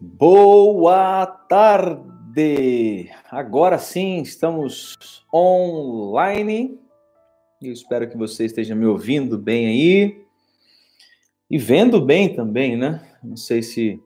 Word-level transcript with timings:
Boa 0.00 1.26
tarde! 1.26 3.10
Agora 3.30 3.78
sim, 3.78 4.20
estamos 4.22 4.96
online. 5.32 6.78
Eu 7.62 7.72
espero 7.72 8.08
que 8.08 8.16
você 8.16 8.44
esteja 8.44 8.74
me 8.74 8.86
ouvindo 8.86 9.38
bem 9.38 9.66
aí 9.66 10.24
e 11.50 11.58
vendo 11.58 12.00
bem 12.00 12.34
também, 12.34 12.76
né? 12.76 13.00
Não 13.22 13.36
sei 13.36 13.62
se 13.62 14.02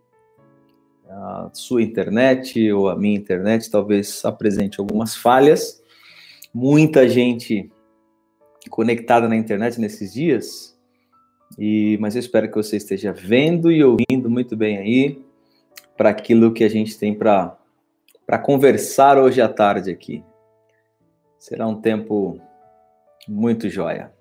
a 1.09 1.51
sua 1.53 1.83
internet 1.83 2.73
ou 2.73 2.89
a 2.89 2.97
minha 2.97 3.17
internet 3.17 3.71
talvez 3.71 4.25
apresente 4.25 4.81
algumas 4.81 5.15
falhas. 5.15 5.83
Muita 6.55 7.09
gente 7.09 7.71
conectada 8.71 9.29
na 9.29 9.37
internet 9.37 9.81
nesses 9.81 10.13
dias, 10.13 10.71
e 11.59 11.98
mas 12.00 12.14
eu 12.14 12.21
espero 12.21 12.48
que 12.48 12.57
você 12.57 12.77
esteja 12.77 13.12
vendo 13.12 13.71
e 13.71 13.85
ouvindo 13.85 14.30
muito 14.30 14.57
bem 14.57 14.79
aí 14.79 15.22
para 15.96 16.11
aquilo 16.11 16.53
que 16.53 16.64
a 16.64 16.68
gente 16.68 16.99
tem 16.99 17.14
para 17.14 17.58
conversar 18.43 19.18
hoje 19.18 19.40
à 19.40 19.49
tarde 19.49 19.91
aqui. 19.91 20.25
Será 21.39 21.67
um 21.67 21.80
tempo 21.80 22.41
muito 23.29 23.68
joia. 23.68 24.13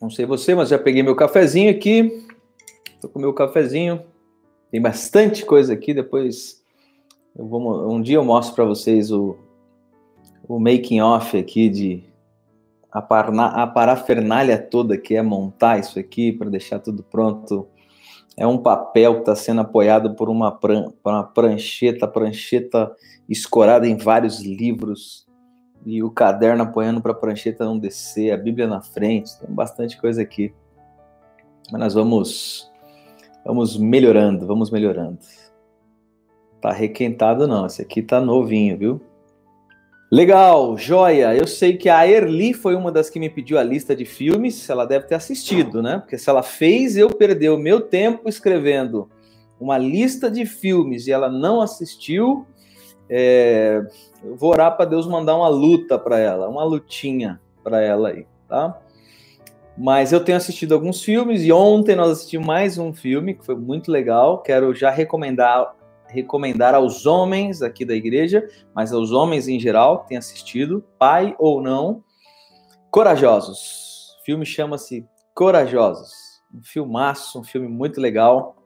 Não 0.00 0.10
sei 0.10 0.24
você, 0.24 0.54
mas 0.54 0.68
já 0.68 0.78
peguei 0.78 1.02
meu 1.02 1.16
cafezinho 1.16 1.70
aqui. 1.70 2.24
Estou 2.94 3.10
com 3.10 3.18
meu 3.18 3.34
cafezinho. 3.34 4.04
Tem 4.70 4.80
bastante 4.80 5.44
coisa 5.44 5.72
aqui. 5.72 5.92
Depois, 5.92 6.62
vou, 7.34 7.90
um 7.92 8.00
dia 8.00 8.16
eu 8.16 8.24
mostro 8.24 8.54
para 8.54 8.64
vocês 8.64 9.10
o, 9.10 9.36
o 10.46 10.60
making 10.60 11.00
off 11.00 11.36
aqui 11.36 11.68
de 11.68 12.07
a, 12.90 13.02
parna, 13.02 13.46
a 13.46 13.66
parafernália 13.66 14.58
toda 14.58 14.98
que 14.98 15.14
é 15.14 15.22
montar 15.22 15.78
isso 15.78 15.98
aqui 15.98 16.32
para 16.32 16.50
deixar 16.50 16.78
tudo 16.78 17.02
pronto 17.02 17.68
é 18.36 18.46
um 18.46 18.58
papel 18.58 19.14
que 19.14 19.20
está 19.20 19.34
sendo 19.34 19.62
apoiado 19.62 20.14
por 20.14 20.28
uma, 20.28 20.52
pran 20.52 20.92
uma 21.04 21.24
prancheta, 21.24 22.06
prancheta 22.06 22.94
escorada 23.28 23.86
em 23.86 23.96
vários 23.96 24.40
livros, 24.40 25.26
e 25.84 26.02
o 26.02 26.10
caderno 26.10 26.62
apoiando 26.62 27.00
para 27.00 27.12
a 27.12 27.16
prancheta 27.16 27.64
não 27.64 27.78
descer, 27.78 28.32
a 28.32 28.36
Bíblia 28.36 28.66
na 28.66 28.80
frente, 28.80 29.38
tem 29.40 29.52
bastante 29.52 30.00
coisa 30.00 30.22
aqui. 30.22 30.54
Mas 31.70 31.80
nós 31.80 31.94
vamos, 31.94 32.70
vamos 33.44 33.76
melhorando, 33.76 34.46
vamos 34.46 34.70
melhorando. 34.70 35.18
Tá 36.60 36.72
requentado 36.72 37.46
não, 37.46 37.66
esse 37.66 37.82
aqui 37.82 38.02
tá 38.02 38.20
novinho, 38.20 38.78
viu? 38.78 39.00
Legal, 40.10 40.74
joia. 40.78 41.36
Eu 41.36 41.46
sei 41.46 41.76
que 41.76 41.90
a 41.90 42.08
Erli 42.08 42.54
foi 42.54 42.74
uma 42.74 42.90
das 42.90 43.10
que 43.10 43.20
me 43.20 43.28
pediu 43.28 43.58
a 43.58 43.62
lista 43.62 43.94
de 43.94 44.06
filmes. 44.06 44.68
Ela 44.70 44.86
deve 44.86 45.06
ter 45.06 45.14
assistido, 45.14 45.82
né? 45.82 45.98
Porque 45.98 46.16
se 46.16 46.30
ela 46.30 46.42
fez 46.42 46.96
eu 46.96 47.10
perder 47.10 47.50
o 47.50 47.58
meu 47.58 47.78
tempo 47.82 48.26
escrevendo 48.26 49.10
uma 49.60 49.76
lista 49.76 50.30
de 50.30 50.46
filmes 50.46 51.06
e 51.06 51.12
ela 51.12 51.28
não 51.28 51.60
assistiu, 51.60 52.46
é... 53.08 53.82
eu 54.24 54.34
vou 54.34 54.50
orar 54.50 54.76
para 54.76 54.86
Deus 54.86 55.06
mandar 55.06 55.36
uma 55.36 55.48
luta 55.48 55.98
para 55.98 56.18
ela, 56.18 56.48
uma 56.48 56.64
lutinha 56.64 57.38
para 57.62 57.82
ela 57.82 58.08
aí, 58.08 58.26
tá? 58.48 58.80
Mas 59.76 60.10
eu 60.10 60.24
tenho 60.24 60.38
assistido 60.38 60.72
alguns 60.72 61.02
filmes 61.02 61.42
e 61.42 61.52
ontem 61.52 61.94
nós 61.94 62.10
assistimos 62.12 62.46
mais 62.46 62.78
um 62.78 62.94
filme 62.94 63.34
que 63.34 63.44
foi 63.44 63.54
muito 63.54 63.92
legal. 63.92 64.38
Quero 64.38 64.74
já 64.74 64.90
recomendar 64.90 65.74
recomendar 66.08 66.74
aos 66.74 67.06
homens 67.06 67.62
aqui 67.62 67.84
da 67.84 67.94
igreja, 67.94 68.48
mas 68.74 68.92
aos 68.92 69.12
homens 69.12 69.48
em 69.48 69.58
geral 69.58 70.02
que 70.02 70.08
têm 70.08 70.18
assistido, 70.18 70.84
pai 70.98 71.34
ou 71.38 71.62
não, 71.62 72.02
Corajosos. 72.90 74.16
O 74.20 74.24
filme 74.24 74.46
chama-se 74.46 75.06
Corajosos. 75.34 76.12
Um 76.54 76.62
filmaço, 76.62 77.38
um 77.38 77.44
filme 77.44 77.68
muito 77.68 78.00
legal. 78.00 78.56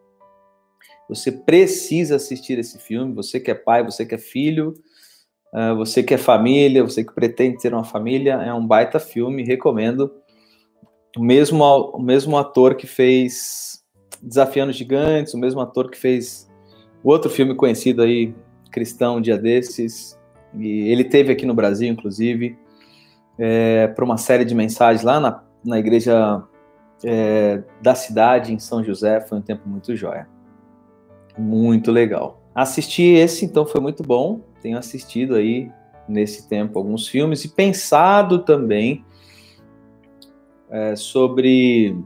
Você 1.08 1.32
precisa 1.32 2.16
assistir 2.16 2.58
esse 2.58 2.78
filme. 2.78 3.14
Você 3.14 3.40
que 3.40 3.50
é 3.50 3.54
pai, 3.54 3.84
você 3.84 4.06
que 4.06 4.14
é 4.14 4.18
filho, 4.18 4.74
uh, 5.52 5.76
você 5.76 6.02
que 6.02 6.14
é 6.14 6.18
família, 6.18 6.84
você 6.84 7.04
que 7.04 7.12
pretende 7.12 7.58
ter 7.58 7.74
uma 7.74 7.84
família, 7.84 8.34
é 8.34 8.54
um 8.54 8.64
baita 8.64 9.00
filme, 9.00 9.44
recomendo. 9.44 10.14
O 11.16 11.22
mesmo, 11.22 11.64
o 11.64 12.00
mesmo 12.00 12.38
ator 12.38 12.76
que 12.76 12.86
fez 12.86 13.82
Desafiando 14.22 14.72
Gigantes, 14.72 15.34
o 15.34 15.38
mesmo 15.38 15.60
ator 15.60 15.90
que 15.90 15.98
fez 15.98 16.48
outro 17.02 17.30
filme 17.30 17.54
conhecido 17.54 18.02
aí, 18.02 18.34
cristão, 18.70 19.20
dia 19.20 19.36
desses, 19.36 20.18
e 20.54 20.88
ele 20.90 21.04
teve 21.04 21.32
aqui 21.32 21.46
no 21.46 21.54
Brasil, 21.54 21.88
inclusive, 21.88 22.58
é, 23.38 23.88
para 23.88 24.04
uma 24.04 24.16
série 24.16 24.44
de 24.44 24.54
mensagens 24.54 25.02
lá 25.02 25.18
na, 25.18 25.42
na 25.64 25.78
igreja 25.78 26.42
é, 27.04 27.62
da 27.80 27.94
cidade, 27.94 28.52
em 28.52 28.58
São 28.58 28.84
José, 28.84 29.20
foi 29.20 29.38
um 29.38 29.42
tempo 29.42 29.68
muito 29.68 29.96
jóia. 29.96 30.28
Muito 31.36 31.90
legal. 31.90 32.42
Assisti 32.54 33.02
esse, 33.02 33.44
então 33.44 33.64
foi 33.64 33.80
muito 33.80 34.02
bom. 34.02 34.40
Tenho 34.60 34.78
assistido 34.78 35.34
aí 35.34 35.70
nesse 36.06 36.48
tempo 36.48 36.78
alguns 36.78 37.08
filmes 37.08 37.44
e 37.44 37.48
pensado 37.48 38.40
também 38.40 39.04
é, 40.70 40.94
sobre 40.94 41.96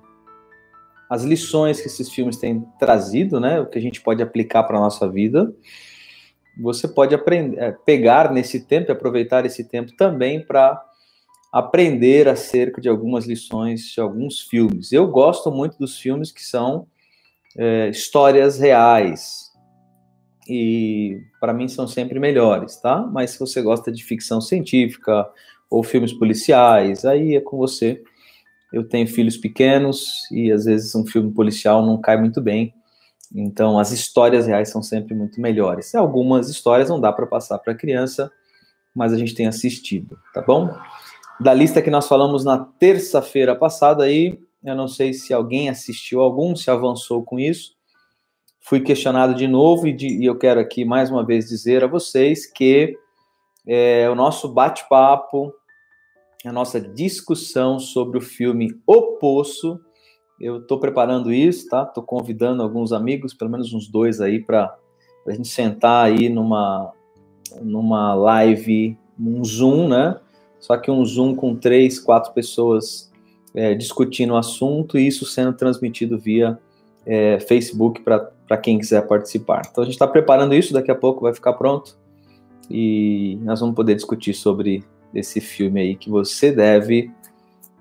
as 1.09 1.23
lições 1.23 1.81
que 1.81 1.87
esses 1.87 2.11
filmes 2.11 2.37
têm 2.37 2.65
trazido, 2.79 3.39
né, 3.39 3.61
o 3.61 3.67
que 3.67 3.79
a 3.79 3.83
gente 3.83 4.01
pode 4.01 4.23
aplicar 4.23 4.65
para 4.65 4.77
a 4.77 4.81
nossa 4.81 5.09
vida. 5.09 5.53
Você 6.59 6.89
pode 6.89 7.15
aprender, 7.15 7.59
é, 7.59 7.73
pegar 7.73 8.33
nesse 8.33 8.61
tempo 8.61 8.91
e 8.91 8.93
aproveitar 8.93 9.45
esse 9.45 9.65
tempo 9.65 9.93
também 9.97 10.45
para 10.45 10.83
aprender 11.53 12.29
acerca 12.29 12.81
de 12.81 12.89
algumas 12.89 13.27
lições 13.27 13.93
de 13.93 14.01
alguns 14.01 14.41
filmes. 14.41 14.93
Eu 14.93 15.07
gosto 15.07 15.51
muito 15.51 15.79
dos 15.79 15.99
filmes 15.99 16.33
que 16.33 16.43
são 16.43 16.87
é, 17.57 17.89
histórias 17.89 18.59
reais 18.59 19.53
e 20.49 21.21
para 21.41 21.53
mim 21.53 21.69
são 21.69 21.87
sempre 21.87 22.19
melhores, 22.19 22.77
tá? 22.81 22.99
Mas 23.01 23.31
se 23.31 23.39
você 23.39 23.63
gosta 23.63 23.91
de 23.91 24.05
ficção 24.05 24.41
científica 24.41 25.29
ou 25.69 25.83
filmes 25.83 26.13
policiais, 26.13 27.05
aí 27.05 27.37
é 27.37 27.41
com 27.41 27.57
você 27.57 28.03
eu 28.77 28.87
tenho 28.87 29.07
filhos 29.09 29.39
pequenos 29.39 30.31
e 30.31 30.53
às 30.53 30.67
vezes 30.67 30.95
um 30.95 31.07
filme 31.07 31.33
policial 31.33 31.85
não 31.85 31.99
cai 31.99 32.19
muito 32.19 32.43
bem. 32.43 32.75
Então, 33.35 33.79
as 33.79 33.91
histórias 33.91 34.47
reais 34.47 34.69
são 34.69 34.83
sempre 34.83 35.15
muito 35.15 35.41
melhores. 35.41 35.95
Algumas 35.95 36.51
histórias 36.51 36.91
não 36.91 37.01
dá 37.01 37.11
para 37.11 37.27
passar 37.27 37.59
para 37.59 37.75
criança, 37.75 38.31
mas 38.95 39.15
a 39.15 39.19
gente 39.19 39.35
tem 39.35 39.47
assistido, 39.47 40.19
tá 40.35 40.43
bom? 40.43 40.71
Da 41.41 41.55
lista 41.55 41.81
que 41.81 41.91
nós 41.91 42.07
falamos 42.07 42.45
na 42.45 42.59
terça-feira 42.59 43.57
passada 43.57 44.05
aí, 44.05 44.39
eu 44.63 44.75
não 44.75 44.89
sei 44.89 45.15
se 45.15 45.33
alguém 45.33 45.71
assistiu 45.71 46.21
algum, 46.21 46.55
se 46.55 46.71
avançou 46.71 47.25
com 47.25 47.39
isso. 47.39 47.75
Fui 48.61 48.81
questionado 48.81 49.35
de 49.35 49.49
novo 49.49 49.87
e, 49.87 49.93
de, 49.93 50.07
e 50.07 50.27
eu 50.27 50.37
quero 50.37 50.61
aqui 50.61 50.85
mais 50.85 51.11
uma 51.11 51.25
vez 51.25 51.49
dizer 51.49 51.83
a 51.83 51.87
vocês 51.87 52.47
que 52.47 52.95
é, 53.67 54.09
o 54.11 54.15
nosso 54.15 54.49
bate-papo 54.49 55.53
a 56.45 56.53
nossa 56.53 56.81
discussão 56.81 57.79
sobre 57.79 58.19
o 58.19 58.21
filme 58.21 58.79
O 58.87 59.19
Poço. 59.19 59.81
Eu 60.41 60.59
estou 60.59 60.79
preparando 60.79 61.33
isso, 61.33 61.69
tá? 61.69 61.83
Estou 61.83 62.03
convidando 62.03 62.63
alguns 62.63 62.93
amigos, 62.93 63.35
pelo 63.35 63.51
menos 63.51 63.73
uns 63.73 63.89
dois 63.89 64.21
aí, 64.21 64.41
para 64.41 64.77
a 65.27 65.33
gente 65.33 65.49
sentar 65.49 66.07
aí 66.07 66.29
numa, 66.29 66.93
numa 67.63 68.15
live, 68.15 68.97
um 69.19 69.43
Zoom, 69.45 69.89
né? 69.89 70.21
Só 70.61 70.77
que 70.77 70.91
um 70.91 71.05
Zoom 71.05 71.35
com 71.35 71.55
três, 71.55 71.99
quatro 71.99 72.33
pessoas 72.33 73.11
é, 73.55 73.75
discutindo 73.75 74.35
o 74.35 74.37
assunto 74.37 74.99
e 74.99 75.07
isso 75.07 75.25
sendo 75.25 75.53
transmitido 75.53 76.19
via 76.19 76.59
é, 77.07 77.39
Facebook 77.41 78.03
para 78.03 78.57
quem 78.59 78.79
quiser 78.79 79.07
participar. 79.07 79.63
Então 79.71 79.83
a 79.83 79.85
gente 79.85 79.95
está 79.95 80.07
preparando 80.07 80.55
isso, 80.55 80.73
daqui 80.73 80.91
a 80.91 80.95
pouco 80.95 81.23
vai 81.23 81.33
ficar 81.33 81.55
pronto 81.55 81.97
e 82.71 83.39
nós 83.43 83.61
vamos 83.61 83.75
poder 83.75 83.95
discutir 83.95 84.35
sobre 84.35 84.85
desse 85.13 85.41
filme 85.41 85.81
aí 85.81 85.97
que 85.97 86.11
você 86.11 86.53
deve 86.53 87.11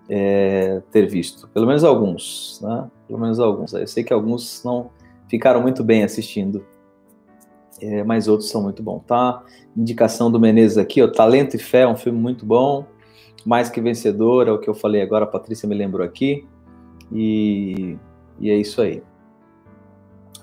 é, 0.09 0.81
ter 0.91 1.07
visto. 1.07 1.47
Pelo 1.49 1.67
menos 1.67 1.83
alguns, 1.83 2.59
né? 2.61 2.89
Pelo 3.07 3.19
menos 3.19 3.39
alguns. 3.39 3.73
Eu 3.73 3.87
sei 3.87 4.03
que 4.03 4.13
alguns 4.13 4.63
não 4.63 4.89
ficaram 5.27 5.61
muito 5.61 5.83
bem 5.83 6.03
assistindo, 6.03 6.65
é, 7.81 8.03
mas 8.03 8.27
outros 8.27 8.49
são 8.49 8.61
muito 8.61 8.81
bons, 8.81 9.03
tá? 9.05 9.43
Indicação 9.75 10.31
do 10.31 10.39
Menezes 10.39 10.77
aqui, 10.77 11.01
ó, 11.01 11.07
Talento 11.07 11.55
e 11.55 11.59
Fé, 11.59 11.81
é 11.81 11.87
um 11.87 11.95
filme 11.95 12.19
muito 12.19 12.45
bom. 12.45 12.85
Mais 13.45 13.69
que 13.69 13.81
vencedor, 13.81 14.47
é 14.47 14.51
o 14.51 14.57
que 14.57 14.69
eu 14.69 14.73
falei 14.73 15.01
agora, 15.01 15.25
a 15.25 15.27
Patrícia 15.27 15.67
me 15.67 15.75
lembrou 15.75 16.05
aqui. 16.05 16.47
E, 17.11 17.97
e 18.39 18.49
é 18.49 18.55
isso 18.55 18.81
aí. 18.81 19.03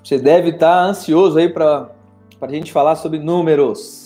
Você 0.05 0.19
deve 0.19 0.51
estar 0.51 0.85
ansioso 0.85 1.39
aí 1.39 1.49
para 1.49 1.91
a 2.41 2.49
gente 2.49 2.73
falar 2.73 2.97
sobre 2.97 3.19
números 3.19 4.02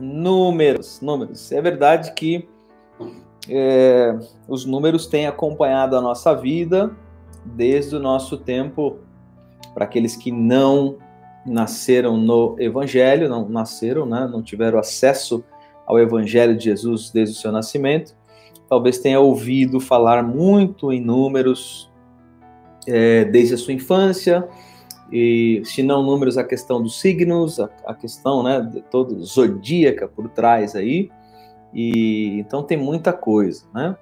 Números, 0.00 1.00
números. 1.00 1.52
É 1.52 1.60
verdade 1.60 2.12
que 2.14 2.48
é, 3.48 4.18
os 4.48 4.64
números 4.64 5.06
têm 5.06 5.26
acompanhado 5.26 5.96
a 5.96 6.00
nossa 6.00 6.34
vida 6.34 6.90
desde 7.44 7.96
o 7.96 8.00
nosso 8.00 8.36
tempo, 8.36 8.98
para 9.74 9.84
aqueles 9.84 10.16
que 10.16 10.30
não 10.30 10.96
nasceram 11.44 12.16
no 12.16 12.56
Evangelho, 12.58 13.28
não 13.28 13.48
nasceram, 13.48 14.04
né, 14.04 14.28
não 14.30 14.42
tiveram 14.42 14.78
acesso 14.78 15.42
ao 15.86 15.98
Evangelho 15.98 16.56
de 16.56 16.64
Jesus 16.64 17.10
desde 17.10 17.36
o 17.36 17.40
seu 17.40 17.50
nascimento, 17.50 18.14
talvez 18.68 18.98
tenha 18.98 19.18
ouvido 19.18 19.80
falar 19.80 20.22
muito 20.22 20.92
em 20.92 21.00
números, 21.00 21.90
é, 22.86 23.24
desde 23.24 23.54
a 23.54 23.58
sua 23.58 23.72
infância, 23.72 24.46
e 25.12 25.62
se 25.64 25.82
não 25.82 26.02
números, 26.02 26.38
a 26.38 26.44
questão 26.44 26.82
dos 26.82 27.00
signos, 27.00 27.58
a, 27.58 27.68
a 27.84 27.94
questão 27.94 28.42
né, 28.42 28.60
de 28.60 28.80
todo 28.82 29.22
zodíaca 29.24 30.06
por 30.06 30.28
trás 30.28 30.76
aí, 30.76 31.10
e 31.74 32.38
então 32.38 32.62
tem 32.62 32.76
muita 32.76 33.12
coisa, 33.12 33.64
né? 33.74 33.96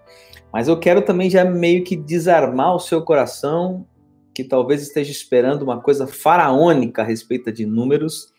Mas 0.52 0.68
eu 0.68 0.78
quero 0.78 1.02
também 1.02 1.28
já 1.28 1.44
meio 1.44 1.84
que 1.84 1.94
desarmar 1.94 2.74
o 2.74 2.80
seu 2.80 3.02
coração, 3.02 3.86
que 4.34 4.42
talvez 4.42 4.82
esteja 4.82 5.10
esperando 5.10 5.62
uma 5.62 5.80
coisa 5.80 6.06
faraônica 6.06 7.02
a 7.02 7.04
respeito 7.04 7.52
de 7.52 7.66
números, 7.66 8.32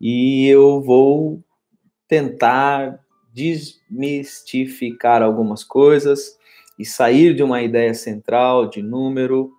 e 0.00 0.48
eu 0.48 0.80
vou 0.80 1.40
tentar 2.08 2.98
desmistificar 3.32 5.22
algumas 5.22 5.64
coisas 5.64 6.36
e 6.78 6.84
sair 6.84 7.34
de 7.34 7.42
uma 7.42 7.62
ideia 7.62 7.94
central 7.94 8.68
de 8.68 8.82
número 8.82 9.52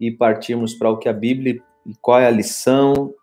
e 0.00 0.10
partirmos 0.10 0.74
para 0.74 0.90
o 0.90 0.98
que 0.98 1.08
a 1.08 1.12
Bíblia 1.12 1.62
e 1.86 1.94
qual 2.00 2.20
é 2.20 2.26
a 2.26 2.30
lição 2.30 3.14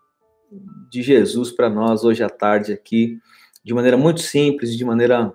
de 0.90 1.02
Jesus 1.02 1.50
para 1.50 1.68
nós 1.68 2.04
hoje 2.04 2.22
à 2.22 2.28
tarde 2.28 2.72
aqui, 2.72 3.18
de 3.62 3.74
maneira 3.74 3.96
muito 3.96 4.20
simples, 4.20 4.76
de 4.76 4.84
maneira 4.84 5.32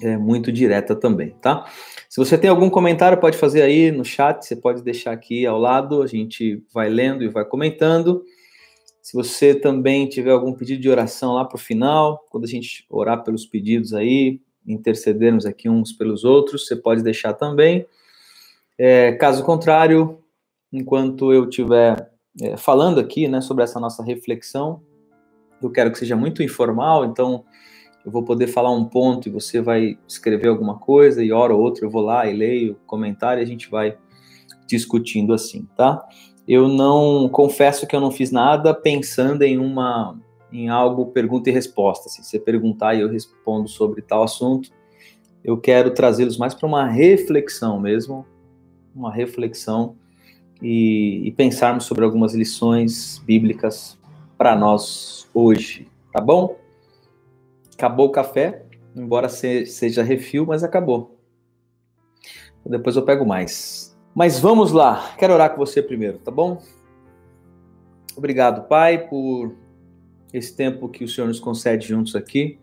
é, 0.00 0.16
muito 0.16 0.52
direta 0.52 0.94
também, 0.94 1.30
tá? 1.40 1.66
Se 2.08 2.18
você 2.18 2.36
tem 2.36 2.50
algum 2.50 2.70
comentário, 2.70 3.18
pode 3.18 3.36
fazer 3.36 3.62
aí 3.62 3.90
no 3.90 4.04
chat, 4.04 4.44
você 4.44 4.54
pode 4.54 4.82
deixar 4.82 5.12
aqui 5.12 5.46
ao 5.46 5.58
lado, 5.58 6.02
a 6.02 6.06
gente 6.06 6.62
vai 6.72 6.88
lendo 6.88 7.24
e 7.24 7.28
vai 7.28 7.44
comentando. 7.44 8.24
Se 9.00 9.14
você 9.14 9.54
também 9.54 10.08
tiver 10.08 10.30
algum 10.30 10.52
pedido 10.52 10.80
de 10.80 10.88
oração 10.88 11.34
lá 11.34 11.44
para 11.44 11.56
o 11.56 11.60
final, 11.60 12.24
quando 12.30 12.44
a 12.44 12.48
gente 12.48 12.86
orar 12.88 13.24
pelos 13.24 13.46
pedidos 13.46 13.92
aí, 13.92 14.40
intercedermos 14.66 15.44
aqui 15.44 15.68
uns 15.68 15.92
pelos 15.92 16.22
outros, 16.22 16.66
você 16.66 16.76
pode 16.76 17.02
deixar 17.02 17.32
também. 17.32 17.84
É, 18.78 19.12
caso 19.12 19.44
contrário, 19.44 20.18
enquanto 20.72 21.32
eu 21.32 21.48
estiver 21.48 22.11
é, 22.40 22.56
falando 22.56 22.98
aqui 22.98 23.28
né, 23.28 23.40
sobre 23.40 23.64
essa 23.64 23.78
nossa 23.78 24.02
reflexão, 24.02 24.82
eu 25.62 25.70
quero 25.70 25.92
que 25.92 25.98
seja 25.98 26.16
muito 26.16 26.42
informal, 26.42 27.04
então 27.04 27.44
eu 28.04 28.10
vou 28.10 28.24
poder 28.24 28.48
falar 28.48 28.70
um 28.70 28.84
ponto 28.84 29.28
e 29.28 29.32
você 29.32 29.60
vai 29.60 29.98
escrever 30.08 30.48
alguma 30.48 30.78
coisa, 30.78 31.22
e 31.22 31.32
hora 31.32 31.54
ou 31.54 31.60
outra 31.60 31.84
eu 31.84 31.90
vou 31.90 32.02
lá 32.02 32.26
e 32.26 32.36
leio 32.36 32.76
comentário 32.86 33.40
e 33.40 33.44
a 33.44 33.46
gente 33.46 33.70
vai 33.70 33.96
discutindo 34.66 35.32
assim, 35.32 35.68
tá? 35.76 36.04
Eu 36.48 36.66
não 36.66 37.28
confesso 37.28 37.86
que 37.86 37.94
eu 37.94 38.00
não 38.00 38.10
fiz 38.10 38.32
nada 38.32 38.74
pensando 38.74 39.42
em 39.42 39.58
uma 39.58 40.18
em 40.52 40.68
algo 40.68 41.06
pergunta 41.06 41.48
e 41.48 41.52
resposta. 41.52 42.10
Se 42.10 42.22
você 42.22 42.38
perguntar 42.38 42.94
e 42.94 43.00
eu 43.00 43.08
respondo 43.08 43.68
sobre 43.68 44.02
tal 44.02 44.22
assunto, 44.22 44.70
eu 45.42 45.56
quero 45.56 45.94
trazê-los 45.94 46.36
mais 46.36 46.52
para 46.52 46.66
uma 46.66 46.86
reflexão 46.86 47.80
mesmo, 47.80 48.26
uma 48.94 49.10
reflexão 49.10 49.96
e, 50.62 51.26
e 51.26 51.32
pensarmos 51.32 51.84
sobre 51.84 52.04
algumas 52.04 52.34
lições 52.34 53.18
bíblicas 53.26 53.98
para 54.38 54.54
nós 54.54 55.28
hoje, 55.34 55.88
tá 56.12 56.20
bom? 56.20 56.56
Acabou 57.74 58.06
o 58.06 58.12
café, 58.12 58.64
embora 58.94 59.28
seja 59.28 60.02
refil, 60.02 60.46
mas 60.46 60.62
acabou. 60.62 61.18
Depois 62.64 62.94
eu 62.94 63.02
pego 63.02 63.26
mais. 63.26 63.98
Mas 64.14 64.38
vamos 64.38 64.70
lá, 64.70 65.14
quero 65.18 65.34
orar 65.34 65.50
com 65.50 65.56
você 65.56 65.82
primeiro, 65.82 66.18
tá 66.18 66.30
bom? 66.30 66.62
Obrigado, 68.16 68.68
Pai, 68.68 69.08
por 69.08 69.56
esse 70.32 70.54
tempo 70.54 70.88
que 70.88 71.02
o 71.02 71.08
Senhor 71.08 71.26
nos 71.26 71.40
concede 71.40 71.88
juntos 71.88 72.14
aqui. 72.14 72.58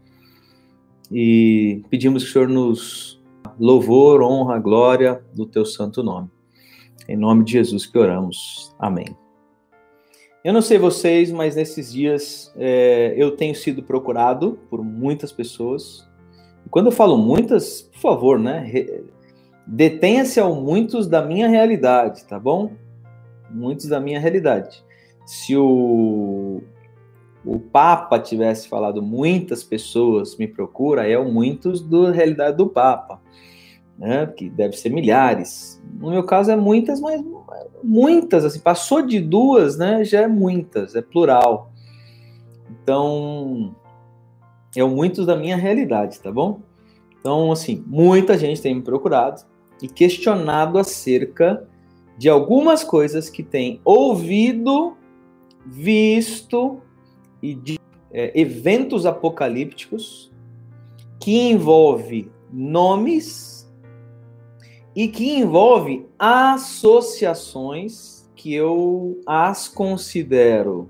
E 1.11 1.81
pedimos 1.89 2.23
que 2.23 2.29
o 2.29 2.33
Senhor 2.33 2.47
nos 2.47 3.19
louvor, 3.59 4.21
honra, 4.21 4.59
glória 4.59 5.21
do 5.33 5.45
teu 5.45 5.65
santo 5.65 6.03
nome. 6.03 6.29
Em 7.07 7.15
nome 7.15 7.43
de 7.43 7.53
Jesus 7.53 7.85
que 7.85 7.97
oramos. 7.97 8.75
Amém. 8.77 9.15
Eu 10.43 10.53
não 10.53 10.61
sei 10.61 10.77
vocês, 10.77 11.31
mas 11.31 11.55
nesses 11.55 11.91
dias 11.91 12.53
é, 12.55 13.13
eu 13.17 13.31
tenho 13.35 13.53
sido 13.53 13.83
procurado 13.83 14.57
por 14.69 14.83
muitas 14.83 15.31
pessoas. 15.31 16.07
E 16.65 16.69
quando 16.69 16.85
eu 16.85 16.91
falo 16.91 17.17
muitas, 17.17 17.81
por 17.81 17.99
favor, 17.99 18.39
né? 18.39 18.71
Detenha-se 19.67 20.39
ao 20.39 20.55
muitos 20.55 21.07
da 21.07 21.21
minha 21.21 21.47
realidade, 21.47 22.23
tá 22.25 22.39
bom? 22.39 22.71
Muitos 23.51 23.87
da 23.87 23.99
minha 23.99 24.19
realidade. 24.19 24.83
Se 25.25 25.55
o, 25.57 26.61
o 27.45 27.59
Papa 27.59 28.17
tivesse 28.17 28.67
falado 28.67 29.01
muitas 29.01 29.63
pessoas 29.63 30.37
me 30.37 30.47
procura, 30.47 31.07
é 31.07 31.17
o 31.19 31.31
muitos 31.31 31.81
da 31.81 32.11
realidade 32.11 32.57
do 32.57 32.67
Papa, 32.67 33.21
né? 33.99 34.25
Que 34.25 34.49
deve 34.49 34.77
ser 34.77 34.89
milhares. 34.89 35.81
No 35.99 36.09
meu 36.09 36.23
caso 36.23 36.49
é 36.49 36.55
muitas, 36.55 37.01
mas 37.01 37.21
muitas, 37.83 38.45
assim, 38.45 38.59
passou 38.59 39.01
de 39.01 39.19
duas, 39.19 39.77
né? 39.77 40.03
Já 40.05 40.21
é 40.21 40.27
muitas, 40.27 40.95
é 40.95 41.01
plural. 41.01 41.71
Então, 42.71 43.75
é 44.75 44.83
o 44.83 44.89
muitos 44.89 45.25
da 45.25 45.35
minha 45.35 45.57
realidade, 45.57 46.19
tá 46.19 46.31
bom? 46.31 46.61
Então, 47.19 47.51
assim, 47.51 47.83
muita 47.85 48.37
gente 48.37 48.61
tem 48.61 48.73
me 48.73 48.81
procurado 48.81 49.41
e 49.81 49.87
questionado 49.87 50.77
acerca 50.77 51.67
de 52.17 52.29
algumas 52.29 52.83
coisas 52.83 53.29
que 53.29 53.43
tem 53.43 53.81
ouvido, 53.83 54.95
visto 55.65 56.81
e 57.41 57.53
de 57.53 57.79
é, 58.11 58.39
eventos 58.39 59.05
apocalípticos 59.05 60.31
que 61.19 61.49
envolve 61.49 62.31
nomes 62.51 63.58
e 64.99 65.07
que 65.07 65.37
envolve 65.37 66.05
associações 66.19 68.29
que 68.35 68.53
eu 68.53 69.21
as 69.25 69.69
considero 69.69 70.89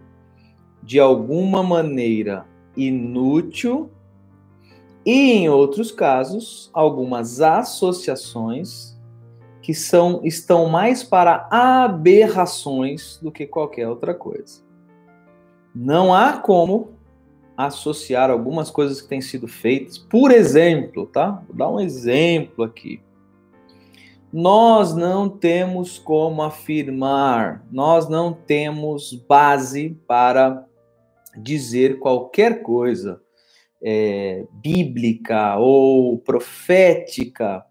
de 0.82 1.00
alguma 1.00 1.62
maneira 1.62 2.48
inútil 2.76 3.92
e 5.06 5.34
em 5.34 5.48
outros 5.48 5.92
casos 5.92 6.72
algumas 6.74 7.40
associações 7.40 8.98
que 9.62 9.76
são 9.76 10.22
estão 10.24 10.68
mais 10.68 11.04
para 11.04 11.48
aberrações 11.52 13.20
do 13.22 13.32
que 13.32 13.46
qualquer 13.46 13.88
outra 13.88 14.16
coisa. 14.16 14.64
Não 15.76 16.16
há 16.16 16.34
como 16.34 16.94
associar 17.56 18.32
algumas 18.32 18.72
coisas 18.72 19.04
que 19.04 19.08
têm 19.08 19.22
sido 19.22 19.48
feitas, 19.48 20.00
por 20.00 20.32
exemplo, 20.32 21.06
tá? 21.06 21.44
Vou 21.48 21.56
dar 21.56 21.70
um 21.70 21.80
exemplo 21.80 22.64
aqui 22.64 23.00
nós 24.32 24.96
não 24.96 25.28
temos 25.28 25.98
como 25.98 26.42
afirmar, 26.42 27.66
nós 27.72 28.08
não 28.08 28.32
temos 28.32 29.14
base 29.28 29.98
para 30.08 30.66
dizer 31.36 32.00
qualquer 32.00 32.62
coisa 32.62 33.22
é, 33.82 34.46
bíblica 34.52 35.58
ou 35.58 36.20
profética 36.20 37.64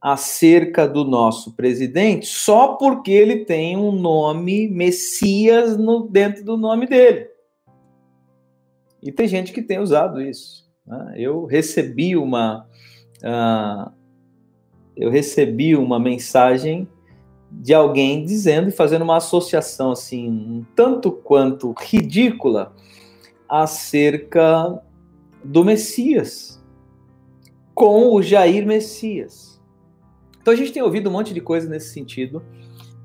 acerca 0.00 0.86
do 0.86 1.04
nosso 1.04 1.56
presidente 1.56 2.26
só 2.26 2.74
porque 2.76 3.10
ele 3.10 3.44
tem 3.44 3.76
um 3.76 3.92
nome 3.92 4.68
Messias 4.68 5.76
no, 5.76 6.08
dentro 6.08 6.44
do 6.44 6.56
nome 6.56 6.86
dele. 6.86 7.26
E 9.02 9.12
tem 9.12 9.28
gente 9.28 9.52
que 9.52 9.62
tem 9.62 9.78
usado 9.78 10.20
isso. 10.20 10.68
Né? 10.86 11.14
Eu 11.16 11.44
recebi 11.44 12.16
uma. 12.16 12.66
Uh, 13.18 13.97
eu 14.98 15.10
recebi 15.10 15.76
uma 15.76 15.98
mensagem 15.98 16.88
de 17.50 17.72
alguém 17.72 18.24
dizendo 18.24 18.68
e 18.68 18.72
fazendo 18.72 19.02
uma 19.02 19.16
associação 19.16 19.92
assim, 19.92 20.28
um 20.28 20.64
tanto 20.74 21.12
quanto 21.12 21.72
ridícula 21.78 22.74
acerca 23.48 24.82
do 25.42 25.64
Messias 25.64 26.62
com 27.74 28.12
o 28.12 28.20
Jair 28.20 28.66
Messias. 28.66 29.62
Então 30.42 30.52
a 30.52 30.56
gente 30.56 30.72
tem 30.72 30.82
ouvido 30.82 31.08
um 31.08 31.12
monte 31.12 31.32
de 31.32 31.40
coisa 31.40 31.68
nesse 31.68 31.92
sentido, 31.92 32.42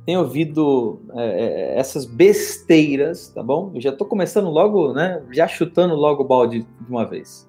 tem 0.04 0.18
ouvido 0.18 1.00
é, 1.14 1.76
é 1.76 1.80
essas 1.80 2.06
besteiras, 2.06 3.30
tá 3.30 3.44
bom? 3.44 3.72
Eu 3.76 3.80
já 3.80 3.92
estou 3.92 4.08
começando 4.08 4.50
logo, 4.50 4.94
né? 4.94 5.24
Já 5.32 5.48
chutando 5.48 5.96
logo 5.96 6.24
o 6.24 6.28
balde 6.28 6.62
de 6.82 6.90
uma 6.90 7.06
vez. 7.06 7.48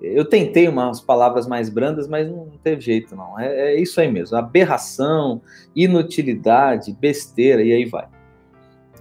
Eu 0.00 0.24
tentei 0.24 0.68
umas 0.68 1.00
palavras 1.00 1.46
mais 1.46 1.68
brandas, 1.68 2.06
mas 2.06 2.30
não 2.30 2.50
teve 2.62 2.80
jeito, 2.80 3.16
não. 3.16 3.38
É, 3.38 3.72
é, 3.72 3.80
isso 3.80 4.00
aí 4.00 4.10
mesmo: 4.10 4.36
aberração, 4.36 5.42
inutilidade, 5.74 6.92
besteira, 6.92 7.62
e 7.62 7.72
aí 7.72 7.84
vai. 7.84 8.06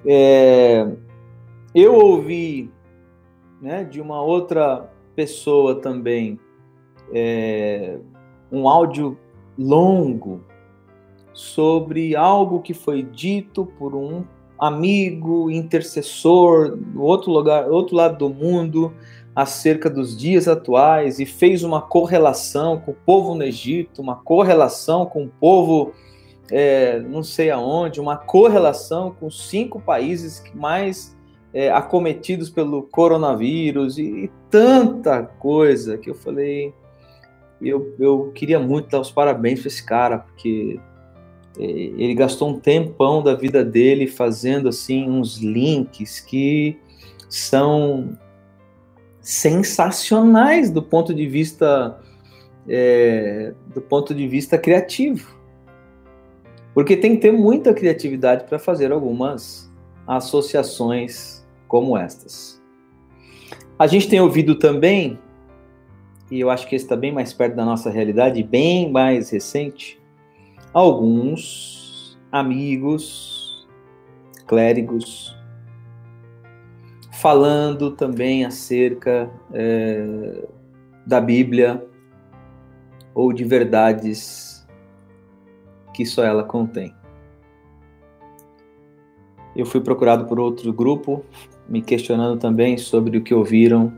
É, 0.06 0.88
eu 1.75 1.94
ouvi 1.94 2.72
né, 3.62 3.84
de 3.84 4.01
uma 4.01 4.22
outra 4.22 4.89
pessoa 5.16 5.75
também 5.75 6.39
é, 7.13 7.98
um 8.51 8.68
áudio 8.68 9.18
longo 9.58 10.44
sobre 11.34 12.16
algo 12.16 12.62
que 12.62 12.74
foi 12.74 13.04
dito 13.04 13.66
por 13.77 13.94
um 13.96 14.24
amigo, 14.60 15.51
intercessor, 15.51 16.75
do 16.75 17.04
outro 17.04 17.32
lugar, 17.32 17.70
outro 17.70 17.96
lado 17.96 18.18
do 18.18 18.30
mundo, 18.34 18.92
acerca 19.38 19.88
dos 19.88 20.17
dias 20.17 20.48
atuais 20.48 21.20
e 21.20 21.25
fez 21.25 21.63
uma 21.63 21.79
correlação 21.79 22.79
com 22.79 22.89
o 22.89 22.96
povo 22.96 23.36
no 23.36 23.44
Egito, 23.44 24.01
uma 24.01 24.15
correlação 24.15 25.06
com 25.06 25.25
o 25.25 25.27
povo 25.27 25.94
é, 26.50 27.00
não 27.01 27.22
sei 27.22 27.51
aonde, 27.51 28.01
uma 28.01 28.17
correlação 28.17 29.12
com 29.12 29.29
cinco 29.29 29.79
países 29.79 30.44
mais 30.56 31.15
é, 31.53 31.70
acometidos 31.70 32.50
pelo 32.50 32.82
coronavírus 32.82 34.00
e, 34.00 34.24
e, 34.24 34.32
tanta 34.50 35.22
coisa 35.22 36.00
que 36.00 36.10
eu 36.10 36.15
falei. 36.15 36.74
Eu, 37.62 37.94
eu 38.00 38.32
queria 38.34 38.60
muito 38.60 38.89
dar 38.89 39.01
os 39.01 39.12
parabéns 39.12 39.60
para 39.60 39.67
esse 39.67 39.86
cara, 39.86 40.17
porque 40.17 40.79
é, 41.60 41.63
ele 41.63 42.15
gastou 42.15 42.50
um 42.50 42.60
tempão 42.60 43.22
da 43.22 43.36
vida 43.36 43.63
dele 43.63 44.08
fazendo 44.08 44.67
assim 44.67 45.08
uns 45.08 45.38
links 45.38 46.20
que 46.20 46.79
são 47.29 48.17
sensacionais 49.27 50.72
do 50.72 50.81
ponto 50.81 51.13
de 51.13 51.27
vista 51.27 52.00
é, 52.65 53.53
do 53.74 53.81
ponto 53.81 54.15
de 54.15 54.25
vista 54.25 54.57
criativo, 54.57 55.38
porque 56.74 56.96
tem 56.96 57.15
que 57.15 57.24
ter 57.24 57.34
muita 57.34 57.74
criatividade 57.74 58.46
para 58.46 58.57
fazer 58.57 58.89
algumas 58.89 59.69
associações 60.07 61.46
como 61.67 61.98
estas. 61.98 62.63
A 63.77 63.86
gente 63.86 64.07
tem 64.07 64.22
ouvido 64.22 64.55
também, 64.55 65.19
e 66.31 66.39
eu 66.39 66.50
acho 66.50 66.65
que 66.65 66.77
está 66.77 66.96
bem 66.96 67.12
mais 67.12 67.34
perto 67.34 67.53
da 67.53 67.65
nossa 67.65 67.89
realidade, 67.89 68.41
bem 68.41 68.89
mais 68.89 69.29
recente, 69.29 70.00
alguns 70.74 72.17
amigos, 72.31 73.67
clérigos, 74.46 75.37
falando 77.22 77.92
também 77.92 78.46
acerca 78.46 79.30
é, 79.52 80.46
da 81.06 81.20
Bíblia 81.20 81.84
ou 83.14 83.34
de 83.34 83.44
verdades 83.44 84.68
que 85.96 86.06
só 86.06 86.24
ela 86.24 86.44
contém. 86.44 86.94
Eu 89.56 89.66
fui 89.66 89.82
procurado 89.82 90.26
por 90.26 90.40
outro 90.40 90.72
grupo, 90.72 91.26
me 91.68 91.82
questionando 91.82 92.40
também 92.40 92.78
sobre 92.78 93.18
o 93.18 93.24
que 93.24 93.34
ouviram, 93.34 93.92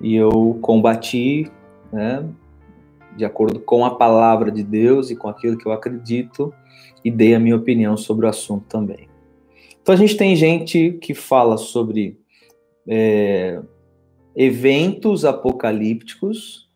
e 0.00 0.14
eu 0.14 0.56
combati, 0.62 1.50
né, 1.92 2.24
de 3.16 3.24
acordo 3.24 3.58
com 3.58 3.84
a 3.84 3.96
palavra 3.96 4.52
de 4.52 4.62
Deus 4.62 5.10
e 5.10 5.16
com 5.16 5.28
aquilo 5.28 5.58
que 5.58 5.66
eu 5.66 5.72
acredito, 5.72 6.54
e 7.04 7.10
dei 7.10 7.34
a 7.34 7.40
minha 7.40 7.56
opinião 7.56 7.96
sobre 7.96 8.26
o 8.26 8.28
assunto 8.28 8.66
também. 8.68 9.08
Então 9.82 9.92
a 9.92 9.98
gente 9.98 10.16
tem 10.16 10.36
gente 10.36 10.92
que 11.02 11.14
fala 11.14 11.56
sobre 11.56 12.22
é, 12.88 13.60
eventos 14.34 15.24
apocalípticos, 15.24 16.68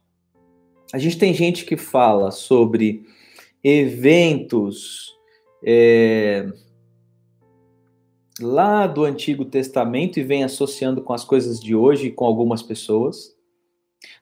a 0.93 0.99
gente 0.99 1.19
tem 1.19 1.35
gente 1.35 1.65
que 1.65 1.77
fala 1.77 2.31
sobre 2.31 3.05
eventos 3.63 5.13
é, 5.65 6.49
lá 8.41 8.87
do 8.87 9.05
Antigo 9.05 9.45
Testamento 9.45 10.19
e 10.19 10.23
vem 10.23 10.45
associando 10.45 11.03
com 11.03 11.13
as 11.13 11.25
coisas 11.25 11.61
de 11.61 11.75
hoje 11.75 12.11
com 12.11 12.25
algumas 12.25 12.63
pessoas. 12.63 13.37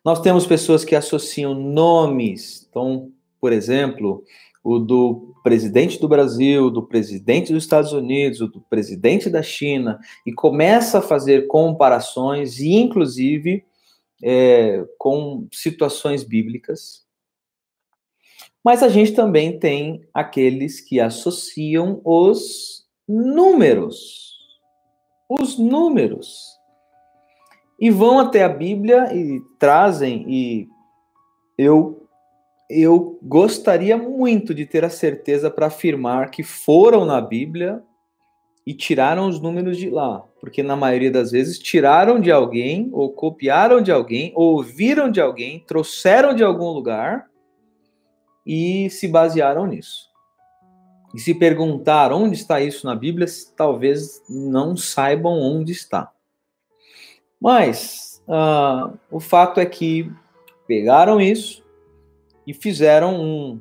Nós 0.05 0.21
temos 0.21 0.47
pessoas 0.47 0.85
que 0.85 0.97
associam 0.97 1.55
nomes, 1.55 2.67
então, 2.69 3.13
por 3.41 3.53
exemplo, 3.53 4.25
o 4.67 4.81
do 4.81 5.33
presidente 5.45 6.01
do 6.01 6.09
Brasil, 6.09 6.73
do 6.73 6.83
presidente 6.83 7.53
dos 7.53 7.63
Estados 7.63 7.93
Unidos, 7.93 8.41
do 8.41 8.61
presidente 8.69 9.31
da 9.31 9.41
China, 9.41 10.01
e 10.27 10.33
começa 10.33 10.99
a 10.99 11.03
fazer 11.03 11.47
comparações, 11.47 12.59
e 12.59 12.75
inclusive 12.75 13.65
é, 14.25 14.85
com 14.99 15.47
situações 15.53 16.25
bíblicas. 16.25 17.07
Mas 18.65 18.83
a 18.83 18.89
gente 18.89 19.13
também 19.13 19.57
tem 19.57 20.01
aqueles 20.13 20.81
que 20.81 20.99
associam 20.99 22.01
os 22.05 22.85
números. 23.07 24.35
Os 25.31 25.57
números 25.57 26.57
e 27.79 27.89
vão 27.89 28.19
até 28.19 28.43
a 28.43 28.49
Bíblia 28.49 29.15
e 29.15 29.41
trazem 29.61 30.25
e 30.29 30.69
eu 31.57 32.06
eu 32.69 33.19
gostaria 33.23 33.97
muito 33.97 34.53
de 34.53 34.67
ter 34.67 34.85
a 34.85 34.91
certeza 34.91 35.51
para 35.51 35.67
afirmar 35.67 36.31
que 36.31 36.43
foram 36.43 37.05
na 37.05 37.21
Bíblia 37.21 37.83
e 38.67 38.75
tiraram 38.75 39.29
os 39.29 39.41
números 39.41 39.77
de 39.77 39.89
lá, 39.89 40.25
porque 40.41 40.63
na 40.63 40.75
maioria 40.75 41.11
das 41.11 41.31
vezes 41.31 41.59
tiraram 41.59 42.19
de 42.19 42.33
alguém 42.33 42.91
ou 42.93 43.13
copiaram 43.13 43.81
de 43.81 43.93
alguém, 43.93 44.33
ou 44.35 44.55
ouviram 44.55 45.09
de 45.09 45.21
alguém, 45.21 45.61
trouxeram 45.61 46.35
de 46.35 46.43
algum 46.43 46.71
lugar 46.71 47.27
e 48.45 48.91
se 48.91 49.07
basearam 49.07 49.67
nisso. 49.67 50.11
E 51.15 51.21
se 51.21 51.33
perguntar 51.33 52.13
onde 52.13 52.35
está 52.35 52.61
isso 52.61 52.85
na 52.85 52.95
Bíblia, 52.97 53.27
talvez 53.57 54.21
não 54.29 54.77
saibam 54.77 55.39
onde 55.39 55.71
está. 55.71 56.11
Mas 57.41 58.21
uh, 58.27 58.99
o 59.11 59.21
fato 59.21 59.61
é 59.61 59.67
que 59.67 60.11
pegaram 60.67 61.21
isso 61.21 61.66
e 62.47 62.55
fizeram 62.55 63.21
um, 63.21 63.61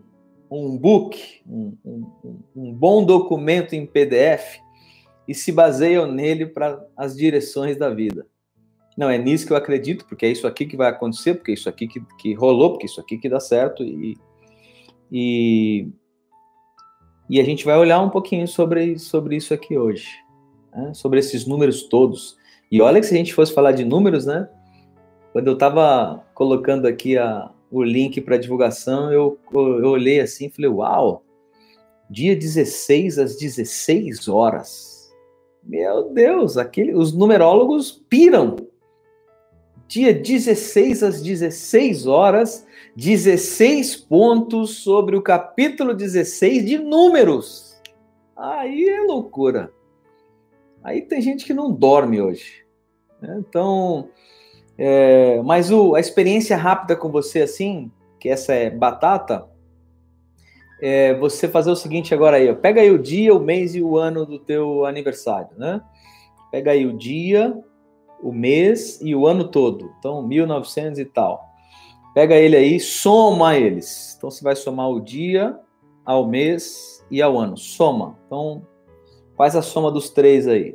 um 0.50 0.78
book, 0.78 1.42
um, 1.48 1.76
um, 1.84 2.40
um 2.56 2.74
bom 2.74 3.04
documento 3.04 3.74
em 3.74 3.86
PDF 3.86 4.60
e 5.28 5.34
se 5.34 5.52
baseiam 5.52 6.12
nele 6.12 6.46
para 6.46 6.86
as 6.96 7.16
direções 7.16 7.78
da 7.78 7.90
vida. 7.90 8.26
Não, 8.98 9.10
é 9.10 9.18
nisso 9.18 9.46
que 9.46 9.52
eu 9.52 9.58
acredito, 9.58 10.06
porque 10.06 10.26
é 10.26 10.32
isso 10.32 10.48
aqui 10.48 10.66
que 10.66 10.78
vai 10.78 10.90
acontecer, 10.90 11.34
porque 11.36 11.52
é 11.52 11.54
isso 11.56 11.68
aqui 11.68 11.88
que, 11.88 12.00
que 12.18 12.34
rolou, 12.34 12.72
porque 12.72 12.86
é 12.86 12.90
isso 12.90 13.02
aqui 13.02 13.18
que 13.18 13.28
dá 13.28 13.40
certo. 13.40 13.84
E, 13.84 14.16
e, 15.12 15.90
e 17.30 17.42
a 17.42 17.44
gente 17.44 17.66
vai 17.66 17.78
olhar 17.78 18.00
um 18.00 18.10
pouquinho 18.10 18.48
sobre, 18.48 18.98
sobre 18.98 19.36
isso 19.36 19.54
aqui 19.54 19.78
hoje, 19.78 20.08
né? 20.74 20.94
sobre 20.94 21.20
esses 21.20 21.46
números 21.46 21.84
todos. 21.84 22.38
E 22.72 22.82
olha 22.82 23.02
que 23.02 23.06
se 23.06 23.14
a 23.14 23.18
gente 23.18 23.34
fosse 23.34 23.54
falar 23.54 23.74
de 23.74 23.84
números, 23.84 24.26
né? 24.26 24.48
Quando 25.34 25.48
eu 25.48 25.54
estava 25.54 26.24
colocando 26.34 26.88
aqui 26.88 27.18
a, 27.18 27.52
o 27.80 27.84
link 27.84 28.22
para 28.22 28.38
divulgação, 28.38 29.12
eu, 29.12 29.38
eu 29.54 29.90
olhei 29.90 30.22
assim 30.22 30.46
e 30.46 30.50
falei, 30.50 30.70
uau, 30.70 31.24
dia 32.10 32.36
16 32.36 33.20
às 33.20 33.36
16 33.36 34.28
horas. 34.28 35.14
Meu 35.64 36.10
Deus, 36.10 36.58
aquele, 36.58 36.94
os 36.94 37.14
numerólogos 37.14 37.92
piram. 37.92 38.56
Dia 39.88 40.14
16 40.14 41.04
às 41.04 41.22
16 41.22 42.08
horas, 42.08 42.66
16 42.96 43.96
pontos 43.98 44.78
sobre 44.78 45.16
o 45.16 45.22
capítulo 45.22 45.94
16 45.94 46.66
de 46.66 46.78
números. 46.78 47.80
Aí 48.36 48.88
é 48.88 49.02
loucura. 49.02 49.72
Aí 50.84 51.02
tem 51.02 51.22
gente 51.22 51.46
que 51.46 51.54
não 51.54 51.72
dorme 51.72 52.22
hoje. 52.22 52.66
Né? 53.22 53.36
Então, 53.40 54.10
é, 54.78 55.42
mas 55.44 55.72
o, 55.72 55.96
a 55.96 56.00
experiência 56.00 56.58
rápida 56.58 56.96
com 56.96 57.10
você, 57.10 57.42
assim, 57.42 57.92
que 58.20 58.30
essa 58.30 58.54
é 58.54 58.70
batata, 58.70 59.48
é 60.82 61.14
você 61.16 61.48
fazer 61.48 61.72
o 61.72 61.76
seguinte 61.76 62.14
agora 62.14 62.38
aí, 62.38 62.50
ó, 62.50 62.56
pega 62.56 62.82
aí 62.82 62.92
o 62.92 63.00
dia, 63.00 63.34
o 63.34 63.40
mês 63.40 63.76
e 63.76 63.82
o 63.82 63.98
ano 63.98 64.26
do 64.26 64.38
teu 64.38 64.86
aniversário, 64.86 65.50
né? 65.58 65.82
Pega 66.52 66.72
aí 66.72 66.86
o 66.86 66.98
dia, 66.98 67.58
o 68.22 68.32
mês 68.32 69.00
e 69.02 69.16
o 69.16 69.28
ano 69.28 69.48
todo. 69.48 69.94
Então, 70.00 70.22
1900 70.22 71.00
e 71.00 71.06
tal. 71.06 71.44
Pega 72.14 72.36
ele 72.36 72.56
aí, 72.56 72.80
soma 72.80 73.58
eles. 73.58 74.16
Então, 74.18 74.32
você 74.32 74.44
vai 74.44 74.56
somar 74.56 74.90
o 74.90 75.02
dia 75.02 75.60
ao 76.06 76.28
mês 76.28 77.06
e 77.12 77.22
ao 77.22 77.38
ano. 77.38 77.58
Soma. 77.58 78.18
Então, 78.26 78.66
faz 79.36 79.56
a 79.56 79.62
soma 79.62 79.92
dos 79.92 80.10
três 80.10 80.48
aí. 80.48 80.74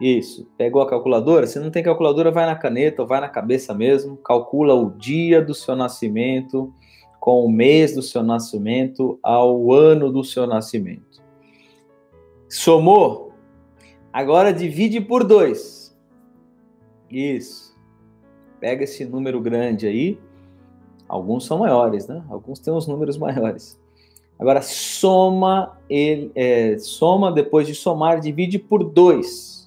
Isso. 0.00 0.48
Pegou 0.56 0.80
a 0.80 0.88
calculadora? 0.88 1.46
Se 1.46 1.60
não 1.60 1.70
tem 1.70 1.82
calculadora, 1.82 2.30
vai 2.30 2.46
na 2.46 2.56
caneta 2.56 3.02
ou 3.02 3.08
vai 3.08 3.20
na 3.20 3.28
cabeça 3.28 3.74
mesmo. 3.74 4.16
Calcula 4.16 4.74
o 4.74 4.90
dia 4.90 5.42
do 5.42 5.54
seu 5.54 5.76
nascimento 5.76 6.72
com 7.20 7.44
o 7.44 7.52
mês 7.52 7.94
do 7.94 8.00
seu 8.00 8.22
nascimento 8.22 9.18
ao 9.22 9.70
ano 9.72 10.10
do 10.10 10.24
seu 10.24 10.46
nascimento. 10.46 11.22
Somou? 12.48 13.34
Agora 14.10 14.54
divide 14.54 15.00
por 15.02 15.22
dois. 15.22 15.94
Isso. 17.10 17.78
Pega 18.58 18.84
esse 18.84 19.04
número 19.04 19.38
grande 19.40 19.86
aí. 19.86 20.18
Alguns 21.06 21.44
são 21.44 21.58
maiores, 21.58 22.08
né? 22.08 22.24
Alguns 22.30 22.58
têm 22.58 22.72
os 22.72 22.86
números 22.86 23.18
maiores. 23.18 23.78
Agora 24.38 24.62
soma 24.62 25.78
ele, 25.90 26.32
é, 26.34 26.78
soma 26.78 27.30
depois 27.30 27.66
de 27.66 27.74
somar, 27.74 28.20
divide 28.20 28.58
por 28.58 28.82
dois. 28.82 29.59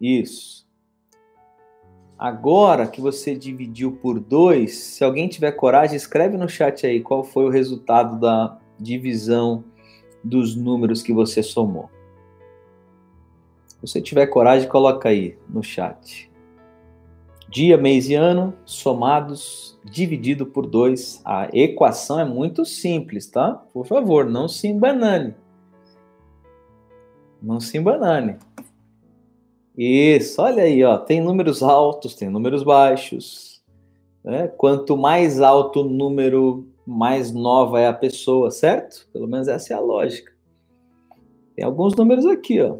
Isso. 0.00 0.66
Agora 2.18 2.86
que 2.86 3.00
você 3.00 3.34
dividiu 3.36 3.92
por 3.92 4.18
dois, 4.18 4.76
se 4.78 5.04
alguém 5.04 5.28
tiver 5.28 5.52
coragem, 5.52 5.96
escreve 5.96 6.36
no 6.38 6.48
chat 6.48 6.86
aí 6.86 7.00
qual 7.02 7.22
foi 7.22 7.44
o 7.44 7.50
resultado 7.50 8.18
da 8.18 8.58
divisão 8.78 9.62
dos 10.24 10.56
números 10.56 11.02
que 11.02 11.12
você 11.12 11.42
somou. 11.42 11.90
Se 13.68 13.76
você 13.82 14.00
tiver 14.00 14.26
coragem, 14.28 14.68
coloca 14.68 15.10
aí 15.10 15.36
no 15.48 15.62
chat. 15.62 16.30
dia, 17.48 17.76
mês 17.76 18.08
e 18.08 18.14
ano, 18.14 18.54
somados, 18.64 19.78
dividido 19.84 20.46
por 20.46 20.66
2. 20.66 21.22
A 21.24 21.48
equação 21.52 22.18
é 22.18 22.24
muito 22.24 22.64
simples, 22.64 23.26
tá? 23.28 23.52
Por 23.72 23.86
favor, 23.86 24.24
não 24.24 24.48
se 24.48 24.66
embanane. 24.66 25.34
Não 27.40 27.60
se 27.60 27.78
embanane. 27.78 28.36
Isso, 29.76 30.40
olha 30.40 30.62
aí, 30.62 30.82
ó, 30.82 30.96
tem 30.96 31.20
números 31.20 31.62
altos, 31.62 32.14
tem 32.14 32.30
números 32.30 32.62
baixos. 32.62 33.62
Né? 34.24 34.48
Quanto 34.48 34.96
mais 34.96 35.40
alto 35.40 35.82
o 35.82 35.88
número, 35.88 36.66
mais 36.86 37.30
nova 37.30 37.78
é 37.78 37.86
a 37.86 37.92
pessoa, 37.92 38.50
certo? 38.50 39.06
Pelo 39.12 39.28
menos 39.28 39.48
essa 39.48 39.74
é 39.74 39.76
a 39.76 39.80
lógica. 39.80 40.32
Tem 41.54 41.64
alguns 41.64 41.94
números 41.94 42.24
aqui, 42.26 42.60
ó. 42.60 42.78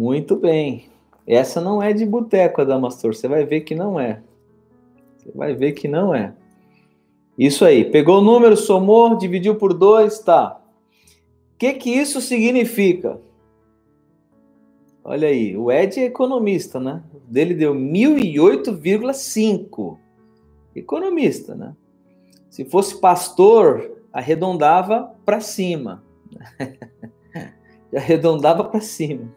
Muito 0.00 0.36
bem. 0.36 0.88
Essa 1.26 1.60
não 1.60 1.82
é 1.82 1.92
de 1.92 2.06
boteco, 2.06 2.60
Adamastor. 2.60 3.14
Você 3.14 3.28
vai 3.28 3.44
ver 3.44 3.60
que 3.62 3.74
não 3.74 3.98
é. 3.98 4.22
Você 5.16 5.30
vai 5.34 5.54
ver 5.54 5.72
que 5.72 5.86
não 5.86 6.14
é. 6.14 6.34
Isso 7.38 7.64
aí. 7.64 7.84
Pegou 7.84 8.18
o 8.18 8.24
número, 8.24 8.56
somou, 8.56 9.16
dividiu 9.16 9.56
por 9.56 9.74
dois, 9.74 10.20
tá. 10.20 10.60
O 11.54 11.58
que 11.58 11.74
que 11.74 11.90
isso 11.90 12.20
significa? 12.20 13.20
Olha 15.04 15.26
aí, 15.26 15.56
o 15.56 15.72
Ed 15.72 15.98
é 15.98 16.04
economista, 16.04 16.78
né? 16.78 17.02
Dele 17.26 17.54
deu 17.54 17.74
1008,5. 17.74 19.98
Economista, 20.76 21.56
né? 21.56 21.74
Se 22.48 22.64
fosse 22.64 23.00
pastor, 23.00 23.98
arredondava 24.12 25.12
para 25.24 25.40
cima. 25.40 26.04
arredondava 27.94 28.62
para 28.64 28.80
cima. 28.80 29.28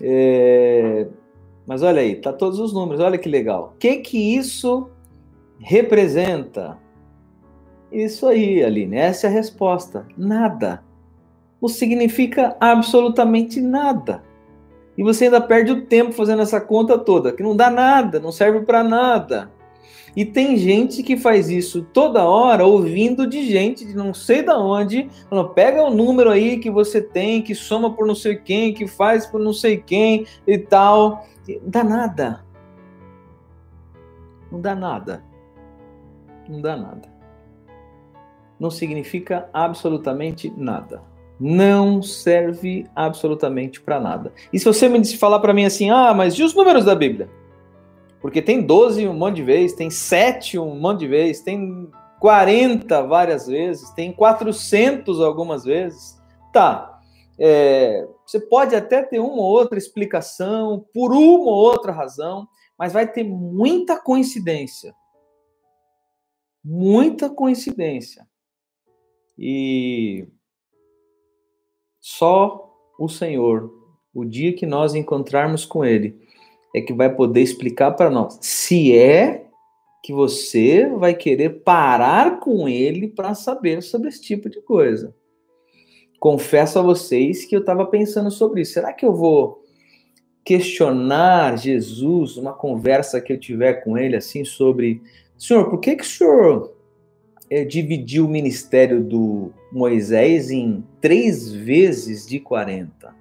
É... 0.00 1.08
Mas 1.66 1.82
olha 1.82 2.00
aí, 2.00 2.14
tá 2.16 2.32
todos 2.32 2.60
os 2.60 2.72
números, 2.72 3.02
olha 3.02 3.18
que 3.18 3.28
legal. 3.28 3.72
O 3.74 3.78
que 3.78 3.96
que 3.96 4.36
isso 4.36 4.88
representa? 5.58 6.78
Isso 7.90 8.28
aí, 8.28 8.62
Aline, 8.62 8.96
essa 8.96 9.26
é 9.26 9.30
a 9.30 9.32
resposta. 9.32 10.06
Nada. 10.16 10.84
Não 11.60 11.68
significa 11.68 12.56
absolutamente 12.60 13.60
nada 13.60 14.29
e 15.00 15.02
você 15.02 15.24
ainda 15.24 15.40
perde 15.40 15.72
o 15.72 15.86
tempo 15.86 16.12
fazendo 16.12 16.42
essa 16.42 16.60
conta 16.60 16.98
toda, 16.98 17.32
que 17.32 17.42
não 17.42 17.56
dá 17.56 17.70
nada, 17.70 18.20
não 18.20 18.30
serve 18.30 18.60
para 18.66 18.84
nada. 18.84 19.50
E 20.14 20.26
tem 20.26 20.58
gente 20.58 21.02
que 21.02 21.16
faz 21.16 21.48
isso 21.48 21.80
toda 21.90 22.28
hora, 22.28 22.66
ouvindo 22.66 23.26
de 23.26 23.50
gente 23.50 23.86
de 23.86 23.96
não 23.96 24.12
sei 24.12 24.42
da 24.42 24.58
onde, 24.58 25.08
falando, 25.30 25.54
pega 25.54 25.82
o 25.82 25.88
número 25.88 26.28
aí 26.28 26.58
que 26.58 26.70
você 26.70 27.00
tem, 27.00 27.40
que 27.40 27.54
soma 27.54 27.94
por 27.94 28.06
não 28.06 28.14
sei 28.14 28.36
quem, 28.36 28.74
que 28.74 28.86
faz 28.86 29.26
por 29.26 29.40
não 29.40 29.54
sei 29.54 29.78
quem 29.78 30.26
e 30.46 30.58
tal. 30.58 31.26
Não 31.48 31.70
dá 31.70 31.82
nada. 31.82 32.44
Não 34.52 34.60
dá 34.60 34.74
nada. 34.74 35.24
Não 36.46 36.60
dá 36.60 36.76
nada. 36.76 37.08
Não 38.58 38.70
significa 38.70 39.48
absolutamente 39.50 40.52
nada 40.54 41.08
não 41.40 42.02
serve 42.02 42.86
absolutamente 42.94 43.80
para 43.80 43.98
nada. 43.98 44.32
E 44.52 44.58
se 44.58 44.64
você 44.64 44.88
me 44.88 45.04
falar 45.16 45.40
para 45.40 45.54
mim 45.54 45.64
assim, 45.64 45.90
ah, 45.90 46.12
mas 46.12 46.34
e 46.34 46.42
os 46.42 46.54
números 46.54 46.84
da 46.84 46.94
Bíblia? 46.94 47.30
Porque 48.20 48.42
tem 48.42 48.60
12 48.60 49.08
um 49.08 49.14
monte 49.14 49.36
de 49.36 49.42
vezes, 49.42 49.74
tem 49.74 49.88
7 49.88 50.58
um 50.58 50.78
monte 50.78 51.00
de 51.00 51.08
vezes, 51.08 51.42
tem 51.42 51.90
40 52.20 53.02
várias 53.06 53.46
vezes, 53.46 53.90
tem 53.92 54.12
400 54.12 55.20
algumas 55.20 55.64
vezes. 55.64 56.20
Tá, 56.52 57.00
é, 57.38 58.06
você 58.26 58.38
pode 58.38 58.76
até 58.76 59.02
ter 59.02 59.18
uma 59.18 59.42
ou 59.42 59.50
outra 59.50 59.78
explicação, 59.78 60.84
por 60.92 61.10
uma 61.12 61.50
ou 61.50 61.64
outra 61.64 61.90
razão, 61.90 62.46
mas 62.78 62.92
vai 62.92 63.10
ter 63.10 63.24
muita 63.24 63.98
coincidência. 63.98 64.94
Muita 66.62 67.30
coincidência. 67.30 68.28
E 69.38 70.28
só 72.00 72.72
o 72.98 73.08
Senhor, 73.08 73.70
o 74.14 74.24
dia 74.24 74.52
que 74.52 74.66
nós 74.66 74.94
encontrarmos 74.94 75.64
com 75.64 75.84
Ele, 75.84 76.16
é 76.74 76.80
que 76.80 76.92
vai 76.92 77.14
poder 77.14 77.40
explicar 77.40 77.92
para 77.92 78.10
nós 78.10 78.38
se 78.40 78.96
é 78.96 79.46
que 80.02 80.12
você 80.12 80.86
vai 80.86 81.14
querer 81.14 81.62
parar 81.62 82.40
com 82.40 82.68
Ele 82.68 83.08
para 83.08 83.34
saber 83.34 83.82
sobre 83.82 84.08
esse 84.08 84.22
tipo 84.22 84.48
de 84.48 84.60
coisa. 84.62 85.14
Confesso 86.18 86.78
a 86.78 86.82
vocês 86.82 87.44
que 87.44 87.54
eu 87.54 87.60
estava 87.60 87.86
pensando 87.86 88.30
sobre 88.30 88.62
isso. 88.62 88.74
Será 88.74 88.92
que 88.92 89.04
eu 89.04 89.14
vou 89.14 89.60
questionar 90.44 91.56
Jesus, 91.56 92.36
uma 92.36 92.52
conversa 92.52 93.20
que 93.20 93.32
eu 93.32 93.38
tiver 93.38 93.84
com 93.84 93.96
ele 93.96 94.16
assim 94.16 94.44
sobre, 94.44 95.02
Senhor, 95.38 95.68
por 95.68 95.78
que 95.78 95.96
que 95.96 96.02
o 96.02 96.06
Senhor 96.06 96.76
é, 97.50 97.64
dividiu 97.64 98.26
o 98.26 98.28
ministério 98.28 99.02
do 99.02 99.52
Moisés 99.72 100.50
em 100.50 100.84
três 101.00 101.52
vezes 101.52 102.26
de 102.26 102.38
40. 102.38 103.12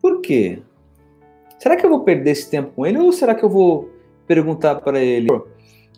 Por 0.00 0.20
quê? 0.20 0.62
Será 1.58 1.76
que 1.76 1.86
eu 1.86 1.90
vou 1.90 2.00
perder 2.00 2.32
esse 2.32 2.50
tempo 2.50 2.72
com 2.72 2.84
ele 2.84 2.98
ou 2.98 3.10
será 3.10 3.34
que 3.34 3.42
eu 3.42 3.48
vou 3.48 3.88
perguntar 4.26 4.76
para 4.76 5.00
ele, 5.00 5.28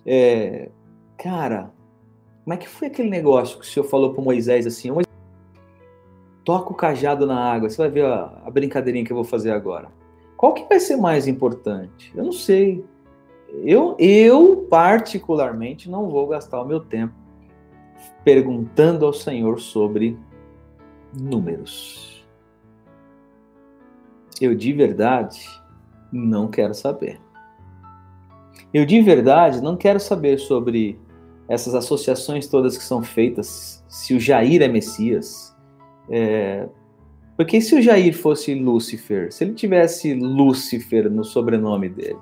é, 0.05 0.68
cara, 1.18 1.70
como 2.44 2.55
é 2.55 2.57
que 2.57 2.68
foi 2.68 2.88
aquele 2.88 3.11
negócio 3.11 3.59
que 3.59 3.64
o 3.64 3.68
senhor 3.68 3.87
falou 3.87 4.14
para 4.14 4.22
Moisés 4.22 4.66
assim? 4.66 4.90
Toca 6.44 6.70
o 6.70 6.77
cajado 6.77 7.27
na 7.27 7.37
água, 7.37 7.68
você 7.68 7.77
vai 7.79 7.90
ver 7.90 8.05
a 8.05 8.49
brincadeirinha 8.53 9.05
que 9.05 9.11
eu 9.11 9.16
vou 9.16 9.25
fazer 9.25 9.51
agora. 9.51 9.88
Qual 10.37 10.55
que 10.55 10.68
vai 10.68 10.79
ser 10.79 10.96
mais 10.96 11.27
importante? 11.27 12.12
Eu 12.14 12.22
não 12.22 12.33
sei. 12.33 12.85
Eu, 13.48 13.96
eu, 13.98 14.66
particularmente, 14.68 15.90
não 15.90 16.09
vou 16.09 16.26
gastar 16.26 16.61
o 16.61 16.66
meu 16.66 16.80
tempo 16.80 17.14
perguntando 18.24 19.06
ao 19.06 19.12
Senhor 19.12 19.61
sobre 19.61 20.18
números. 21.18 22.26
Eu 24.40 24.54
de 24.54 24.72
verdade 24.72 25.48
não 26.12 26.48
quero 26.48 26.74
saber. 26.74 27.20
Eu 28.74 28.85
de 28.85 29.00
verdade 29.00 29.62
não 29.62 29.76
quero 29.76 30.00
saber 30.00 30.38
sobre 30.38 30.98
essas 31.48 31.74
associações 31.74 32.48
todas 32.48 32.76
que 32.76 32.82
são 32.85 33.02
feitas, 33.02 33.85
se 33.88 34.14
o 34.14 34.20
Jair 34.20 34.61
é 34.62 34.68
Messias. 34.68 35.56
É... 36.11 36.68
Porque 37.37 37.61
se 37.61 37.74
o 37.76 37.82
Jair 37.82 38.16
fosse 38.16 38.54
Lúcifer, 38.54 39.32
se 39.32 39.44
ele 39.44 39.54
tivesse 39.54 40.14
Lúcifer 40.14 41.11
no 41.11 41.24
sobrenome 41.24 41.88
dele, 41.88 42.18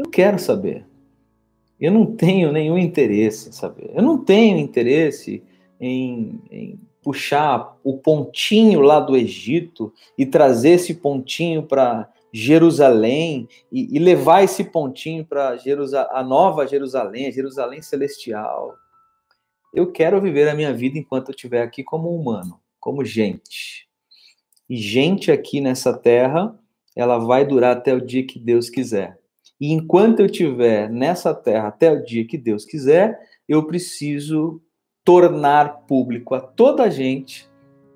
eu 0.00 0.08
quero 0.08 0.38
saber. 0.38 0.86
Eu 1.78 1.92
não 1.92 2.06
tenho 2.06 2.50
nenhum 2.50 2.78
interesse 2.78 3.50
em 3.50 3.52
saber. 3.52 3.90
Eu 3.94 4.02
não 4.02 4.22
tenho 4.24 4.56
interesse 4.58 5.42
em, 5.78 6.40
em 6.50 6.80
puxar 7.02 7.76
o 7.84 7.98
pontinho 7.98 8.80
lá 8.80 8.98
do 8.98 9.16
Egito 9.16 9.92
e 10.16 10.24
trazer 10.24 10.70
esse 10.70 10.94
pontinho 10.94 11.62
para 11.62 12.10
Jerusalém 12.32 13.46
e, 13.70 13.94
e, 13.94 13.98
levar 13.98 14.42
esse 14.42 14.64
pontinho 14.64 15.24
para 15.24 15.58
a 16.10 16.22
nova 16.22 16.66
Jerusalém, 16.66 17.26
a 17.26 17.30
Jerusalém 17.30 17.82
celestial. 17.82 18.74
Eu 19.74 19.90
quero 19.92 20.20
viver 20.20 20.48
a 20.48 20.54
minha 20.54 20.72
vida 20.72 20.98
enquanto 20.98 21.28
eu 21.28 21.34
estiver 21.34 21.62
aqui 21.62 21.84
como 21.84 22.14
humano, 22.14 22.58
como 22.78 23.04
gente. 23.04 23.86
E 24.68 24.76
gente 24.76 25.30
aqui 25.30 25.60
nessa 25.60 25.92
terra, 25.92 26.58
ela 26.96 27.18
vai 27.18 27.44
durar 27.44 27.76
até 27.76 27.92
o 27.92 28.00
dia 28.00 28.26
que 28.26 28.38
Deus 28.38 28.70
quiser. 28.70 29.19
E 29.60 29.72
enquanto 29.72 30.20
eu 30.20 30.26
estiver 30.26 30.88
nessa 30.88 31.34
terra 31.34 31.68
até 31.68 31.92
o 31.92 32.02
dia 32.02 32.26
que 32.26 32.38
Deus 32.38 32.64
quiser, 32.64 33.20
eu 33.46 33.66
preciso 33.66 34.62
tornar 35.04 35.86
público 35.86 36.34
a 36.34 36.40
toda 36.40 36.84
a 36.84 36.90
gente 36.90 37.48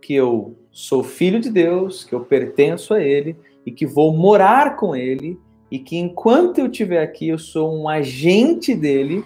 que 0.02 0.14
eu 0.14 0.58
sou 0.70 1.02
filho 1.02 1.40
de 1.40 1.50
Deus, 1.50 2.04
que 2.04 2.14
eu 2.14 2.20
pertenço 2.20 2.92
a 2.92 3.00
Ele 3.00 3.36
e 3.64 3.72
que 3.72 3.86
vou 3.86 4.14
morar 4.14 4.76
com 4.76 4.94
Ele 4.94 5.40
e 5.70 5.78
que 5.78 5.96
enquanto 5.96 6.58
eu 6.58 6.66
estiver 6.66 7.02
aqui 7.02 7.28
eu 7.28 7.38
sou 7.38 7.74
um 7.74 7.88
agente 7.88 8.74
dele 8.74 9.24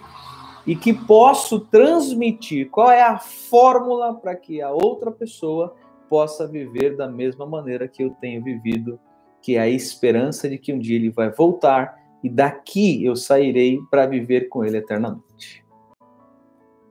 e 0.65 0.75
que 0.75 0.93
posso 0.93 1.59
transmitir 1.59 2.69
qual 2.69 2.89
é 2.89 3.01
a 3.01 3.17
fórmula 3.17 4.13
para 4.13 4.35
que 4.35 4.61
a 4.61 4.71
outra 4.71 5.11
pessoa 5.11 5.75
possa 6.09 6.47
viver 6.47 6.95
da 6.95 7.07
mesma 7.07 7.45
maneira 7.45 7.87
que 7.87 8.03
eu 8.03 8.11
tenho 8.21 8.43
vivido, 8.43 8.99
que 9.41 9.55
é 9.55 9.59
a 9.59 9.69
esperança 9.69 10.47
de 10.47 10.57
que 10.57 10.71
um 10.71 10.79
dia 10.79 10.95
ele 10.95 11.09
vai 11.09 11.29
voltar 11.29 11.98
e 12.23 12.29
daqui 12.29 13.03
eu 13.03 13.15
sairei 13.15 13.79
para 13.89 14.05
viver 14.05 14.49
com 14.49 14.63
ele 14.63 14.77
eternamente. 14.77 15.65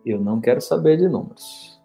Eu 0.04 0.20
não 0.20 0.40
quero 0.40 0.60
saber 0.60 0.96
de 0.96 1.08
números. 1.08 1.78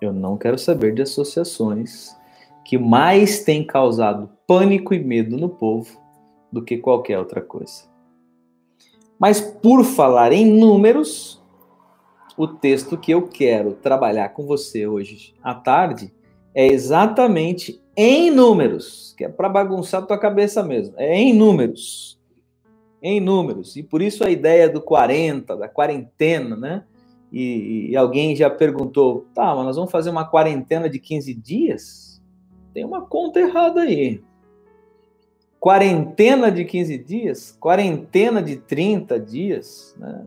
Eu 0.00 0.12
não 0.12 0.36
quero 0.36 0.58
saber 0.58 0.94
de 0.94 1.02
associações 1.02 2.16
que 2.64 2.78
mais 2.78 3.44
têm 3.44 3.64
causado 3.64 4.30
pânico 4.46 4.94
e 4.94 4.98
medo 4.98 5.36
no 5.36 5.48
povo 5.48 6.00
do 6.50 6.62
que 6.62 6.78
qualquer 6.78 7.18
outra 7.18 7.40
coisa. 7.40 7.84
Mas 9.18 9.40
por 9.40 9.84
falar 9.84 10.32
em 10.32 10.46
números, 10.46 11.42
o 12.36 12.48
texto 12.48 12.96
que 12.96 13.12
eu 13.12 13.28
quero 13.28 13.74
trabalhar 13.74 14.30
com 14.30 14.46
você 14.46 14.86
hoje 14.86 15.34
à 15.42 15.54
tarde 15.54 16.12
é 16.54 16.66
exatamente 16.66 17.80
em 17.96 18.30
números, 18.30 19.14
que 19.16 19.24
é 19.24 19.28
para 19.28 19.48
bagunçar 19.48 20.06
tua 20.06 20.18
cabeça 20.18 20.62
mesmo. 20.62 20.94
É 20.96 21.14
em 21.14 21.34
números. 21.34 22.19
Em 23.02 23.20
números. 23.20 23.76
E 23.76 23.82
por 23.82 24.02
isso 24.02 24.24
a 24.24 24.30
ideia 24.30 24.68
do 24.68 24.80
40, 24.80 25.56
da 25.56 25.68
quarentena, 25.68 26.56
né? 26.56 26.84
E, 27.32 27.90
e 27.90 27.96
alguém 27.96 28.34
já 28.36 28.50
perguntou: 28.50 29.26
tá, 29.34 29.54
mas 29.54 29.64
nós 29.64 29.76
vamos 29.76 29.90
fazer 29.90 30.10
uma 30.10 30.24
quarentena 30.24 30.88
de 30.88 30.98
15 30.98 31.34
dias? 31.34 32.22
Tem 32.74 32.84
uma 32.84 33.06
conta 33.06 33.40
errada 33.40 33.82
aí. 33.82 34.22
Quarentena 35.58 36.50
de 36.50 36.64
15 36.64 36.98
dias? 36.98 37.56
Quarentena 37.58 38.42
de 38.42 38.56
30 38.56 39.20
dias? 39.20 39.94
Né? 39.98 40.26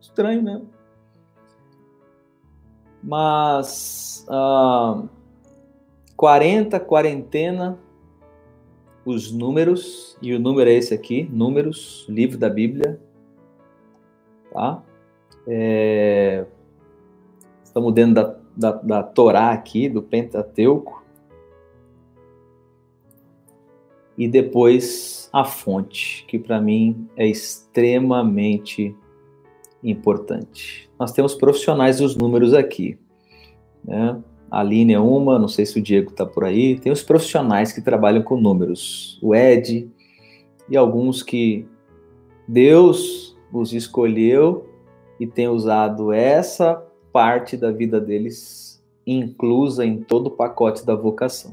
Estranho, 0.00 0.42
né? 0.42 0.62
Mas. 3.02 4.26
Uh, 4.28 5.08
40, 6.20 6.78
quarentena, 6.80 7.78
os 9.04 9.32
números, 9.32 10.16
e 10.20 10.34
o 10.34 10.38
número 10.38 10.68
é 10.68 10.74
esse 10.74 10.92
aqui, 10.92 11.28
números, 11.32 12.06
livro 12.08 12.38
da 12.38 12.48
Bíblia, 12.48 13.00
tá? 14.52 14.82
É, 15.46 16.44
estamos 17.64 17.92
dentro 17.94 18.14
da, 18.14 18.36
da, 18.56 18.72
da 18.72 19.02
Torá 19.02 19.50
aqui, 19.52 19.88
do 19.88 20.02
Pentateuco, 20.02 21.02
e 24.18 24.28
depois 24.28 25.30
a 25.32 25.44
fonte, 25.44 26.26
que 26.26 26.38
para 26.38 26.60
mim 26.60 27.08
é 27.16 27.26
extremamente 27.26 28.94
importante. 29.82 30.90
Nós 30.98 31.12
temos 31.12 31.34
profissionais 31.34 31.98
dos 31.98 32.14
números 32.16 32.52
aqui, 32.52 32.98
né? 33.82 34.22
A 34.50 34.60
Aline 34.60 34.94
é 34.94 34.98
uma, 34.98 35.38
não 35.38 35.48
sei 35.48 35.64
se 35.64 35.78
o 35.78 35.82
Diego 35.82 36.10
está 36.10 36.26
por 36.26 36.44
aí. 36.44 36.78
Tem 36.78 36.90
os 36.90 37.02
profissionais 37.02 37.72
que 37.72 37.80
trabalham 37.80 38.22
com 38.22 38.40
números, 38.40 39.18
o 39.22 39.34
Ed 39.34 39.88
e 40.68 40.76
alguns 40.76 41.22
que 41.22 41.66
Deus 42.48 43.36
os 43.52 43.72
escolheu 43.72 44.68
e 45.18 45.26
tem 45.26 45.48
usado 45.48 46.12
essa 46.12 46.82
parte 47.12 47.56
da 47.56 47.70
vida 47.70 48.00
deles 48.00 48.82
inclusa 49.06 49.84
em 49.84 50.02
todo 50.02 50.28
o 50.28 50.30
pacote 50.30 50.84
da 50.84 50.94
vocação. 50.94 51.52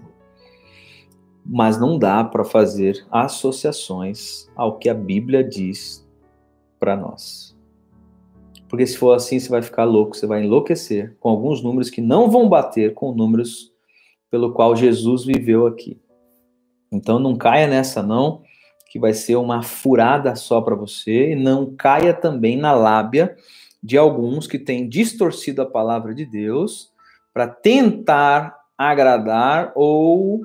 Mas 1.46 1.80
não 1.80 1.98
dá 1.98 2.24
para 2.24 2.44
fazer 2.44 3.06
associações 3.10 4.50
ao 4.56 4.78
que 4.78 4.90
a 4.90 4.94
Bíblia 4.94 5.44
diz 5.44 6.08
para 6.80 6.96
nós. 6.96 7.57
Porque 8.70 8.86
se 8.86 8.98
for 8.98 9.14
assim, 9.14 9.40
você 9.40 9.50
vai 9.50 9.62
ficar 9.62 9.86
louco, 9.86 10.16
você 10.16 10.28
vai 10.28 10.44
enlouquecer 10.44 11.16
com 11.20 11.30
alguns 11.30 11.64
números 11.64 11.90
que 11.90 12.02
não 12.02 12.30
vão 12.30 12.50
bater 12.50 12.94
com 12.94 13.14
números 13.14 13.72
pelo 14.30 14.54
qual 14.54 14.76
Jesus 14.76 15.24
viveu 15.24 15.66
aqui. 15.66 16.00
Então 16.92 17.20
não 17.20 17.38
caia 17.38 17.68
nessa 17.68 18.04
não, 18.04 18.42
que 18.92 19.00
vai 19.00 19.14
ser 19.14 19.36
uma 19.36 19.62
furada 19.64 20.36
só 20.36 20.62
para 20.62 20.76
você, 20.76 21.32
e 21.32 21.36
não 21.36 21.76
caia 21.76 22.14
também 22.14 22.58
na 22.58 22.74
lábia 22.74 23.36
de 23.82 23.98
alguns 23.98 24.48
que 24.48 24.60
têm 24.60 24.88
distorcido 24.88 25.62
a 25.62 25.66
palavra 25.66 26.14
de 26.14 26.26
Deus 26.26 26.92
para 27.34 27.48
tentar 27.48 28.58
agradar 28.78 29.72
ou 29.76 30.42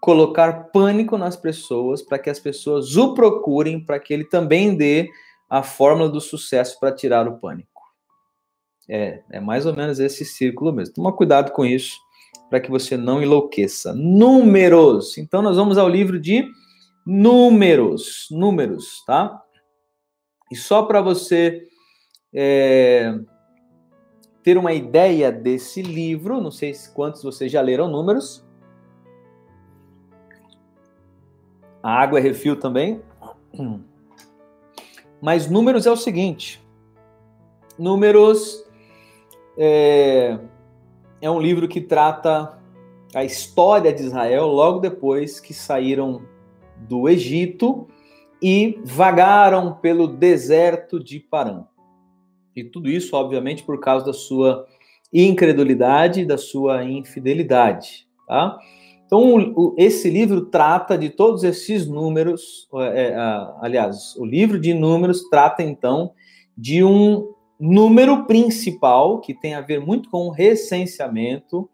colocar 0.00 0.70
pânico 0.72 1.16
nas 1.16 1.36
pessoas 1.36 2.02
para 2.02 2.18
que 2.18 2.30
as 2.30 2.40
pessoas 2.40 2.96
o 2.96 3.14
procurem 3.14 3.78
para 3.78 4.00
que 4.00 4.12
ele 4.12 4.24
também 4.24 4.76
dê 4.76 5.08
a 5.52 5.62
fórmula 5.62 6.08
do 6.08 6.18
sucesso 6.18 6.80
para 6.80 6.90
tirar 6.90 7.28
o 7.28 7.36
pânico. 7.36 7.82
É, 8.88 9.22
é 9.30 9.38
mais 9.38 9.66
ou 9.66 9.76
menos 9.76 10.00
esse 10.00 10.24
círculo 10.24 10.72
mesmo. 10.72 10.94
Toma 10.94 11.12
cuidado 11.12 11.52
com 11.52 11.62
isso, 11.62 11.94
para 12.48 12.58
que 12.58 12.70
você 12.70 12.96
não 12.96 13.22
enlouqueça. 13.22 13.92
Números. 13.92 15.18
Então, 15.18 15.42
nós 15.42 15.58
vamos 15.58 15.76
ao 15.76 15.90
livro 15.90 16.18
de 16.18 16.50
números. 17.04 18.28
Números, 18.30 19.04
tá? 19.04 19.42
E 20.50 20.56
só 20.56 20.84
para 20.84 21.02
você 21.02 21.68
é, 22.32 23.14
ter 24.42 24.56
uma 24.56 24.72
ideia 24.72 25.30
desse 25.30 25.82
livro, 25.82 26.40
não 26.40 26.50
sei 26.50 26.72
quantos 26.94 27.22
vocês 27.22 27.52
já 27.52 27.60
leram 27.60 27.90
números. 27.90 28.42
A 31.82 31.92
água 31.92 32.18
é 32.18 32.22
refil 32.22 32.58
também. 32.58 33.02
Mas 35.22 35.48
números 35.48 35.86
é 35.86 35.90
o 35.92 35.96
seguinte: 35.96 36.60
números 37.78 38.64
é, 39.56 40.36
é 41.20 41.30
um 41.30 41.40
livro 41.40 41.68
que 41.68 41.80
trata 41.80 42.58
a 43.14 43.24
história 43.24 43.92
de 43.92 44.02
Israel 44.02 44.48
logo 44.48 44.80
depois 44.80 45.38
que 45.38 45.54
saíram 45.54 46.22
do 46.76 47.08
Egito 47.08 47.86
e 48.42 48.80
vagaram 48.84 49.74
pelo 49.74 50.08
deserto 50.08 50.98
de 50.98 51.20
Parã. 51.20 51.64
E 52.56 52.64
tudo 52.64 52.90
isso, 52.90 53.14
obviamente, 53.14 53.62
por 53.62 53.78
causa 53.78 54.06
da 54.06 54.12
sua 54.12 54.66
incredulidade, 55.12 56.24
da 56.24 56.36
sua 56.36 56.84
infidelidade, 56.84 58.08
tá? 58.26 58.58
Então, 59.12 59.74
esse 59.76 60.08
livro 60.08 60.46
trata 60.46 60.96
de 60.96 61.10
todos 61.10 61.44
esses 61.44 61.86
números, 61.86 62.66
é, 62.76 63.08
é, 63.08 63.14
aliás, 63.60 64.16
o 64.16 64.24
livro 64.24 64.58
de 64.58 64.72
números 64.72 65.28
trata 65.28 65.62
então 65.62 66.12
de 66.56 66.82
um 66.82 67.30
número 67.60 68.24
principal 68.24 69.20
que 69.20 69.34
tem 69.34 69.52
a 69.52 69.60
ver 69.60 69.82
muito 69.82 70.08
com 70.08 70.28
o 70.28 70.30
recenseamento 70.30 71.68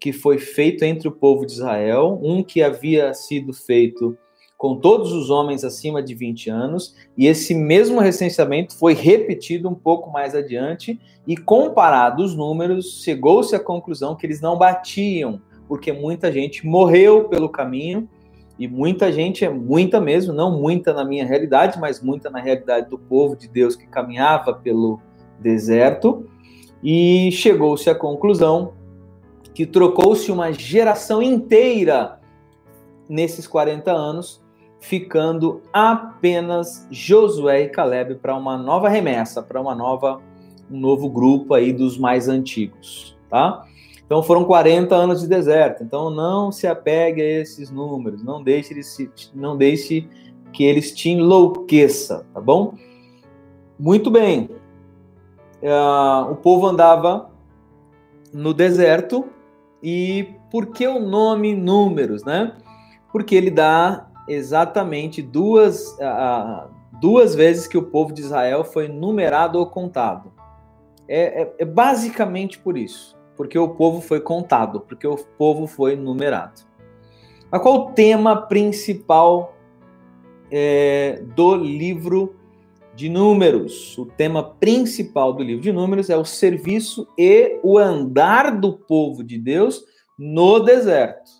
que 0.00 0.14
foi 0.14 0.38
feito 0.38 0.82
entre 0.82 1.06
o 1.06 1.12
povo 1.12 1.44
de 1.44 1.52
Israel, 1.52 2.18
um 2.22 2.42
que 2.42 2.62
havia 2.62 3.12
sido 3.12 3.52
feito 3.52 4.16
com 4.56 4.74
todos 4.76 5.12
os 5.12 5.28
homens 5.28 5.64
acima 5.64 6.02
de 6.02 6.14
20 6.14 6.48
anos, 6.48 6.96
e 7.18 7.26
esse 7.26 7.54
mesmo 7.54 8.00
recenseamento 8.00 8.74
foi 8.74 8.94
repetido 8.94 9.68
um 9.68 9.74
pouco 9.74 10.10
mais 10.10 10.34
adiante, 10.34 10.98
e 11.26 11.36
comparado 11.36 12.24
os 12.24 12.34
números, 12.34 13.02
chegou-se 13.04 13.54
à 13.54 13.60
conclusão 13.60 14.16
que 14.16 14.24
eles 14.24 14.40
não 14.40 14.56
batiam 14.56 15.42
porque 15.68 15.92
muita 15.92 16.32
gente 16.32 16.66
morreu 16.66 17.28
pelo 17.28 17.48
caminho 17.48 18.08
e 18.58 18.66
muita 18.66 19.12
gente, 19.12 19.44
é 19.44 19.48
muita 19.48 20.00
mesmo, 20.00 20.32
não 20.32 20.58
muita 20.58 20.92
na 20.92 21.04
minha 21.04 21.24
realidade, 21.24 21.78
mas 21.78 22.02
muita 22.02 22.28
na 22.28 22.40
realidade 22.40 22.88
do 22.88 22.98
povo 22.98 23.36
de 23.36 23.46
Deus 23.46 23.76
que 23.76 23.86
caminhava 23.86 24.52
pelo 24.52 25.00
deserto. 25.38 26.26
E 26.82 27.30
chegou-se 27.32 27.88
à 27.88 27.94
conclusão 27.94 28.72
que 29.54 29.64
trocou-se 29.66 30.32
uma 30.32 30.52
geração 30.52 31.22
inteira 31.22 32.18
nesses 33.08 33.46
40 33.46 33.92
anos, 33.92 34.42
ficando 34.80 35.60
apenas 35.72 36.86
Josué 36.90 37.62
e 37.62 37.68
Caleb 37.68 38.16
para 38.16 38.36
uma 38.36 38.56
nova 38.56 38.88
remessa, 38.88 39.42
para 39.42 39.60
uma 39.60 39.74
nova 39.74 40.20
um 40.70 40.78
novo 40.78 41.08
grupo 41.08 41.54
aí 41.54 41.72
dos 41.72 41.96
mais 41.96 42.28
antigos, 42.28 43.16
tá? 43.28 43.64
Então 44.08 44.22
foram 44.22 44.42
40 44.46 44.94
anos 44.94 45.20
de 45.20 45.28
deserto. 45.28 45.84
Então 45.84 46.08
não 46.08 46.50
se 46.50 46.66
apegue 46.66 47.20
a 47.20 47.40
esses 47.42 47.70
números, 47.70 48.24
não 48.24 48.42
deixe, 48.42 48.74
não 49.34 49.54
deixe 49.54 50.08
que 50.50 50.64
eles 50.64 50.92
te 50.92 51.10
enlouqueça, 51.10 52.26
tá 52.32 52.40
bom? 52.40 52.72
Muito 53.78 54.10
bem. 54.10 54.48
Uh, 55.62 56.32
o 56.32 56.36
povo 56.36 56.66
andava 56.66 57.30
no 58.32 58.54
deserto 58.54 59.26
e 59.82 60.36
por 60.50 60.68
que 60.68 60.86
o 60.88 60.98
nome 60.98 61.54
números, 61.54 62.24
né? 62.24 62.56
Porque 63.12 63.34
ele 63.34 63.50
dá 63.50 64.08
exatamente 64.26 65.20
duas, 65.20 65.86
uh, 65.98 66.70
duas 66.98 67.34
vezes 67.34 67.66
que 67.66 67.76
o 67.76 67.82
povo 67.82 68.14
de 68.14 68.22
Israel 68.22 68.64
foi 68.64 68.88
numerado 68.88 69.58
ou 69.58 69.66
contado. 69.66 70.32
É, 71.06 71.42
é, 71.42 71.54
é 71.58 71.64
basicamente 71.66 72.58
por 72.58 72.78
isso 72.78 73.17
porque 73.38 73.56
o 73.56 73.68
povo 73.68 74.00
foi 74.00 74.20
contado, 74.20 74.80
porque 74.80 75.06
o 75.06 75.16
povo 75.16 75.68
foi 75.68 75.94
numerado. 75.94 76.60
Mas 77.48 77.62
qual 77.62 77.74
o 77.76 77.92
tema 77.92 78.48
principal 78.48 79.54
é, 80.50 81.22
do 81.36 81.54
livro 81.54 82.34
de 82.96 83.08
Números? 83.08 83.96
O 83.96 84.06
tema 84.06 84.42
principal 84.42 85.32
do 85.32 85.44
livro 85.44 85.62
de 85.62 85.72
Números 85.72 86.10
é 86.10 86.16
o 86.16 86.24
serviço 86.24 87.06
e 87.16 87.60
o 87.62 87.78
andar 87.78 88.58
do 88.58 88.72
povo 88.72 89.22
de 89.22 89.38
Deus 89.38 89.84
no 90.18 90.58
deserto. 90.58 91.30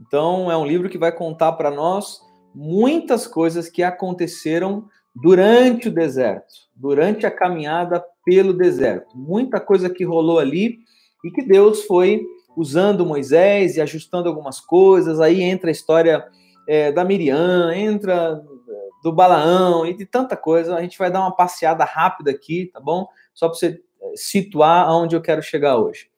Então, 0.00 0.48
é 0.52 0.56
um 0.56 0.64
livro 0.64 0.88
que 0.88 0.96
vai 0.96 1.10
contar 1.10 1.52
para 1.54 1.72
nós 1.72 2.20
muitas 2.54 3.26
coisas 3.26 3.68
que 3.68 3.82
aconteceram 3.82 4.84
durante 5.12 5.88
o 5.88 5.92
deserto, 5.92 6.54
durante 6.76 7.26
a 7.26 7.30
caminhada 7.30 8.04
pelo 8.24 8.52
deserto. 8.52 9.18
Muita 9.18 9.58
coisa 9.58 9.90
que 9.90 10.04
rolou 10.04 10.38
ali 10.38 10.86
e 11.24 11.30
que 11.30 11.42
Deus 11.42 11.84
foi 11.84 12.26
usando 12.56 13.06
Moisés 13.06 13.76
e 13.76 13.80
ajustando 13.80 14.28
algumas 14.28 14.60
coisas. 14.60 15.20
Aí 15.20 15.42
entra 15.42 15.70
a 15.70 15.72
história 15.72 16.26
é, 16.66 16.90
da 16.90 17.04
Miriam, 17.04 17.72
entra 17.72 18.42
é, 18.68 18.88
do 19.02 19.12
Balaão 19.12 19.86
e 19.86 19.94
de 19.94 20.04
tanta 20.04 20.36
coisa. 20.36 20.74
A 20.76 20.82
gente 20.82 20.98
vai 20.98 21.10
dar 21.10 21.20
uma 21.20 21.34
passeada 21.34 21.84
rápida 21.84 22.30
aqui, 22.30 22.70
tá 22.72 22.80
bom? 22.80 23.06
Só 23.32 23.48
para 23.48 23.58
você 23.58 23.80
é, 24.02 24.12
situar 24.16 24.86
aonde 24.88 25.14
eu 25.14 25.22
quero 25.22 25.42
chegar 25.42 25.78
hoje. 25.78 26.08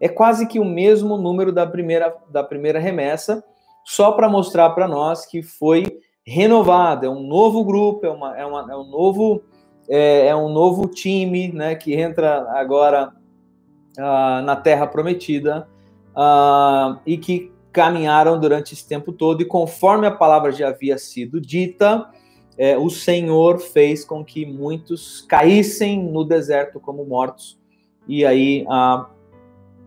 É 0.00 0.08
quase 0.08 0.46
que 0.46 0.60
o 0.60 0.64
mesmo 0.64 1.16
número 1.16 1.52
da 1.52 1.66
primeira, 1.66 2.14
da 2.30 2.42
primeira 2.42 2.80
remessa, 2.80 3.44
só 3.84 4.12
para 4.12 4.28
mostrar 4.28 4.70
para 4.70 4.86
nós 4.86 5.24
que 5.24 5.42
foi 5.42 6.00
renovado, 6.26 7.06
é 7.06 7.08
um 7.08 7.22
novo 7.22 7.64
grupo, 7.64 8.04
é, 8.04 8.10
uma, 8.10 8.38
é, 8.38 8.44
uma, 8.44 8.70
é 8.70 8.76
um 8.76 8.84
novo 8.84 9.42
é, 9.88 10.28
é 10.28 10.36
um 10.36 10.48
novo 10.48 10.86
time 10.86 11.52
né, 11.52 11.74
que 11.74 11.94
entra 11.94 12.46
agora 12.52 13.12
uh, 13.96 14.42
na 14.44 14.54
Terra 14.56 14.86
Prometida 14.86 15.68
uh, 16.14 16.98
e 17.06 17.16
que 17.16 17.50
caminharam 17.72 18.38
durante 18.40 18.74
esse 18.74 18.86
tempo 18.86 19.12
todo, 19.12 19.40
e 19.40 19.44
conforme 19.44 20.06
a 20.06 20.10
palavra 20.10 20.50
já 20.50 20.68
havia 20.68 20.98
sido 20.98 21.40
dita, 21.40 22.08
é, 22.56 22.76
o 22.76 22.90
Senhor 22.90 23.60
fez 23.60 24.04
com 24.04 24.24
que 24.24 24.44
muitos 24.44 25.20
caíssem 25.28 26.02
no 26.02 26.24
deserto 26.24 26.80
como 26.80 27.04
mortos. 27.04 27.56
E 28.08 28.26
aí, 28.26 28.64
uh, 28.66 29.06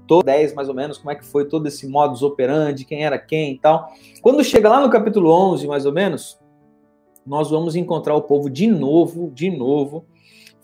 todo 0.07 0.23
10 0.25 0.53
mais 0.53 0.69
ou 0.69 0.75
menos, 0.75 0.97
como 0.97 1.11
é 1.11 1.15
que 1.15 1.25
foi 1.25 1.45
todo 1.45 1.67
esse 1.67 1.85
modus 1.85 2.23
operandi, 2.23 2.85
quem 2.85 3.03
era 3.03 3.19
quem 3.19 3.53
e 3.53 3.59
tal. 3.59 3.91
Quando 4.21 4.43
chega 4.43 4.69
lá 4.69 4.79
no 4.79 4.89
capítulo 4.89 5.29
11, 5.29 5.67
mais 5.67 5.85
ou 5.85 5.91
menos, 5.91 6.39
nós 7.25 7.49
vamos 7.49 7.75
encontrar 7.75 8.15
o 8.15 8.21
povo 8.21 8.49
de 8.49 8.67
novo, 8.67 9.31
de 9.31 9.49
novo, 9.49 10.05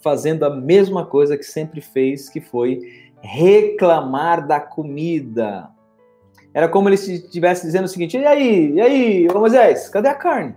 fazendo 0.01 0.43
a 0.43 0.49
mesma 0.49 1.05
coisa 1.05 1.37
que 1.37 1.43
sempre 1.43 1.81
fez, 1.81 2.29
que 2.29 2.41
foi 2.41 2.81
reclamar 3.21 4.47
da 4.47 4.59
comida. 4.59 5.69
Era 6.53 6.67
como 6.67 6.89
ele 6.89 6.95
estivesse 6.95 7.65
dizendo 7.65 7.85
o 7.85 7.87
seguinte: 7.87 8.17
e 8.17 8.25
aí, 8.25 8.71
e 8.73 8.81
aí, 8.81 9.27
Moisés, 9.27 9.89
cadê 9.89 10.09
a 10.09 10.15
carne? 10.15 10.55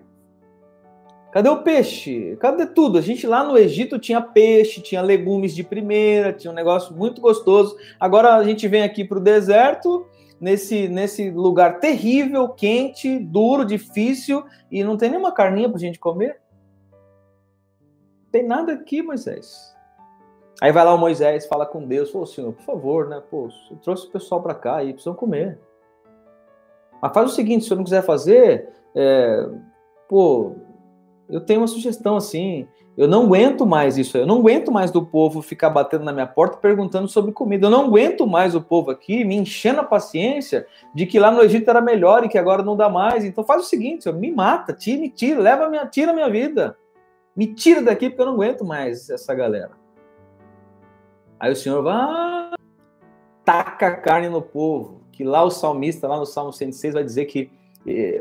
Cadê 1.33 1.49
o 1.49 1.63
peixe? 1.63 2.37
Cadê 2.41 2.67
tudo? 2.67 2.99
A 2.99 3.01
gente 3.01 3.25
lá 3.27 3.45
no 3.45 3.57
Egito 3.57 3.99
tinha 3.99 4.21
peixe, 4.21 4.81
tinha 4.81 5.01
legumes 5.01 5.55
de 5.55 5.63
primeira, 5.63 6.33
tinha 6.33 6.51
um 6.51 6.55
negócio 6.55 6.95
muito 6.95 7.21
gostoso. 7.21 7.77
Agora 8.01 8.35
a 8.35 8.43
gente 8.43 8.67
vem 8.67 8.83
aqui 8.83 9.05
para 9.05 9.19
o 9.19 9.23
deserto 9.23 10.07
nesse, 10.41 10.89
nesse 10.89 11.31
lugar 11.31 11.79
terrível, 11.79 12.49
quente, 12.49 13.19
duro, 13.19 13.65
difícil, 13.65 14.45
e 14.71 14.83
não 14.83 14.97
tem 14.97 15.11
nenhuma 15.11 15.33
carninha 15.33 15.69
para 15.69 15.79
gente 15.79 15.99
comer? 15.99 16.41
Tem 18.33 18.45
nada 18.45 18.73
aqui, 18.73 19.03
Moisés. 19.03 19.77
Aí 20.61 20.73
vai 20.73 20.85
lá 20.85 20.95
o 20.95 20.99
Moisés, 20.99 21.47
fala 21.47 21.67
com 21.67 21.87
Deus, 21.87 22.15
ô 22.15 22.25
Senhor, 22.25 22.53
por 22.53 22.63
favor, 22.63 23.09
né? 23.09 23.23
Pô, 23.31 23.49
eu 23.71 23.77
trouxe 23.79 24.07
o 24.07 24.11
pessoal 24.11 24.43
para 24.43 24.55
cá 24.55 24.85
e 24.85 24.93
precisam 24.93 25.15
comer. 25.15 25.59
Mas 27.01 27.13
faz 27.13 27.31
o 27.31 27.35
seguinte, 27.35 27.65
se 27.65 27.73
eu 27.73 27.77
não 27.77 27.85
quiser 27.85 28.03
fazer, 28.03 28.69
é, 28.95 29.49
pô, 30.09 30.55
eu 31.29 31.41
tenho 31.41 31.61
uma 31.61 31.67
sugestão 31.67 32.17
assim, 32.17 32.69
eu 33.01 33.09
não 33.09 33.25
aguento 33.25 33.65
mais 33.65 33.97
isso. 33.97 34.19
Eu 34.19 34.27
não 34.27 34.41
aguento 34.41 34.71
mais 34.71 34.91
do 34.91 35.03
povo 35.03 35.41
ficar 35.41 35.71
batendo 35.71 36.05
na 36.05 36.13
minha 36.13 36.27
porta 36.27 36.59
perguntando 36.59 37.09
sobre 37.09 37.33
comida. 37.33 37.67
Eu 37.67 37.71
não 37.71 37.87
aguento 37.87 38.27
mais 38.27 38.55
o 38.55 38.61
povo 38.61 38.91
aqui 38.91 39.25
me 39.25 39.37
enchendo 39.37 39.81
a 39.81 39.85
paciência 39.85 40.67
de 40.95 41.07
que 41.07 41.19
lá 41.19 41.31
no 41.31 41.41
Egito 41.41 41.71
era 41.71 41.81
melhor 41.81 42.25
e 42.25 42.29
que 42.29 42.37
agora 42.37 42.63
não 42.63 42.77
dá 42.77 42.91
mais. 42.91 43.25
Então 43.25 43.43
faz 43.43 43.63
o 43.63 43.65
seguinte, 43.65 44.13
me 44.13 44.31
mata, 44.31 44.77
me 44.87 45.09
tira, 45.09 45.41
leva 45.41 45.67
minha, 45.71 45.87
tira 45.87 46.11
a 46.11 46.15
minha 46.15 46.29
vida. 46.29 46.77
Me 47.35 47.47
tira 47.47 47.81
daqui 47.81 48.11
porque 48.11 48.21
eu 48.21 48.27
não 48.27 48.35
aguento 48.35 48.67
mais 48.67 49.09
essa 49.09 49.35
galera. 49.35 49.71
Aí 51.39 51.51
o 51.51 51.57
senhor 51.57 51.83
vai 51.83 52.51
taca 53.47 53.97
carne 53.97 54.29
no 54.29 54.43
povo, 54.43 55.01
que 55.11 55.25
lá 55.25 55.43
o 55.43 55.51
salmista, 55.51 56.07
lá 56.07 56.19
no 56.19 56.27
Salmo 56.27 56.53
106, 56.53 56.93
vai 56.93 57.03
dizer 57.03 57.25
que 57.25 57.51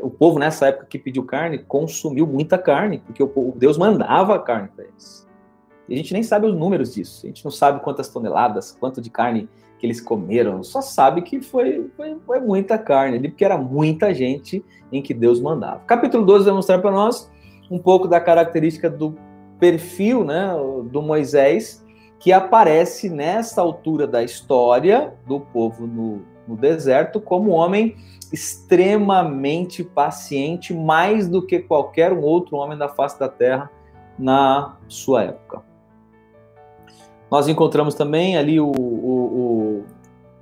o 0.02 0.10
povo 0.10 0.38
nessa 0.38 0.68
época 0.68 0.86
que 0.86 0.98
pediu 0.98 1.24
carne 1.24 1.58
consumiu 1.58 2.26
muita 2.26 2.56
carne, 2.56 2.98
porque 2.98 3.22
o 3.22 3.52
Deus 3.56 3.76
mandava 3.76 4.38
carne 4.38 4.68
para 4.74 4.84
eles. 4.84 5.28
E 5.88 5.94
a 5.94 5.96
gente 5.96 6.12
nem 6.12 6.22
sabe 6.22 6.46
os 6.46 6.54
números 6.54 6.94
disso. 6.94 7.26
A 7.26 7.28
gente 7.28 7.44
não 7.44 7.50
sabe 7.50 7.80
quantas 7.82 8.08
toneladas, 8.08 8.76
quanto 8.78 9.00
de 9.00 9.10
carne 9.10 9.48
que 9.78 9.86
eles 9.86 10.00
comeram. 10.00 10.62
Só 10.62 10.80
sabe 10.80 11.22
que 11.22 11.42
foi, 11.42 11.90
foi, 11.96 12.16
foi 12.24 12.40
muita 12.40 12.78
carne 12.78 13.16
ali, 13.16 13.28
porque 13.28 13.44
era 13.44 13.58
muita 13.58 14.14
gente 14.14 14.64
em 14.92 15.02
que 15.02 15.12
Deus 15.12 15.40
mandava. 15.40 15.80
Capítulo 15.80 16.24
12 16.24 16.44
vai 16.44 16.54
mostrar 16.54 16.78
para 16.78 16.90
nós 16.90 17.30
um 17.70 17.78
pouco 17.78 18.06
da 18.06 18.20
característica 18.20 18.88
do 18.88 19.16
perfil 19.58 20.24
né, 20.24 20.52
do 20.90 21.02
Moisés, 21.02 21.84
que 22.18 22.32
aparece 22.32 23.08
nessa 23.08 23.60
altura 23.60 24.06
da 24.06 24.22
história 24.22 25.14
do 25.26 25.40
povo 25.40 25.86
no, 25.86 26.22
no 26.46 26.56
deserto 26.56 27.20
como 27.20 27.50
homem 27.50 27.96
extremamente 28.32 29.82
paciente, 29.82 30.72
mais 30.72 31.28
do 31.28 31.44
que 31.44 31.58
qualquer 31.58 32.12
outro 32.12 32.56
homem 32.56 32.78
da 32.78 32.88
face 32.88 33.18
da 33.18 33.28
terra 33.28 33.70
na 34.18 34.76
sua 34.86 35.24
época. 35.24 35.62
Nós 37.30 37.48
encontramos 37.48 37.94
também 37.94 38.36
ali 38.36 38.60
o, 38.60 38.66
o, 38.66 38.72
o, 38.72 39.84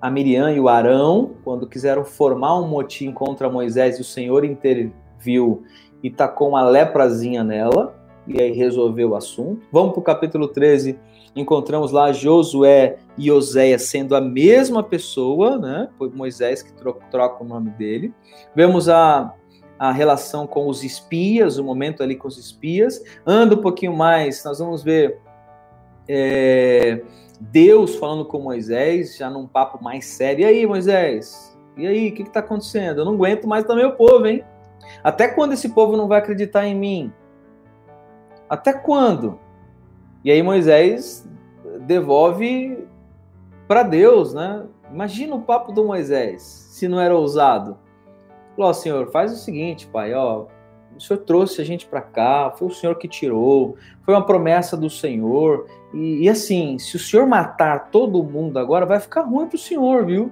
a 0.00 0.10
Miriam 0.10 0.50
e 0.50 0.58
o 0.58 0.68
Arão, 0.68 1.32
quando 1.44 1.66
quiseram 1.66 2.04
formar 2.04 2.58
um 2.58 2.66
motim 2.66 3.12
contra 3.12 3.50
Moisés, 3.50 3.98
e 3.98 4.00
o 4.00 4.04
Senhor 4.04 4.44
interviu 4.44 5.62
e 6.02 6.10
tacou 6.10 6.48
uma 6.48 6.62
leprazinha 6.62 7.44
nela, 7.44 7.94
e 8.26 8.40
aí 8.40 8.52
resolveu 8.52 9.10
o 9.10 9.16
assunto. 9.16 9.66
Vamos 9.72 9.92
para 9.92 10.00
o 10.00 10.04
capítulo 10.04 10.48
13, 10.48 10.98
encontramos 11.40 11.92
lá 11.92 12.12
Josué 12.12 12.96
e 13.16 13.30
Oséias 13.30 13.82
sendo 13.82 14.14
a 14.14 14.20
mesma 14.20 14.82
pessoa, 14.82 15.58
né? 15.58 15.88
Foi 15.98 16.10
Moisés 16.10 16.62
que 16.62 16.72
troca, 16.72 17.04
troca 17.10 17.42
o 17.42 17.46
nome 17.46 17.70
dele. 17.70 18.12
Vemos 18.54 18.88
a, 18.88 19.34
a 19.78 19.92
relação 19.92 20.46
com 20.46 20.68
os 20.68 20.82
espias, 20.82 21.58
o 21.58 21.64
momento 21.64 22.02
ali 22.02 22.16
com 22.16 22.28
os 22.28 22.38
espias. 22.38 23.02
Anda 23.26 23.54
um 23.54 23.60
pouquinho 23.60 23.96
mais, 23.96 24.44
nós 24.44 24.58
vamos 24.58 24.82
ver 24.82 25.18
é, 26.08 27.02
Deus 27.40 27.96
falando 27.96 28.24
com 28.24 28.40
Moisés, 28.40 29.16
já 29.16 29.30
num 29.30 29.46
papo 29.46 29.82
mais 29.82 30.06
sério. 30.06 30.42
E 30.42 30.44
aí, 30.44 30.66
Moisés? 30.66 31.56
E 31.76 31.86
aí, 31.86 32.08
o 32.08 32.14
que 32.14 32.22
está 32.22 32.40
acontecendo? 32.40 33.00
Eu 33.00 33.04
não 33.04 33.14
aguento 33.14 33.46
mais 33.46 33.64
também 33.64 33.84
o 33.84 33.96
povo, 33.96 34.26
hein? 34.26 34.44
Até 35.04 35.28
quando 35.28 35.52
esse 35.52 35.68
povo 35.68 35.96
não 35.96 36.08
vai 36.08 36.18
acreditar 36.18 36.66
em 36.66 36.74
mim? 36.74 37.12
Até 38.48 38.72
quando? 38.72 39.38
E 40.28 40.30
aí 40.30 40.42
Moisés 40.42 41.26
devolve 41.86 42.86
para 43.66 43.82
Deus, 43.82 44.34
né? 44.34 44.62
Imagina 44.92 45.34
o 45.34 45.40
papo 45.40 45.72
do 45.72 45.86
Moisés, 45.86 46.42
se 46.42 46.86
não 46.86 47.00
era 47.00 47.16
ousado. 47.16 47.78
Falou, 48.54 48.74
Senhor, 48.74 49.10
faz 49.10 49.32
o 49.32 49.36
seguinte, 49.36 49.86
pai, 49.86 50.12
ó, 50.12 50.44
o 50.94 51.00
Senhor 51.00 51.20
trouxe 51.20 51.62
a 51.62 51.64
gente 51.64 51.86
para 51.86 52.02
cá, 52.02 52.50
foi 52.50 52.68
o 52.68 52.70
Senhor 52.70 52.96
que 52.96 53.08
tirou, 53.08 53.76
foi 54.02 54.12
uma 54.12 54.26
promessa 54.26 54.76
do 54.76 54.90
Senhor. 54.90 55.66
E, 55.94 56.24
e, 56.24 56.28
assim, 56.28 56.78
se 56.78 56.96
o 56.96 56.98
Senhor 56.98 57.26
matar 57.26 57.90
todo 57.90 58.22
mundo 58.22 58.58
agora, 58.58 58.84
vai 58.84 59.00
ficar 59.00 59.22
ruim 59.22 59.46
para 59.46 59.56
o 59.56 59.58
Senhor, 59.58 60.04
viu? 60.04 60.30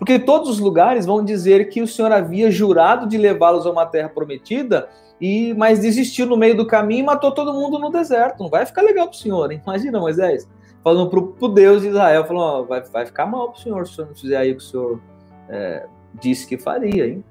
Porque 0.00 0.18
todos 0.18 0.48
os 0.48 0.58
lugares 0.58 1.06
vão 1.06 1.24
dizer 1.24 1.68
que 1.68 1.80
o 1.80 1.86
Senhor 1.86 2.10
havia 2.10 2.50
jurado 2.50 3.06
de 3.06 3.16
levá-los 3.16 3.66
a 3.66 3.70
uma 3.70 3.86
terra 3.86 4.08
prometida 4.08 4.88
e 5.20 5.52
mas 5.54 5.80
desistiu 5.80 6.26
no 6.26 6.36
meio 6.36 6.56
do 6.56 6.66
caminho 6.66 7.00
e 7.00 7.06
matou 7.06 7.32
todo 7.32 7.52
mundo 7.52 7.78
no 7.78 7.90
deserto. 7.90 8.42
Não 8.42 8.48
vai 8.48 8.64
ficar 8.64 8.82
legal 8.82 9.08
para 9.08 9.14
o 9.14 9.18
senhor, 9.18 9.50
hein? 9.50 9.60
Imagina, 9.66 9.98
Moisés, 9.98 10.48
falando 10.82 11.10
para 11.10 11.46
o 11.46 11.48
Deus 11.48 11.82
de 11.82 11.88
Israel, 11.88 12.24
falando, 12.24 12.66
vai, 12.66 12.82
vai 12.82 13.06
ficar 13.06 13.26
mal 13.26 13.50
para 13.50 13.58
o 13.58 13.62
senhor 13.62 13.86
se 13.86 13.92
o 13.92 13.96
senhor 13.96 14.08
não 14.08 14.14
fizer 14.14 14.36
aí 14.36 14.52
o 14.52 14.56
que 14.56 14.62
o 14.62 14.66
senhor 14.66 15.00
é, 15.48 15.86
disse 16.14 16.46
que 16.46 16.56
faria, 16.56 17.06
hein? 17.06 17.24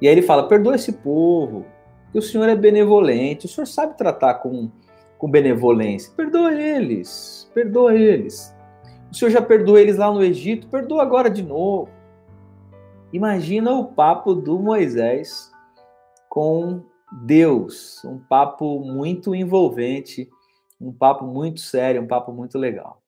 E 0.00 0.08
aí 0.08 0.14
ele 0.14 0.22
fala, 0.22 0.48
perdoa 0.48 0.74
esse 0.74 0.92
povo, 0.92 1.64
que 2.10 2.18
o 2.18 2.22
senhor 2.22 2.48
é 2.48 2.56
benevolente, 2.56 3.46
o 3.46 3.48
senhor 3.48 3.66
sabe 3.66 3.96
tratar 3.96 4.34
com, 4.34 4.68
com 5.16 5.30
benevolência, 5.30 6.12
perdoa 6.16 6.52
eles, 6.52 7.48
perdoa 7.54 7.94
eles. 7.94 8.54
O 9.10 9.14
senhor 9.14 9.30
já 9.30 9.40
perdoou 9.40 9.78
eles 9.78 9.96
lá 9.96 10.10
no 10.10 10.22
Egito, 10.22 10.66
perdoa 10.66 11.02
agora 11.02 11.30
de 11.30 11.42
novo. 11.42 11.88
Imagina 13.12 13.72
o 13.72 13.84
papo 13.84 14.34
do 14.34 14.58
Moisés 14.58 15.51
com 16.32 16.80
Deus, 17.26 18.02
um 18.06 18.18
papo 18.18 18.80
muito 18.80 19.34
envolvente, 19.34 20.30
um 20.80 20.90
papo 20.90 21.26
muito 21.26 21.60
sério, 21.60 22.00
um 22.00 22.06
papo 22.06 22.32
muito 22.32 22.56
legal. 22.56 23.02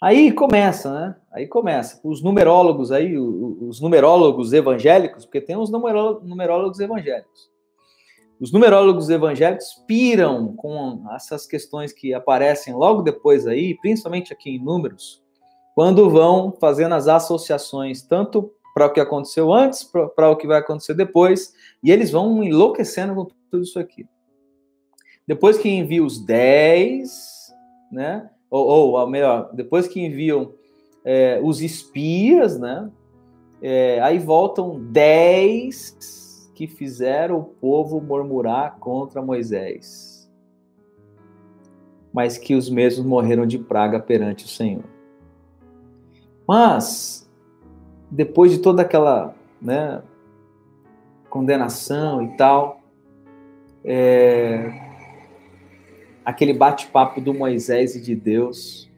Aí 0.00 0.30
começa, 0.30 0.94
né? 0.94 1.16
Aí 1.32 1.48
começa. 1.48 2.00
Os 2.04 2.22
numerólogos 2.22 2.92
aí, 2.92 3.18
os 3.18 3.80
numerólogos 3.80 4.52
evangélicos, 4.52 5.24
porque 5.24 5.40
tem 5.40 5.56
os 5.56 5.68
numerólogos 5.68 6.78
evangélicos. 6.78 7.50
Os 8.40 8.52
numerólogos 8.52 9.10
evangélicos 9.10 9.82
piram 9.84 10.54
com 10.54 11.04
essas 11.16 11.44
questões 11.44 11.92
que 11.92 12.14
aparecem 12.14 12.72
logo 12.72 13.02
depois 13.02 13.48
aí, 13.48 13.76
principalmente 13.80 14.32
aqui 14.32 14.50
em 14.50 14.62
números, 14.62 15.20
quando 15.74 16.08
vão 16.08 16.56
fazendo 16.60 16.94
as 16.94 17.08
associações, 17.08 18.00
tanto 18.00 18.52
para 18.72 18.86
o 18.86 18.92
que 18.92 19.00
aconteceu 19.00 19.52
antes, 19.52 19.82
para 20.14 20.30
o 20.30 20.36
que 20.36 20.46
vai 20.46 20.58
acontecer 20.58 20.94
depois, 20.94 21.52
e 21.82 21.90
eles 21.90 22.10
vão 22.10 22.42
enlouquecendo 22.42 23.14
com 23.14 23.28
tudo 23.50 23.62
isso 23.62 23.78
aqui. 23.78 24.06
Depois 25.26 25.58
que 25.58 25.68
envia 25.68 26.02
os 26.02 26.18
10, 26.24 27.54
né? 27.92 28.30
Ou, 28.50 28.92
ou 28.92 29.06
melhor, 29.06 29.50
depois 29.52 29.86
que 29.86 30.00
enviam 30.00 30.54
é, 31.04 31.40
os 31.42 31.60
espias, 31.60 32.58
né? 32.58 32.90
É, 33.60 34.00
aí 34.00 34.18
voltam 34.18 34.80
10 34.90 36.52
que 36.54 36.66
fizeram 36.66 37.38
o 37.38 37.44
povo 37.44 38.00
murmurar 38.00 38.78
contra 38.78 39.22
Moisés. 39.22 40.30
Mas 42.12 42.38
que 42.38 42.54
os 42.54 42.70
mesmos 42.70 43.06
morreram 43.06 43.46
de 43.46 43.58
praga 43.58 44.00
perante 44.00 44.44
o 44.44 44.48
Senhor. 44.48 44.84
Mas, 46.46 47.30
depois 48.10 48.50
de 48.50 48.58
toda 48.58 48.82
aquela 48.82 49.34
né, 49.60 50.02
condenação 51.28 52.22
e 52.22 52.36
tal, 52.36 52.80
é, 53.84 54.70
aquele 56.24 56.52
bate-papo 56.52 57.20
do 57.20 57.32
Moisés 57.32 57.94
e 57.94 58.00
de 58.00 58.14
Deus. 58.14 58.88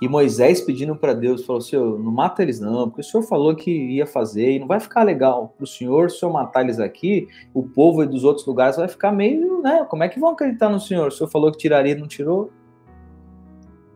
E 0.00 0.08
Moisés 0.08 0.60
pedindo 0.60 0.94
para 0.94 1.14
Deus, 1.14 1.44
falou: 1.46 1.60
Senhor, 1.60 1.98
não 1.98 2.12
mata 2.12 2.42
eles 2.42 2.60
não, 2.60 2.88
porque 2.88 3.00
o 3.00 3.04
Senhor 3.04 3.22
falou 3.22 3.54
que 3.54 3.70
ia 3.70 4.06
fazer 4.06 4.52
e 4.52 4.58
não 4.58 4.66
vai 4.66 4.80
ficar 4.80 5.02
legal 5.02 5.54
para 5.56 5.64
o 5.64 5.66
Senhor 5.66 6.10
se 6.10 6.22
eu 6.24 6.30
matar 6.30 6.62
eles 6.62 6.78
aqui, 6.78 7.28
o 7.54 7.62
povo 7.62 8.04
dos 8.06 8.24
outros 8.24 8.46
lugares 8.46 8.76
vai 8.76 8.88
ficar 8.88 9.12
meio, 9.12 9.62
né? 9.62 9.86
Como 9.88 10.02
é 10.02 10.08
que 10.08 10.20
vão 10.20 10.30
acreditar 10.30 10.68
no 10.68 10.80
Senhor? 10.80 11.08
O 11.08 11.10
Senhor 11.10 11.30
falou 11.30 11.50
que 11.50 11.58
tiraria 11.58 11.92
e 11.92 11.98
não 11.98 12.08
tirou. 12.08 12.50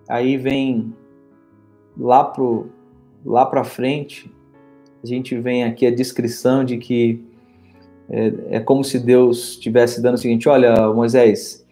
Aí 0.08 0.36
vem 0.36 0.94
lá 1.96 2.24
pro 2.24 2.70
lá 3.24 3.44
para 3.44 3.64
frente, 3.64 4.32
a 5.02 5.06
gente 5.06 5.38
vem 5.38 5.64
aqui 5.64 5.86
a 5.86 5.94
descrição 5.94 6.64
de 6.64 6.78
que 6.78 7.24
é, 8.08 8.56
é 8.56 8.60
como 8.60 8.82
se 8.82 8.98
Deus 8.98 9.50
estivesse 9.50 10.02
dando 10.02 10.14
o 10.14 10.18
seguinte: 10.18 10.48
olha, 10.48 10.92
Moisés, 10.92 11.64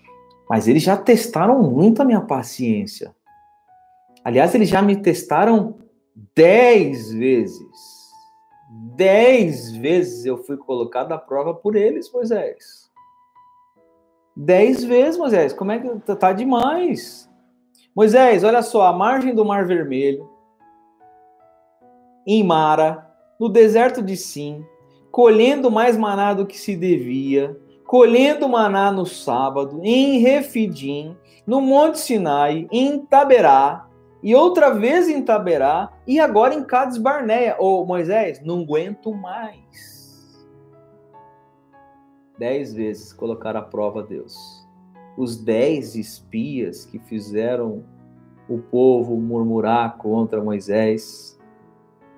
mas 0.48 0.68
eles 0.68 0.82
já 0.82 0.96
testaram 0.96 1.62
muito 1.62 2.02
a 2.02 2.04
minha 2.04 2.20
paciência. 2.20 3.14
Aliás, 4.24 4.54
eles 4.54 4.68
já 4.68 4.82
me 4.82 4.96
testaram 4.96 5.76
dez 6.34 7.12
vezes. 7.12 7.96
Dez 8.94 9.74
vezes 9.76 10.24
eu 10.24 10.38
fui 10.38 10.56
colocado 10.56 11.12
à 11.12 11.18
prova 11.18 11.54
por 11.54 11.76
eles, 11.76 12.10
Moisés. 12.12 12.90
Dez 14.36 14.84
vezes, 14.84 15.18
Moisés. 15.18 15.52
Como 15.52 15.72
é 15.72 15.78
que 15.78 15.88
tá, 16.00 16.16
tá 16.16 16.32
demais? 16.32 17.30
Moisés, 17.94 18.44
olha 18.44 18.62
só, 18.62 18.86
a 18.86 18.92
margem 18.92 19.34
do 19.34 19.44
Mar 19.44 19.64
Vermelho, 19.64 20.28
em 22.26 22.42
Mara, 22.42 23.05
no 23.38 23.48
deserto 23.48 24.02
de 24.02 24.16
Sim, 24.16 24.64
colhendo 25.10 25.70
mais 25.70 25.96
maná 25.96 26.34
do 26.34 26.46
que 26.46 26.58
se 26.58 26.76
devia, 26.76 27.58
colhendo 27.86 28.48
maná 28.48 28.90
no 28.90 29.06
sábado, 29.06 29.80
em 29.82 30.18
Refidim, 30.18 31.16
no 31.46 31.60
Monte 31.60 31.98
Sinai, 31.98 32.66
em 32.70 32.98
Taberá, 32.98 33.86
e 34.22 34.34
outra 34.34 34.70
vez 34.70 35.08
em 35.08 35.22
Taberá, 35.22 35.92
e 36.06 36.18
agora 36.18 36.54
em 36.54 36.64
Cades 36.64 36.98
Barneia. 36.98 37.56
Ô 37.60 37.84
Moisés, 37.84 38.40
não 38.42 38.62
aguento 38.62 39.14
mais. 39.14 40.46
Dez 42.38 42.74
vezes 42.74 43.12
colocar 43.12 43.56
à 43.56 43.62
prova 43.62 44.02
Deus. 44.02 44.66
Os 45.16 45.36
dez 45.36 45.94
espias 45.94 46.84
que 46.84 46.98
fizeram 46.98 47.84
o 48.48 48.58
povo 48.58 49.16
murmurar 49.16 49.96
contra 49.96 50.42
Moisés. 50.42 51.38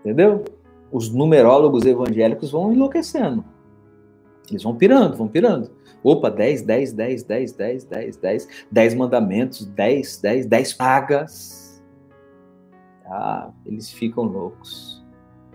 Entendeu? 0.00 0.44
Os 0.90 1.10
numerólogos 1.10 1.84
evangélicos 1.84 2.50
vão 2.50 2.72
enlouquecendo. 2.72 3.44
Eles 4.50 4.62
vão 4.62 4.74
pirando, 4.74 5.16
vão 5.16 5.28
pirando. 5.28 5.70
Opa, 6.02 6.30
10, 6.30 6.62
10, 6.62 6.92
10, 6.92 7.22
10, 7.24 7.52
10, 7.52 7.84
10, 7.84 8.16
10, 8.16 8.48
10 8.70 8.94
mandamentos, 8.94 9.66
10, 9.66 10.20
10, 10.20 10.46
10 10.46 10.72
pagas. 10.74 11.82
Ah, 13.06 13.50
eles 13.66 13.90
ficam 13.90 14.24
loucos. 14.24 15.04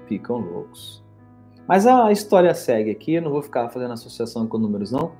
Ficam 0.07 0.37
loucos. 0.37 1.03
Mas 1.67 1.87
a 1.87 2.11
história 2.11 2.53
segue 2.53 2.91
aqui, 2.91 3.13
eu 3.13 3.21
não 3.21 3.31
vou 3.31 3.41
ficar 3.41 3.69
fazendo 3.69 3.93
associação 3.93 4.45
com 4.47 4.57
números, 4.57 4.91
não. 4.91 5.13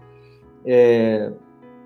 É, 0.66 1.32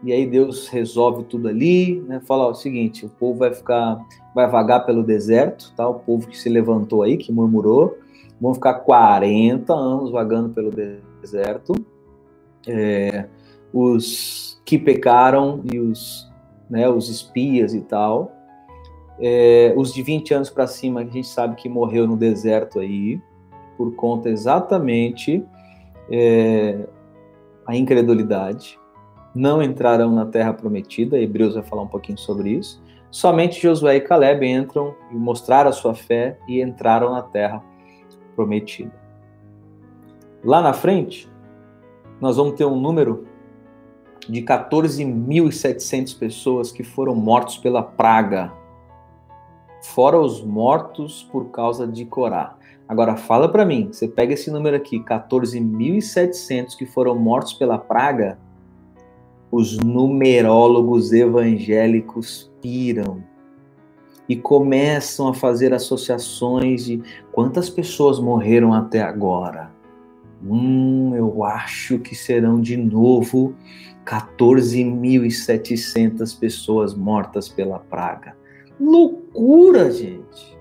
e 0.03 0.11
aí 0.11 0.25
Deus 0.25 0.67
resolve 0.67 1.23
tudo 1.23 1.47
ali, 1.47 2.01
né? 2.01 2.19
Fala 2.25 2.47
ó, 2.47 2.51
o 2.51 2.55
seguinte: 2.55 3.05
o 3.05 3.09
povo 3.09 3.39
vai 3.39 3.53
ficar, 3.53 3.99
vai 4.33 4.49
vagar 4.49 4.85
pelo 4.85 5.03
deserto, 5.03 5.73
tá? 5.75 5.87
O 5.87 5.95
povo 5.95 6.27
que 6.27 6.37
se 6.37 6.49
levantou 6.49 7.03
aí, 7.03 7.17
que 7.17 7.31
murmurou, 7.31 7.97
vão 8.39 8.53
ficar 8.53 8.75
40 8.75 9.73
anos 9.73 10.11
vagando 10.11 10.49
pelo 10.49 10.71
deserto. 11.21 11.73
É, 12.67 13.25
os 13.73 14.61
que 14.65 14.77
pecaram 14.77 15.61
e 15.71 15.79
os, 15.79 16.29
né, 16.69 16.89
os 16.89 17.09
espias 17.09 17.73
e 17.73 17.81
tal. 17.81 18.31
É, 19.19 19.73
os 19.75 19.93
de 19.93 20.03
20 20.03 20.33
anos 20.33 20.49
para 20.49 20.67
cima, 20.67 21.01
a 21.01 21.03
gente 21.03 21.27
sabe 21.27 21.55
que 21.55 21.67
morreu 21.67 22.05
no 22.05 22.15
deserto 22.15 22.79
aí, 22.79 23.19
por 23.75 23.95
conta 23.95 24.29
exatamente 24.29 25.43
é, 26.11 26.85
a 27.65 27.75
incredulidade. 27.75 28.79
Não 29.33 29.61
entrarão 29.61 30.11
na 30.11 30.25
terra 30.25 30.53
prometida, 30.53 31.19
Hebreus 31.19 31.55
vai 31.55 31.63
falar 31.63 31.83
um 31.83 31.87
pouquinho 31.87 32.17
sobre 32.17 32.51
isso. 32.51 32.81
Somente 33.09 33.61
Josué 33.61 33.95
e 33.95 34.01
Caleb 34.01 34.45
entram 34.45 34.93
e 35.11 35.15
mostraram 35.15 35.69
a 35.69 35.73
sua 35.73 35.95
fé 35.95 36.37
e 36.47 36.61
entraram 36.61 37.11
na 37.11 37.21
terra 37.21 37.63
prometida. 38.37 38.93
Lá 40.43 40.61
na 40.61 40.71
frente, 40.71 41.27
nós 42.21 42.37
vamos 42.37 42.53
ter 42.53 42.65
um 42.65 42.79
número 42.79 43.25
de 44.29 44.43
14.700 44.43 46.17
pessoas 46.17 46.71
que 46.71 46.83
foram 46.83 47.15
mortos 47.15 47.57
pela 47.57 47.81
praga, 47.81 48.53
fora 49.83 50.19
os 50.19 50.43
mortos 50.43 51.27
por 51.31 51.45
causa 51.45 51.87
de 51.87 52.05
Corá. 52.05 52.55
Agora 52.87 53.17
fala 53.17 53.49
para 53.49 53.65
mim, 53.65 53.89
você 53.91 54.07
pega 54.07 54.33
esse 54.33 54.51
número 54.51 54.77
aqui, 54.77 54.99
14.700 54.99 56.77
que 56.77 56.85
foram 56.85 57.17
mortos 57.17 57.53
pela 57.53 57.79
praga, 57.79 58.37
os 59.51 59.77
numerólogos 59.77 61.11
evangélicos 61.11 62.51
piram 62.61 63.23
e 64.27 64.35
começam 64.35 65.29
a 65.29 65.33
fazer 65.33 65.73
associações 65.73 66.85
de 66.85 67.01
quantas 67.31 67.69
pessoas 67.69 68.19
morreram 68.19 68.73
até 68.73 69.01
agora. 69.01 69.71
Hum, 70.43 71.15
eu 71.15 71.41
acho 71.43 71.97
que 71.99 72.13
serão 72.13 72.59
de 72.61 72.75
novo 72.77 73.55
14.700 74.05 76.37
pessoas 76.37 76.93
mortas 76.93 77.49
pela 77.49 77.79
praga. 77.79 78.37
Loucura, 78.79 79.89
gente! 79.91 80.55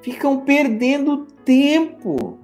Ficam 0.00 0.40
perdendo 0.40 1.26
tempo, 1.44 2.38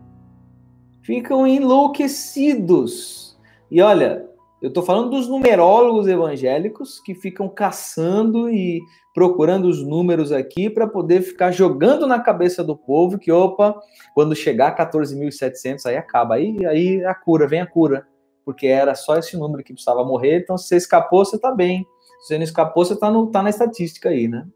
ficam 1.03 1.45
enlouquecidos. 1.47 3.37
E 3.71 3.83
olha, 3.83 4.28
eu 4.61 4.69
estou 4.69 4.83
falando 4.83 5.11
dos 5.11 5.29
numerólogos 5.29 6.09
evangélicos 6.09 6.99
que 7.01 7.15
ficam 7.15 7.49
caçando 7.49 8.51
e 8.51 8.83
procurando 9.15 9.67
os 9.69 9.85
números 9.85 10.33
aqui 10.33 10.69
para 10.69 10.87
poder 10.87 11.23
ficar 11.23 11.53
jogando 11.53 12.07
na 12.07 12.21
cabeça 12.21 12.65
do 12.65 12.77
povo 12.77 13.19
que, 13.19 13.31
opa, 13.31 13.81
quando 14.15 14.35
chegar 14.35 14.69
a 14.69 14.77
14.700, 14.77 15.87
aí 15.87 15.97
acaba. 15.97 16.35
Aí, 16.35 16.67
aí 16.67 17.05
a 17.05 17.15
cura, 17.15 17.47
vem 17.47 17.61
a 17.61 17.67
cura. 17.67 18.07
Porque 18.45 18.67
era 18.67 18.95
só 18.95 19.17
esse 19.17 19.37
número 19.37 19.63
que 19.63 19.73
precisava 19.73 20.05
morrer, 20.05 20.41
então 20.41 20.57
se 20.59 20.69
você 20.69 20.77
escapou, 20.77 21.25
você 21.25 21.37
está 21.37 21.53
bem. 21.53 21.87
Se 22.21 22.29
você 22.29 22.37
não 22.37 22.45
escapou, 22.45 22.85
você 22.85 22.95
está 22.95 23.13
tá 23.33 23.43
na 23.43 23.51
estatística 23.51 24.09
aí, 24.09 24.27
né? 24.27 24.47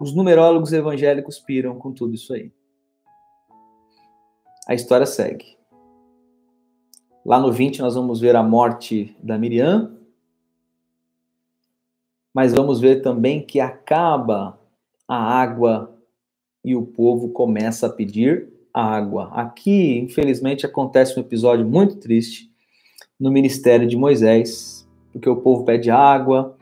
Os 0.00 0.14
numerólogos 0.14 0.72
evangélicos 0.72 1.38
piram 1.38 1.78
com 1.78 1.92
tudo 1.92 2.14
isso 2.14 2.32
aí. 2.32 2.52
A 4.68 4.74
história 4.74 5.06
segue. 5.06 5.59
Lá 7.24 7.38
no 7.38 7.52
20 7.52 7.80
nós 7.80 7.94
vamos 7.94 8.20
ver 8.20 8.34
a 8.34 8.42
morte 8.42 9.14
da 9.22 9.36
Miriam, 9.36 9.92
mas 12.32 12.54
vamos 12.54 12.80
ver 12.80 13.02
também 13.02 13.44
que 13.44 13.60
acaba 13.60 14.58
a 15.06 15.16
água 15.16 15.94
e 16.64 16.74
o 16.74 16.82
povo 16.82 17.28
começa 17.30 17.86
a 17.86 17.90
pedir 17.90 18.48
água. 18.72 19.30
Aqui, 19.34 19.98
infelizmente, 19.98 20.64
acontece 20.64 21.18
um 21.18 21.22
episódio 21.22 21.66
muito 21.66 21.96
triste 21.96 22.50
no 23.18 23.30
ministério 23.30 23.86
de 23.86 23.96
Moisés, 23.96 24.88
porque 25.12 25.28
o 25.28 25.36
povo 25.36 25.64
pede 25.64 25.90
água, 25.90 26.56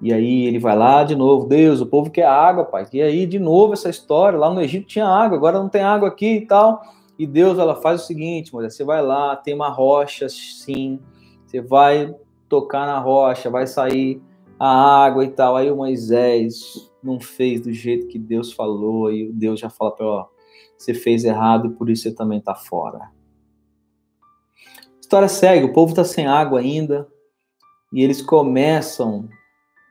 e 0.00 0.12
aí 0.12 0.44
ele 0.44 0.58
vai 0.58 0.76
lá 0.76 1.02
de 1.02 1.16
novo, 1.16 1.46
Deus, 1.46 1.80
o 1.80 1.86
povo 1.86 2.10
quer 2.10 2.26
água, 2.26 2.64
pai. 2.64 2.86
E 2.92 3.00
aí, 3.02 3.26
de 3.26 3.38
novo, 3.38 3.72
essa 3.72 3.88
história, 3.88 4.38
lá 4.38 4.52
no 4.52 4.60
Egito 4.60 4.86
tinha 4.86 5.06
água, 5.06 5.36
agora 5.36 5.58
não 5.58 5.68
tem 5.68 5.82
água 5.82 6.08
aqui 6.08 6.36
e 6.36 6.46
tal. 6.46 6.82
E 7.18 7.26
Deus, 7.26 7.58
ela 7.58 7.76
faz 7.76 8.02
o 8.02 8.06
seguinte, 8.06 8.52
Moisés, 8.52 8.74
você 8.74 8.84
vai 8.84 9.00
lá, 9.00 9.36
tem 9.36 9.54
uma 9.54 9.68
rocha, 9.68 10.28
sim, 10.28 10.98
você 11.46 11.60
vai 11.60 12.14
tocar 12.48 12.86
na 12.86 12.98
rocha, 12.98 13.48
vai 13.48 13.66
sair 13.66 14.20
a 14.58 15.04
água 15.04 15.24
e 15.24 15.30
tal. 15.30 15.56
Aí 15.56 15.70
o 15.70 15.76
Moisés 15.76 16.90
não 17.02 17.20
fez 17.20 17.60
do 17.60 17.72
jeito 17.72 18.08
que 18.08 18.18
Deus 18.18 18.52
falou, 18.52 19.12
e 19.12 19.30
Deus 19.32 19.60
já 19.60 19.70
fala 19.70 19.92
para 19.92 20.06
ó, 20.06 20.26
você 20.76 20.92
fez 20.92 21.24
errado, 21.24 21.70
por 21.70 21.88
isso 21.88 22.04
você 22.04 22.14
também 22.14 22.38
está 22.38 22.54
fora. 22.54 23.10
História 25.00 25.28
segue, 25.28 25.66
o 25.66 25.72
povo 25.72 25.92
está 25.92 26.02
sem 26.02 26.26
água 26.26 26.58
ainda, 26.58 27.06
e 27.92 28.02
eles 28.02 28.20
começam 28.20 29.28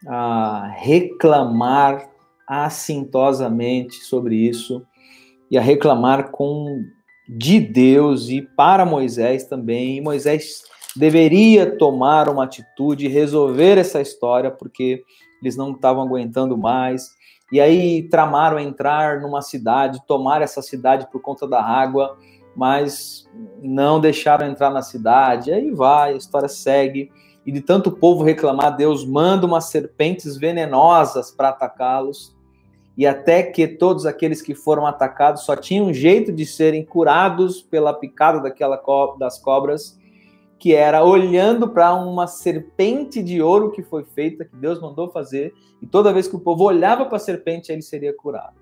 a 0.05 0.67
reclamar 0.75 2.09
assintosamente 2.45 3.95
sobre 4.03 4.35
isso 4.35 4.85
e 5.49 5.57
a 5.57 5.61
reclamar 5.61 6.31
com 6.31 6.83
de 7.27 7.59
Deus 7.59 8.29
e 8.29 8.41
para 8.41 8.85
Moisés 8.85 9.45
também. 9.45 9.97
E 9.97 10.01
Moisés 10.01 10.63
deveria 10.95 11.77
tomar 11.77 12.29
uma 12.29 12.43
atitude, 12.43 13.07
resolver 13.07 13.77
essa 13.77 14.01
história 14.01 14.51
porque 14.51 15.03
eles 15.41 15.55
não 15.55 15.71
estavam 15.71 16.03
aguentando 16.03 16.57
mais. 16.57 17.09
E 17.51 17.59
aí 17.61 18.03
tramaram 18.09 18.59
entrar 18.59 19.21
numa 19.21 19.41
cidade, 19.41 20.01
tomar 20.07 20.41
essa 20.41 20.61
cidade 20.61 21.07
por 21.11 21.21
conta 21.21 21.47
da 21.47 21.63
água, 21.63 22.17
mas 22.55 23.29
não 23.61 23.99
deixaram 23.99 24.47
entrar 24.47 24.69
na 24.69 24.81
cidade. 24.81 25.49
E 25.49 25.53
aí 25.53 25.71
vai, 25.71 26.13
a 26.13 26.17
história 26.17 26.47
segue 26.47 27.11
e 27.45 27.51
de 27.51 27.61
tanto 27.61 27.91
povo 27.91 28.23
reclamar, 28.23 28.75
Deus 28.75 29.05
manda 29.05 29.45
umas 29.45 29.65
serpentes 29.65 30.37
venenosas 30.37 31.29
para 31.31 31.49
atacá-los. 31.49 32.35
E 32.97 33.07
até 33.07 33.41
que 33.41 33.67
todos 33.67 34.05
aqueles 34.05 34.41
que 34.41 34.53
foram 34.53 34.85
atacados 34.85 35.43
só 35.43 35.55
tinham 35.55 35.87
um 35.87 35.93
jeito 35.93 36.31
de 36.31 36.45
serem 36.45 36.85
curados 36.85 37.61
pela 37.61 37.93
picada 37.93 38.39
daquela 38.39 38.77
co 38.77 39.15
das 39.17 39.39
cobras, 39.39 39.99
que 40.59 40.73
era 40.73 41.03
olhando 41.03 41.67
para 41.67 41.93
uma 41.93 42.27
serpente 42.27 43.21
de 43.21 43.41
ouro 43.41 43.71
que 43.71 43.83
foi 43.83 44.03
feita, 44.03 44.45
que 44.45 44.55
Deus 44.55 44.79
mandou 44.79 45.09
fazer, 45.09 45.53
e 45.81 45.87
toda 45.87 46.13
vez 46.13 46.27
que 46.27 46.35
o 46.35 46.39
povo 46.39 46.63
olhava 46.63 47.05
para 47.05 47.17
a 47.17 47.19
serpente, 47.19 47.71
ele 47.71 47.81
seria 47.81 48.15
curado. 48.15 48.55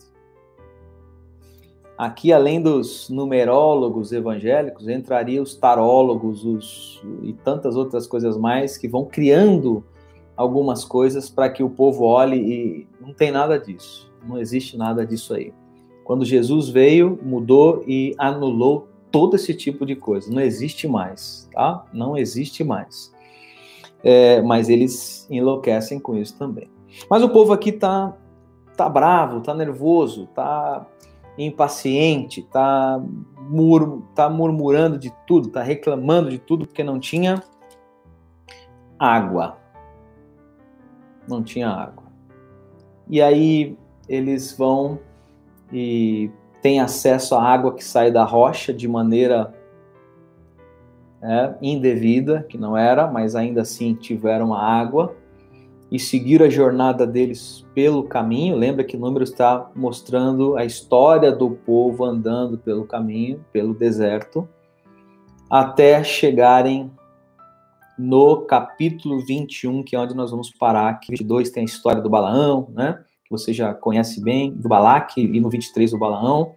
Aqui, 1.95 2.33
além 2.33 2.59
dos 2.59 3.09
numerólogos 3.09 4.11
evangélicos, 4.11 4.87
entraria 4.87 5.39
os 5.39 5.53
tarólogos 5.55 6.43
os, 6.43 7.03
e 7.21 7.33
tantas 7.33 7.75
outras 7.75 8.07
coisas 8.07 8.35
mais 8.35 8.75
que 8.75 8.87
vão 8.87 9.05
criando 9.05 9.83
algumas 10.35 10.83
coisas 10.83 11.29
para 11.29 11.49
que 11.49 11.61
o 11.61 11.69
povo 11.69 12.05
olhe 12.05 12.37
e 12.37 12.87
não 12.99 13.13
tem 13.13 13.29
nada 13.29 13.59
disso. 13.59 14.10
Não 14.25 14.37
existe 14.37 14.77
nada 14.77 15.05
disso 15.05 15.33
aí. 15.33 15.53
Quando 16.03 16.25
Jesus 16.25 16.69
veio, 16.69 17.19
mudou 17.23 17.83
e 17.87 18.13
anulou 18.17 18.87
todo 19.11 19.35
esse 19.35 19.53
tipo 19.53 19.85
de 19.85 19.95
coisa. 19.95 20.31
Não 20.31 20.41
existe 20.41 20.87
mais, 20.87 21.49
tá? 21.53 21.85
Não 21.93 22.17
existe 22.17 22.63
mais. 22.63 23.13
É, 24.03 24.41
mas 24.41 24.69
eles 24.69 25.27
enlouquecem 25.29 25.99
com 25.99 26.17
isso 26.17 26.37
também. 26.37 26.69
Mas 27.09 27.21
o 27.21 27.29
povo 27.29 27.53
aqui 27.53 27.71
tá, 27.71 28.15
tá 28.75 28.89
bravo, 28.89 29.41
tá 29.41 29.53
nervoso, 29.53 30.27
tá 30.27 30.85
impaciente, 31.37 32.41
tá, 32.43 33.01
mur, 33.49 34.03
tá 34.15 34.29
murmurando 34.29 34.97
de 34.97 35.13
tudo, 35.25 35.49
tá 35.49 35.61
reclamando 35.61 36.29
de 36.29 36.39
tudo 36.39 36.65
porque 36.65 36.83
não 36.83 36.99
tinha 36.99 37.43
água. 38.97 39.57
Não 41.27 41.43
tinha 41.43 41.69
água. 41.69 42.05
E 43.07 43.21
aí 43.21 43.77
eles 44.07 44.55
vão 44.57 44.99
e 45.71 46.29
têm 46.61 46.79
acesso 46.79 47.35
à 47.35 47.43
água 47.43 47.73
que 47.73 47.83
sai 47.83 48.11
da 48.11 48.23
rocha 48.23 48.73
de 48.73 48.87
maneira 48.87 49.53
é, 51.21 51.53
indevida, 51.61 52.45
que 52.49 52.57
não 52.57 52.75
era, 52.75 53.07
mas 53.07 53.35
ainda 53.35 53.61
assim 53.61 53.93
tiveram 53.93 54.53
a 54.53 54.63
água 54.63 55.15
e 55.91 55.99
seguir 55.99 56.41
a 56.41 56.49
jornada 56.49 57.05
deles 57.05 57.65
pelo 57.75 58.03
caminho. 58.03 58.55
Lembra 58.55 58.83
que 58.83 58.95
o 58.95 58.99
número 58.99 59.23
está 59.23 59.69
mostrando 59.75 60.55
a 60.55 60.63
história 60.63 61.31
do 61.31 61.51
povo 61.51 62.05
andando 62.05 62.57
pelo 62.57 62.85
caminho, 62.85 63.45
pelo 63.51 63.73
deserto, 63.73 64.47
até 65.49 66.01
chegarem 66.03 66.89
no 67.99 68.37
capítulo 68.45 69.19
21, 69.19 69.83
que 69.83 69.95
é 69.95 69.99
onde 69.99 70.15
nós 70.15 70.31
vamos 70.31 70.49
parar. 70.49 70.99
Que 70.99 71.11
22 71.11 71.51
tem 71.51 71.61
a 71.61 71.65
história 71.65 72.01
do 72.01 72.09
Balaão, 72.09 72.69
né? 72.73 73.03
Você 73.31 73.53
já 73.53 73.73
conhece 73.73 74.21
bem, 74.21 74.51
do 74.51 74.69
Balaque, 74.69 75.21
e 75.21 75.39
no 75.39 75.49
23 75.49 75.91
do 75.91 75.97
Balaão. 75.97 76.53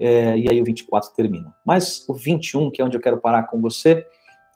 É, 0.00 0.36
e 0.36 0.50
aí 0.50 0.60
o 0.60 0.64
24 0.64 1.10
termina. 1.14 1.54
Mas 1.64 2.04
o 2.08 2.14
21, 2.14 2.70
que 2.70 2.82
é 2.82 2.84
onde 2.84 2.96
eu 2.96 3.00
quero 3.00 3.18
parar 3.18 3.44
com 3.44 3.60
você, 3.60 4.04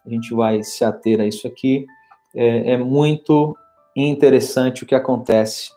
a 0.05 0.11
gente 0.11 0.35
vai 0.35 0.63
se 0.63 0.85
ater 0.85 1.21
a 1.21 1.27
isso 1.27 1.47
aqui, 1.47 1.87
é, 2.35 2.73
é 2.73 2.79
muito 2.79 3.57
interessante 3.95 4.83
o 4.83 4.87
que 4.87 4.95
acontece 4.95 5.71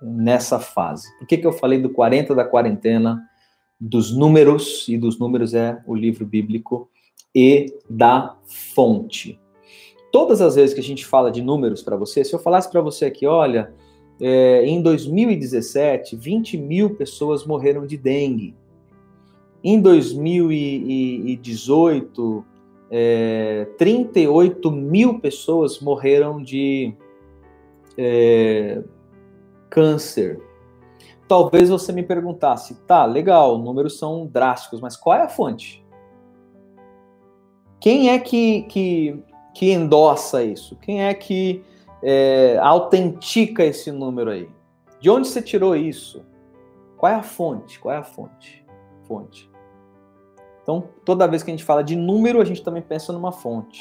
nessa 0.00 0.60
fase. 0.60 1.06
Por 1.18 1.26
que, 1.26 1.38
que 1.38 1.46
eu 1.46 1.52
falei 1.52 1.80
do 1.80 1.90
40 1.90 2.34
da 2.34 2.44
quarentena, 2.44 3.22
dos 3.80 4.14
números, 4.14 4.86
e 4.88 4.98
dos 4.98 5.18
números 5.18 5.54
é 5.54 5.80
o 5.86 5.94
livro 5.94 6.26
bíblico, 6.26 6.90
e 7.34 7.66
da 7.88 8.36
fonte? 8.74 9.40
Todas 10.12 10.40
as 10.40 10.54
vezes 10.54 10.74
que 10.74 10.80
a 10.80 10.84
gente 10.84 11.04
fala 11.04 11.30
de 11.30 11.42
números 11.42 11.82
para 11.82 11.96
você, 11.96 12.22
se 12.24 12.34
eu 12.34 12.38
falasse 12.38 12.70
para 12.70 12.80
você 12.80 13.06
aqui, 13.06 13.26
olha, 13.26 13.74
é, 14.20 14.66
em 14.66 14.82
2017, 14.82 16.16
20 16.16 16.56
mil 16.56 16.94
pessoas 16.94 17.44
morreram 17.44 17.86
de 17.86 17.96
dengue. 17.96 18.56
Em 19.62 19.80
2018, 19.80 22.44
é, 22.90 23.68
38 23.78 24.70
mil 24.70 25.18
pessoas 25.18 25.80
morreram 25.80 26.42
de 26.42 26.94
é, 27.96 28.82
câncer. 29.70 30.38
Talvez 31.26 31.70
você 31.70 31.90
me 31.92 32.02
perguntasse, 32.02 32.74
tá, 32.86 33.06
legal, 33.06 33.56
números 33.58 33.98
são 33.98 34.26
drásticos, 34.26 34.80
mas 34.80 34.96
qual 34.96 35.16
é 35.16 35.22
a 35.22 35.28
fonte? 35.28 35.82
Quem 37.80 38.10
é 38.10 38.18
que, 38.18 38.62
que, 38.62 39.22
que 39.54 39.72
endossa 39.72 40.44
isso? 40.44 40.76
Quem 40.76 41.04
é 41.04 41.14
que 41.14 41.64
é, 42.06 42.58
autentica 42.58 43.64
esse 43.64 43.90
número 43.90 44.30
aí? 44.30 44.48
De 45.00 45.08
onde 45.08 45.26
você 45.26 45.40
tirou 45.40 45.74
isso? 45.74 46.22
Qual 46.98 47.10
é 47.10 47.14
a 47.14 47.22
fonte? 47.22 47.80
Qual 47.80 47.94
é 47.94 47.98
a 47.98 48.02
fonte? 48.02 48.64
Fonte. 49.08 49.50
Então, 50.62 50.88
toda 51.04 51.26
vez 51.26 51.42
que 51.42 51.50
a 51.50 51.54
gente 51.54 51.64
fala 51.64 51.82
de 51.82 51.96
número, 51.96 52.40
a 52.40 52.44
gente 52.44 52.62
também 52.62 52.82
pensa 52.82 53.12
numa 53.12 53.32
fonte. 53.32 53.80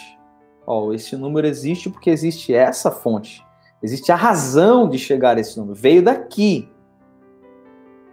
Ó, 0.66 0.94
esse 0.94 1.18
número 1.18 1.46
existe 1.46 1.90
porque 1.90 2.10
existe 2.10 2.54
essa 2.54 2.90
fonte. 2.90 3.46
Existe 3.82 4.12
a 4.12 4.16
razão 4.16 4.88
de 4.88 4.98
chegar 4.98 5.36
a 5.36 5.40
esse 5.40 5.58
número. 5.58 5.76
Veio 5.76 6.02
daqui. 6.02 6.70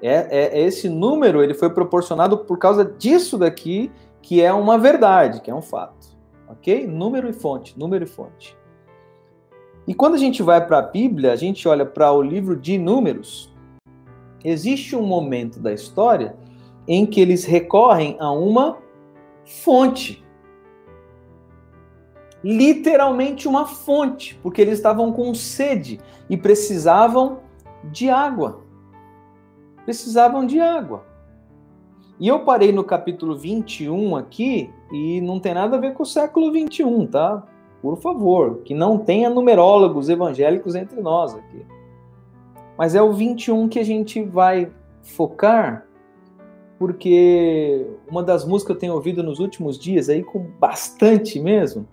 É, 0.02 0.58
é, 0.58 0.60
esse 0.60 0.88
número 0.88 1.42
ele 1.42 1.54
foi 1.54 1.70
proporcionado 1.70 2.38
por 2.38 2.58
causa 2.58 2.84
disso 2.84 3.38
daqui, 3.38 3.92
que 4.22 4.42
é 4.42 4.52
uma 4.52 4.76
verdade, 4.78 5.40
que 5.40 5.50
é 5.50 5.54
um 5.54 5.62
fato. 5.62 6.18
Ok? 6.48 6.86
Número 6.86 7.28
e 7.28 7.32
fonte, 7.32 7.78
número 7.78 8.04
e 8.04 8.08
fonte. 8.08 8.59
E 9.90 9.94
quando 9.94 10.14
a 10.14 10.18
gente 10.18 10.40
vai 10.40 10.64
para 10.64 10.78
a 10.78 10.82
Bíblia, 10.82 11.32
a 11.32 11.36
gente 11.36 11.66
olha 11.66 11.84
para 11.84 12.12
o 12.12 12.22
livro 12.22 12.54
de 12.54 12.78
Números, 12.78 13.52
existe 14.44 14.94
um 14.94 15.02
momento 15.02 15.58
da 15.58 15.72
história 15.72 16.36
em 16.86 17.04
que 17.04 17.20
eles 17.20 17.44
recorrem 17.44 18.16
a 18.20 18.30
uma 18.30 18.78
fonte 19.44 20.24
literalmente 22.44 23.48
uma 23.48 23.66
fonte, 23.66 24.38
porque 24.44 24.60
eles 24.60 24.74
estavam 24.74 25.12
com 25.12 25.34
sede 25.34 25.98
e 26.28 26.36
precisavam 26.36 27.40
de 27.90 28.08
água. 28.08 28.62
Precisavam 29.84 30.46
de 30.46 30.60
água. 30.60 31.04
E 32.20 32.28
eu 32.28 32.44
parei 32.44 32.70
no 32.70 32.84
capítulo 32.84 33.36
21 33.36 34.14
aqui 34.14 34.70
e 34.92 35.20
não 35.20 35.40
tem 35.40 35.52
nada 35.52 35.76
a 35.76 35.80
ver 35.80 35.94
com 35.94 36.04
o 36.04 36.06
século 36.06 36.52
21, 36.52 37.08
tá? 37.08 37.42
Por 37.82 37.96
favor, 37.96 38.58
que 38.58 38.74
não 38.74 38.98
tenha 38.98 39.30
numerólogos 39.30 40.08
evangélicos 40.08 40.74
entre 40.74 41.00
nós 41.00 41.34
aqui. 41.34 41.64
Mas 42.76 42.94
é 42.94 43.02
o 43.02 43.12
21 43.12 43.68
que 43.68 43.78
a 43.78 43.84
gente 43.84 44.22
vai 44.22 44.70
focar, 45.02 45.86
porque 46.78 47.86
uma 48.08 48.22
das 48.22 48.44
músicas 48.44 48.66
que 48.66 48.76
eu 48.76 48.80
tenho 48.80 48.94
ouvido 48.94 49.22
nos 49.22 49.38
últimos 49.38 49.78
dias 49.78 50.08
aí 50.08 50.22
com 50.22 50.40
bastante 50.58 51.40
mesmo, 51.40 51.86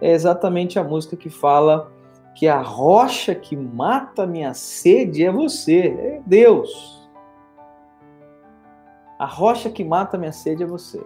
é 0.00 0.12
exatamente 0.12 0.78
a 0.78 0.84
música 0.84 1.16
que 1.16 1.28
fala 1.28 1.90
que 2.34 2.46
a 2.46 2.60
rocha 2.60 3.34
que 3.34 3.56
mata 3.56 4.26
minha 4.26 4.54
sede 4.54 5.24
é 5.24 5.30
você, 5.30 5.88
é 5.88 6.22
Deus. 6.24 7.08
A 9.18 9.26
rocha 9.26 9.70
que 9.70 9.84
mata 9.84 10.16
a 10.16 10.20
minha 10.20 10.32
sede 10.32 10.62
é 10.62 10.66
você. 10.66 11.02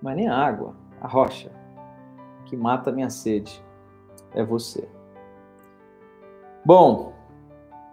Mas 0.00 0.16
nem 0.16 0.28
a 0.28 0.36
água, 0.36 0.76
a 1.00 1.08
rocha 1.08 1.63
que 2.54 2.56
mata 2.56 2.92
minha 2.92 3.10
sede 3.10 3.62
é 4.32 4.44
você. 4.44 4.88
Bom, 6.64 7.12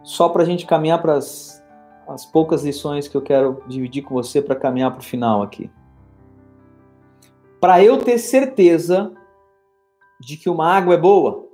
só 0.04 0.30
para 0.30 0.44
a 0.44 0.46
gente 0.46 0.66
caminhar 0.66 1.02
para 1.02 1.16
as, 1.16 1.64
as 2.08 2.26
poucas 2.26 2.64
lições 2.64 3.08
que 3.08 3.18
eu 3.18 3.22
quero 3.22 3.64
dividir 3.68 4.04
com 4.04 4.14
você 4.14 4.42
para 4.42 4.56
caminhar 4.56 4.92
para 4.92 5.02
o 5.02 5.04
final 5.04 5.42
aqui. 5.42 5.70
Para 7.60 7.84
eu 7.84 7.98
ter 7.98 8.18
certeza 8.18 9.12
de 10.20 10.38
que 10.38 10.50
uma 10.50 10.68
água 10.68 10.94
é 10.94 10.98
boa, 10.98 11.48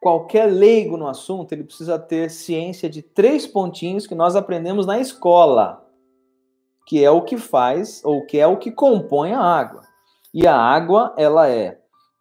qualquer 0.00 0.46
leigo 0.46 0.96
no 0.96 1.06
assunto, 1.06 1.52
ele 1.52 1.64
precisa 1.64 1.98
ter 1.98 2.30
ciência 2.30 2.88
de 2.88 3.02
três 3.02 3.46
pontinhos 3.46 4.06
que 4.06 4.14
nós 4.14 4.34
aprendemos 4.34 4.86
na 4.86 4.98
escola, 4.98 5.86
que 6.86 7.04
é 7.04 7.10
o 7.10 7.22
que 7.22 7.36
faz 7.36 8.02
ou 8.04 8.24
que 8.26 8.38
é 8.38 8.46
o 8.46 8.56
que 8.56 8.70
compõe 8.70 9.32
a 9.32 9.40
água. 9.40 9.89
E 10.32 10.46
a 10.46 10.56
água, 10.56 11.14
ela 11.18 11.48
é 11.48 11.80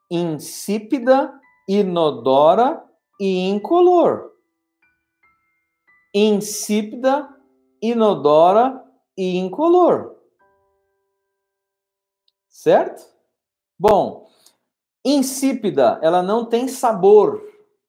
insípida, 0.10 1.32
inodora 1.68 2.84
e 3.20 3.47
incolor. 3.49 4.32
Insípida, 6.14 7.30
inodora 7.82 8.84
e 9.16 9.38
incolor. 9.38 10.16
Certo? 12.47 13.07
Bom, 13.78 14.28
insípida, 15.05 15.99
ela 16.01 16.24
não 16.24 16.45
tem 16.45 16.68
sabor. 16.68 17.41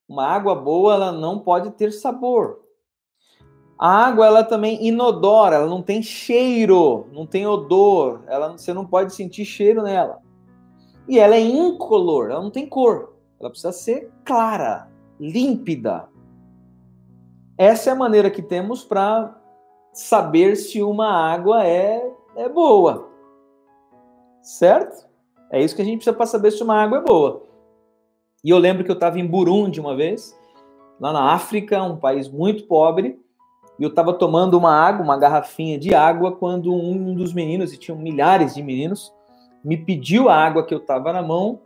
Uma 0.06 0.26
água 0.26 0.54
boa, 0.54 0.94
ela 0.94 1.12
não 1.12 1.38
pode 1.38 1.70
ter 1.72 1.92
sabor. 1.92 2.59
A 3.80 4.08
água, 4.08 4.26
ela 4.26 4.44
também 4.44 4.86
inodora, 4.86 5.56
ela 5.56 5.66
não 5.66 5.80
tem 5.80 6.02
cheiro, 6.02 7.06
não 7.14 7.24
tem 7.24 7.46
odor, 7.46 8.20
ela, 8.26 8.52
você 8.52 8.74
não 8.74 8.84
pode 8.84 9.14
sentir 9.14 9.46
cheiro 9.46 9.82
nela. 9.82 10.20
E 11.08 11.18
ela 11.18 11.34
é 11.34 11.40
incolor, 11.40 12.30
ela 12.30 12.42
não 12.42 12.50
tem 12.50 12.68
cor. 12.68 13.14
Ela 13.40 13.48
precisa 13.48 13.72
ser 13.72 14.12
clara, 14.22 14.86
límpida. 15.18 16.10
Essa 17.56 17.88
é 17.88 17.92
a 17.94 17.96
maneira 17.96 18.30
que 18.30 18.42
temos 18.42 18.84
para 18.84 19.34
saber 19.94 20.56
se 20.56 20.82
uma 20.82 21.10
água 21.10 21.66
é, 21.66 22.06
é 22.36 22.50
boa. 22.50 23.08
Certo? 24.42 25.08
É 25.50 25.58
isso 25.58 25.74
que 25.74 25.80
a 25.80 25.86
gente 25.86 25.96
precisa 25.96 26.14
para 26.14 26.26
saber 26.26 26.50
se 26.50 26.62
uma 26.62 26.74
água 26.74 26.98
é 26.98 27.02
boa. 27.02 27.44
E 28.44 28.50
eu 28.50 28.58
lembro 28.58 28.84
que 28.84 28.90
eu 28.90 28.94
estava 28.94 29.18
em 29.18 29.26
Burundi 29.26 29.80
uma 29.80 29.96
vez, 29.96 30.38
lá 31.00 31.14
na 31.14 31.32
África, 31.32 31.82
um 31.82 31.96
país 31.96 32.28
muito 32.28 32.66
pobre, 32.66 33.18
e 33.80 33.82
eu 33.82 33.88
estava 33.88 34.12
tomando 34.12 34.58
uma 34.58 34.74
água, 34.74 35.02
uma 35.02 35.16
garrafinha 35.16 35.78
de 35.78 35.94
água, 35.94 36.32
quando 36.32 36.70
um 36.70 37.14
dos 37.14 37.32
meninos, 37.32 37.72
e 37.72 37.78
tinham 37.78 37.96
milhares 37.96 38.54
de 38.54 38.62
meninos, 38.62 39.10
me 39.64 39.74
pediu 39.74 40.28
a 40.28 40.36
água 40.36 40.66
que 40.66 40.74
eu 40.74 40.78
estava 40.78 41.14
na 41.14 41.22
mão 41.22 41.60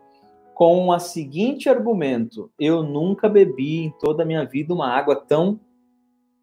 com 0.54 0.88
o 0.88 0.98
seguinte 1.00 1.68
argumento: 1.68 2.48
eu 2.56 2.84
nunca 2.84 3.28
bebi 3.28 3.86
em 3.86 3.90
toda 3.90 4.22
a 4.22 4.26
minha 4.26 4.44
vida 4.44 4.72
uma 4.72 4.88
água 4.88 5.16
tão 5.16 5.58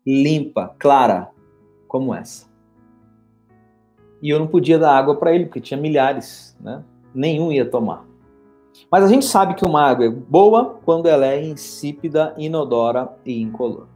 limpa, 0.06 0.76
clara 0.78 1.32
como 1.88 2.14
essa. 2.14 2.52
E 4.22 4.30
eu 4.30 4.40
não 4.40 4.48
podia 4.48 4.78
dar 4.78 4.94
água 4.94 5.16
para 5.16 5.34
ele, 5.34 5.46
porque 5.46 5.62
tinha 5.62 5.80
milhares, 5.80 6.54
né? 6.60 6.84
Nenhum 7.16 7.50
ia 7.50 7.66
tomar. 7.66 8.06
Mas 8.92 9.06
a 9.06 9.08
gente 9.08 9.24
sabe 9.24 9.54
que 9.54 9.66
uma 9.66 9.82
água 9.82 10.06
é 10.06 10.10
boa 10.10 10.82
quando 10.84 11.08
ela 11.08 11.26
é 11.26 11.42
insípida, 11.42 12.34
inodora 12.38 13.10
e 13.26 13.42
incolor. 13.42 13.88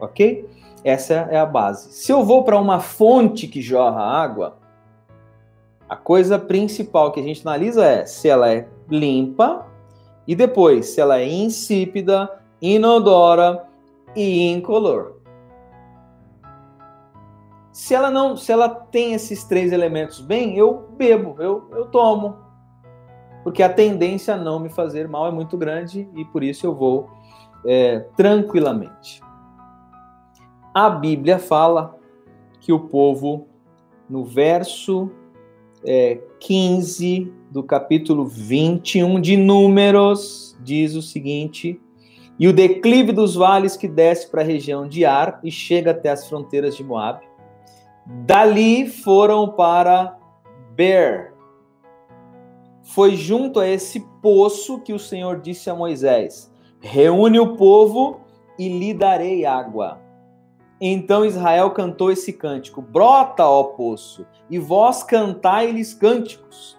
Ok? 0.00 0.48
Essa 0.86 1.14
é 1.14 1.36
a 1.36 1.44
base. 1.44 1.92
Se 1.94 2.12
eu 2.12 2.22
vou 2.22 2.44
para 2.44 2.56
uma 2.56 2.78
fonte 2.78 3.48
que 3.48 3.60
jorra 3.60 4.00
água, 4.00 4.56
a 5.88 5.96
coisa 5.96 6.38
principal 6.38 7.10
que 7.10 7.18
a 7.18 7.22
gente 7.24 7.40
analisa 7.44 7.84
é 7.84 8.06
se 8.06 8.28
ela 8.28 8.52
é 8.52 8.68
limpa 8.88 9.66
e 10.28 10.36
depois 10.36 10.90
se 10.90 11.00
ela 11.00 11.18
é 11.18 11.28
insípida, 11.28 12.30
inodora 12.62 13.66
e 14.14 14.48
incolor. 14.48 15.16
Se 17.72 17.92
ela 17.92 18.08
não, 18.08 18.36
se 18.36 18.52
ela 18.52 18.68
tem 18.68 19.12
esses 19.12 19.42
três 19.42 19.72
elementos 19.72 20.20
bem, 20.20 20.56
eu 20.56 20.88
bebo, 20.96 21.34
eu, 21.42 21.68
eu 21.72 21.86
tomo, 21.86 22.36
porque 23.42 23.60
a 23.60 23.68
tendência 23.68 24.34
a 24.34 24.36
não 24.36 24.60
me 24.60 24.68
fazer 24.68 25.08
mal 25.08 25.26
é 25.26 25.32
muito 25.32 25.58
grande 25.58 26.08
e 26.14 26.24
por 26.26 26.44
isso 26.44 26.64
eu 26.64 26.76
vou 26.76 27.10
é, 27.66 28.06
tranquilamente. 28.16 29.25
A 30.78 30.90
Bíblia 30.90 31.38
fala 31.38 31.98
que 32.60 32.70
o 32.70 32.78
povo, 32.78 33.46
no 34.10 34.26
verso 34.26 35.10
é, 35.82 36.20
15 36.38 37.32
do 37.50 37.62
capítulo 37.62 38.26
21 38.26 39.18
de 39.18 39.38
Números, 39.38 40.54
diz 40.62 40.94
o 40.94 41.00
seguinte: 41.00 41.80
E 42.38 42.46
o 42.46 42.52
declive 42.52 43.10
dos 43.10 43.34
vales 43.34 43.74
que 43.74 43.88
desce 43.88 44.30
para 44.30 44.42
a 44.42 44.44
região 44.44 44.86
de 44.86 45.06
Ar 45.06 45.40
e 45.42 45.50
chega 45.50 45.92
até 45.92 46.10
as 46.10 46.28
fronteiras 46.28 46.76
de 46.76 46.84
Moab. 46.84 47.26
Dali 48.04 48.86
foram 48.86 49.48
para 49.48 50.18
Ber, 50.74 51.32
foi 52.82 53.16
junto 53.16 53.60
a 53.60 53.66
esse 53.66 54.00
poço 54.20 54.78
que 54.80 54.92
o 54.92 54.98
Senhor 54.98 55.40
disse 55.40 55.70
a 55.70 55.74
Moisés: 55.74 56.52
Reúne 56.82 57.40
o 57.40 57.56
povo 57.56 58.20
e 58.58 58.68
lhe 58.68 58.92
darei 58.92 59.46
água. 59.46 60.04
Então 60.80 61.24
Israel 61.24 61.70
cantou 61.70 62.10
esse 62.10 62.32
cântico: 62.32 62.82
Brota, 62.82 63.46
ó 63.46 63.62
poço, 63.64 64.26
e 64.50 64.58
vós 64.58 65.02
cantai-lhes 65.02 65.94
cânticos. 65.94 66.78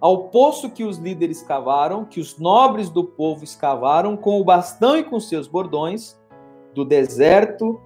Ao 0.00 0.24
poço 0.24 0.70
que 0.70 0.84
os 0.84 0.98
líderes 0.98 1.42
cavaram, 1.42 2.04
que 2.04 2.20
os 2.20 2.38
nobres 2.38 2.90
do 2.90 3.02
povo 3.02 3.42
escavaram, 3.42 4.16
com 4.16 4.38
o 4.38 4.44
bastão 4.44 4.98
e 4.98 5.02
com 5.02 5.18
seus 5.18 5.48
bordões, 5.48 6.20
do 6.74 6.84
deserto 6.84 7.80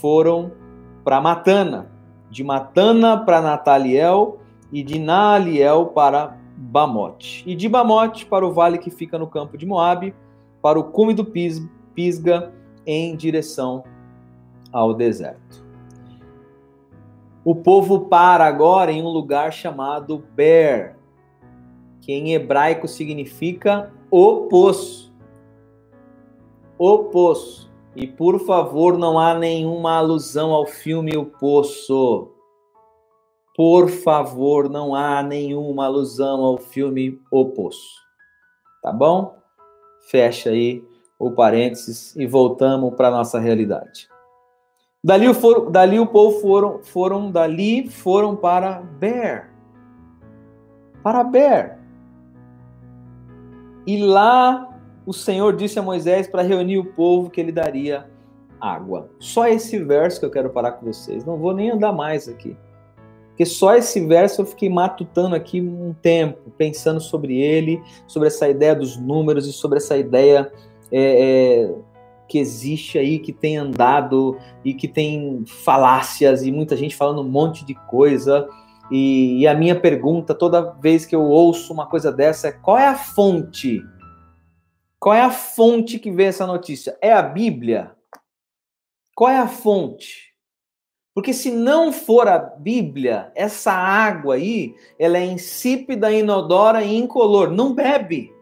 foram 0.00 0.52
para 1.02 1.20
Matana, 1.20 1.90
de 2.30 2.44
Matana 2.44 3.18
para 3.24 3.40
Nataliel 3.40 4.38
e 4.72 4.84
de 4.84 5.00
Naaliel 5.00 5.86
para 5.86 6.38
Bamote. 6.56 7.42
E 7.44 7.56
de 7.56 7.68
Bamote 7.68 8.24
para 8.24 8.46
o 8.46 8.52
vale 8.52 8.78
que 8.78 8.90
fica 8.90 9.18
no 9.18 9.26
campo 9.26 9.58
de 9.58 9.66
Moabe, 9.66 10.14
para 10.62 10.78
o 10.78 10.84
cume 10.84 11.12
do 11.12 11.24
Pisga, 11.24 12.52
em 12.86 13.16
direção 13.16 13.82
ao 14.74 14.92
deserto. 14.92 15.64
O 17.44 17.54
povo 17.54 18.06
para 18.06 18.44
agora 18.44 18.90
em 18.90 19.00
um 19.00 19.08
lugar 19.08 19.52
chamado 19.52 20.24
Ber, 20.34 20.96
que 22.00 22.12
em 22.12 22.34
hebraico 22.34 22.88
significa 22.88 23.92
o 24.10 24.48
poço. 24.48 25.14
O 26.76 27.04
poço. 27.04 27.72
E 27.94 28.08
por 28.08 28.40
favor, 28.40 28.98
não 28.98 29.16
há 29.18 29.34
nenhuma 29.34 29.98
alusão 29.98 30.52
ao 30.52 30.66
filme 30.66 31.16
O 31.16 31.24
Poço. 31.24 32.32
Por 33.56 33.88
favor, 33.88 34.68
não 34.68 34.96
há 34.96 35.22
nenhuma 35.22 35.84
alusão 35.84 36.42
ao 36.42 36.58
filme 36.58 37.20
O 37.30 37.46
Poço. 37.46 38.02
Tá 38.82 38.92
bom? 38.92 39.36
Fecha 40.10 40.50
aí 40.50 40.82
o 41.20 41.30
parênteses 41.30 42.16
e 42.16 42.26
voltamos 42.26 42.94
para 42.96 43.12
nossa 43.12 43.38
realidade. 43.38 44.08
Dali, 45.04 45.34
for, 45.34 45.70
dali 45.70 46.00
o 46.00 46.06
povo 46.06 46.40
foram, 46.40 46.80
foram 46.82 47.30
dali 47.30 47.90
foram 47.90 48.34
para 48.34 48.80
Ber. 48.80 49.50
Para 51.02 51.22
Ber. 51.22 51.76
E 53.86 53.98
lá 53.98 54.74
o 55.04 55.12
Senhor 55.12 55.54
disse 55.54 55.78
a 55.78 55.82
Moisés 55.82 56.26
para 56.26 56.40
reunir 56.40 56.78
o 56.78 56.86
povo 56.86 57.28
que 57.28 57.38
ele 57.38 57.52
daria 57.52 58.06
água. 58.58 59.10
Só 59.18 59.46
esse 59.46 59.78
verso 59.78 60.18
que 60.18 60.24
eu 60.24 60.30
quero 60.30 60.48
parar 60.48 60.72
com 60.72 60.86
vocês. 60.86 61.22
Não 61.22 61.36
vou 61.36 61.52
nem 61.52 61.70
andar 61.70 61.92
mais 61.92 62.26
aqui. 62.26 62.56
Porque 63.28 63.44
só 63.44 63.74
esse 63.74 64.06
verso 64.06 64.40
eu 64.40 64.46
fiquei 64.46 64.70
matutando 64.70 65.34
aqui 65.34 65.60
um 65.60 65.92
tempo, 66.00 66.50
pensando 66.56 67.00
sobre 67.00 67.38
ele, 67.38 67.82
sobre 68.06 68.28
essa 68.28 68.48
ideia 68.48 68.74
dos 68.74 68.96
números 68.96 69.46
e 69.46 69.52
sobre 69.52 69.76
essa 69.76 69.98
ideia 69.98 70.50
é, 70.90 71.66
é, 71.66 71.74
que 72.34 72.38
existe 72.40 72.98
aí, 72.98 73.20
que 73.20 73.32
tem 73.32 73.56
andado 73.56 74.36
e 74.64 74.74
que 74.74 74.88
tem 74.88 75.44
falácias 75.46 76.42
e 76.42 76.50
muita 76.50 76.76
gente 76.76 76.96
falando 76.96 77.20
um 77.20 77.28
monte 77.28 77.64
de 77.64 77.76
coisa. 77.86 78.48
E, 78.90 79.38
e 79.38 79.46
a 79.46 79.54
minha 79.54 79.78
pergunta, 79.78 80.34
toda 80.34 80.72
vez 80.80 81.06
que 81.06 81.14
eu 81.14 81.22
ouço 81.22 81.72
uma 81.72 81.86
coisa 81.86 82.10
dessa, 82.10 82.48
é 82.48 82.52
qual 82.52 82.76
é 82.76 82.88
a 82.88 82.96
fonte? 82.96 83.80
Qual 84.98 85.14
é 85.14 85.20
a 85.20 85.30
fonte 85.30 85.96
que 85.96 86.10
vê 86.10 86.24
essa 86.24 86.44
notícia? 86.44 86.98
É 87.00 87.12
a 87.12 87.22
Bíblia? 87.22 87.92
Qual 89.14 89.30
é 89.30 89.38
a 89.38 89.46
fonte? 89.46 90.34
Porque 91.14 91.32
se 91.32 91.52
não 91.52 91.92
for 91.92 92.26
a 92.26 92.36
Bíblia, 92.36 93.30
essa 93.36 93.70
água 93.70 94.34
aí, 94.34 94.74
ela 94.98 95.18
é 95.18 95.24
insípida, 95.24 96.10
inodora 96.10 96.82
e 96.82 96.96
incolor. 96.96 97.52
Não 97.52 97.72
bebe. 97.72 98.33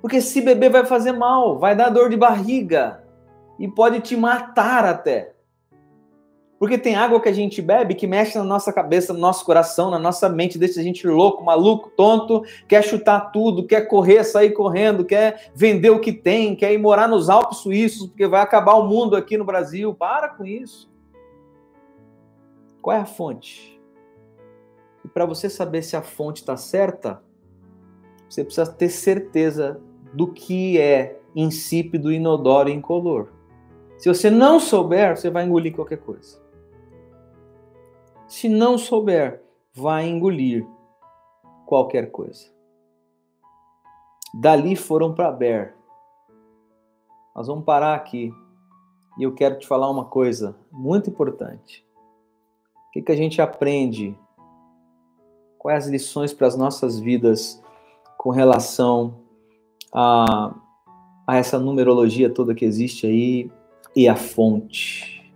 Porque 0.00 0.20
se 0.20 0.40
beber 0.40 0.70
vai 0.70 0.84
fazer 0.84 1.12
mal, 1.12 1.58
vai 1.58 1.74
dar 1.74 1.90
dor 1.90 2.08
de 2.08 2.16
barriga 2.16 3.04
e 3.58 3.66
pode 3.66 4.00
te 4.00 4.16
matar 4.16 4.84
até. 4.84 5.34
Porque 6.58 6.76
tem 6.76 6.96
água 6.96 7.20
que 7.20 7.28
a 7.28 7.32
gente 7.32 7.62
bebe 7.62 7.94
que 7.94 8.06
mexe 8.06 8.36
na 8.36 8.42
nossa 8.42 8.72
cabeça, 8.72 9.12
no 9.12 9.20
nosso 9.20 9.44
coração, 9.44 9.90
na 9.90 9.98
nossa 9.98 10.28
mente, 10.28 10.58
deixa 10.58 10.80
a 10.80 10.82
gente 10.82 11.06
louco, 11.06 11.44
maluco, 11.44 11.90
tonto, 11.90 12.42
quer 12.66 12.82
chutar 12.82 13.30
tudo, 13.30 13.64
quer 13.64 13.82
correr, 13.82 14.24
sair 14.24 14.50
correndo, 14.50 15.04
quer 15.04 15.50
vender 15.54 15.90
o 15.90 16.00
que 16.00 16.12
tem, 16.12 16.56
quer 16.56 16.72
ir 16.72 16.78
morar 16.78 17.06
nos 17.06 17.30
Alpes 17.30 17.58
suíços, 17.58 18.08
porque 18.08 18.26
vai 18.26 18.40
acabar 18.40 18.74
o 18.74 18.88
mundo 18.88 19.14
aqui 19.14 19.36
no 19.36 19.44
Brasil. 19.44 19.94
Para 19.94 20.28
com 20.28 20.44
isso. 20.44 20.90
Qual 22.82 22.96
é 22.96 23.00
a 23.00 23.06
fonte? 23.06 23.80
E 25.04 25.08
para 25.08 25.24
você 25.24 25.48
saber 25.48 25.82
se 25.82 25.96
a 25.96 26.02
fonte 26.02 26.40
está 26.40 26.56
certa, 26.56 27.22
você 28.28 28.42
precisa 28.42 28.66
ter 28.66 28.88
certeza 28.88 29.80
do 30.12 30.32
que 30.32 30.78
é 30.78 31.20
insípido, 31.34 32.12
inodoro 32.12 32.68
e 32.68 32.72
incolor. 32.72 33.28
Se 33.96 34.08
você 34.08 34.30
não 34.30 34.60
souber, 34.60 35.16
você 35.16 35.30
vai 35.30 35.44
engolir 35.44 35.74
qualquer 35.74 35.98
coisa. 35.98 36.40
Se 38.26 38.48
não 38.48 38.78
souber, 38.78 39.42
vai 39.74 40.06
engolir 40.06 40.66
qualquer 41.66 42.10
coisa. 42.10 42.46
Dali 44.34 44.76
foram 44.76 45.14
para 45.14 45.32
Ber. 45.32 45.74
Nós 47.34 47.46
vamos 47.46 47.64
parar 47.64 47.94
aqui 47.94 48.32
e 49.18 49.22
eu 49.22 49.34
quero 49.34 49.58
te 49.58 49.66
falar 49.66 49.90
uma 49.90 50.04
coisa 50.04 50.56
muito 50.70 51.10
importante. 51.10 51.84
O 52.88 52.90
que, 52.92 53.02
que 53.02 53.12
a 53.12 53.16
gente 53.16 53.40
aprende? 53.40 54.18
Quais 55.58 55.84
as 55.84 55.90
lições 55.90 56.32
para 56.32 56.46
as 56.46 56.56
nossas 56.56 56.98
vidas 56.98 57.62
com 58.16 58.30
relação 58.30 59.27
a, 59.92 60.54
a 61.26 61.36
essa 61.36 61.58
numerologia 61.58 62.30
toda 62.30 62.54
que 62.54 62.64
existe 62.64 63.06
aí 63.06 63.50
e 63.94 64.08
a 64.08 64.16
fonte, 64.16 65.32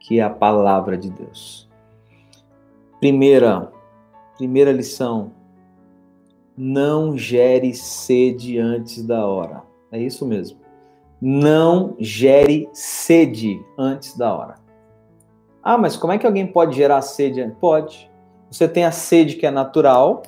que 0.00 0.18
é 0.18 0.22
a 0.22 0.30
palavra 0.30 0.96
de 0.96 1.10
Deus? 1.10 1.68
Primeira, 3.00 3.72
primeira 4.36 4.72
lição: 4.72 5.32
não 6.56 7.16
gere 7.16 7.74
sede 7.74 8.58
antes 8.58 9.04
da 9.04 9.26
hora. 9.26 9.62
É 9.90 9.98
isso 9.98 10.26
mesmo. 10.26 10.58
Não 11.20 11.94
gere 11.98 12.68
sede 12.72 13.64
antes 13.78 14.16
da 14.16 14.34
hora. 14.34 14.54
Ah, 15.62 15.78
mas 15.78 15.96
como 15.96 16.12
é 16.12 16.18
que 16.18 16.26
alguém 16.26 16.46
pode 16.46 16.74
gerar 16.74 17.00
sede? 17.02 17.48
Pode. 17.60 18.10
Você 18.50 18.68
tem 18.68 18.84
a 18.84 18.90
sede 18.90 19.36
que 19.36 19.46
é 19.46 19.50
natural, 19.50 20.22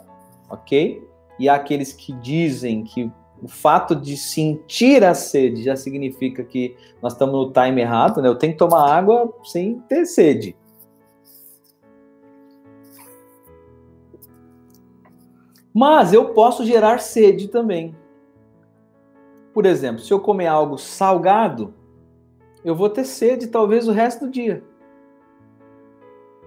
ok? 0.49 1.03
E 1.39 1.49
há 1.49 1.57
aqueles 1.57 1.93
que 1.93 2.13
dizem 2.13 2.85
que 2.85 3.11
o 3.45 3.49
fato 3.49 3.95
de 3.95 4.17
sentir 4.17 5.05
a 5.05 5.13
sede 5.13 5.63
já 5.63 5.77
significa 5.77 6.43
que 6.43 6.75
nós 7.03 7.13
estamos 7.13 7.35
no 7.35 7.53
time 7.53 7.83
errado, 7.83 8.23
né? 8.23 8.29
Eu 8.29 8.39
tenho 8.39 8.55
que 8.55 8.59
tomar 8.59 8.91
água 8.91 9.31
sem 9.45 9.81
ter 9.81 10.07
sede. 10.07 10.57
Mas 15.75 16.15
eu 16.15 16.33
posso 16.33 16.65
gerar 16.65 17.01
sede 17.01 17.49
também. 17.49 17.95
Por 19.53 19.67
exemplo, 19.67 20.01
se 20.01 20.11
eu 20.11 20.21
comer 20.21 20.47
algo 20.47 20.79
salgado, 20.79 21.75
eu 22.65 22.75
vou 22.75 22.89
ter 22.89 23.05
sede 23.05 23.49
talvez 23.49 23.87
o 23.87 23.93
resto 23.93 24.25
do 24.25 24.31
dia. 24.31 24.65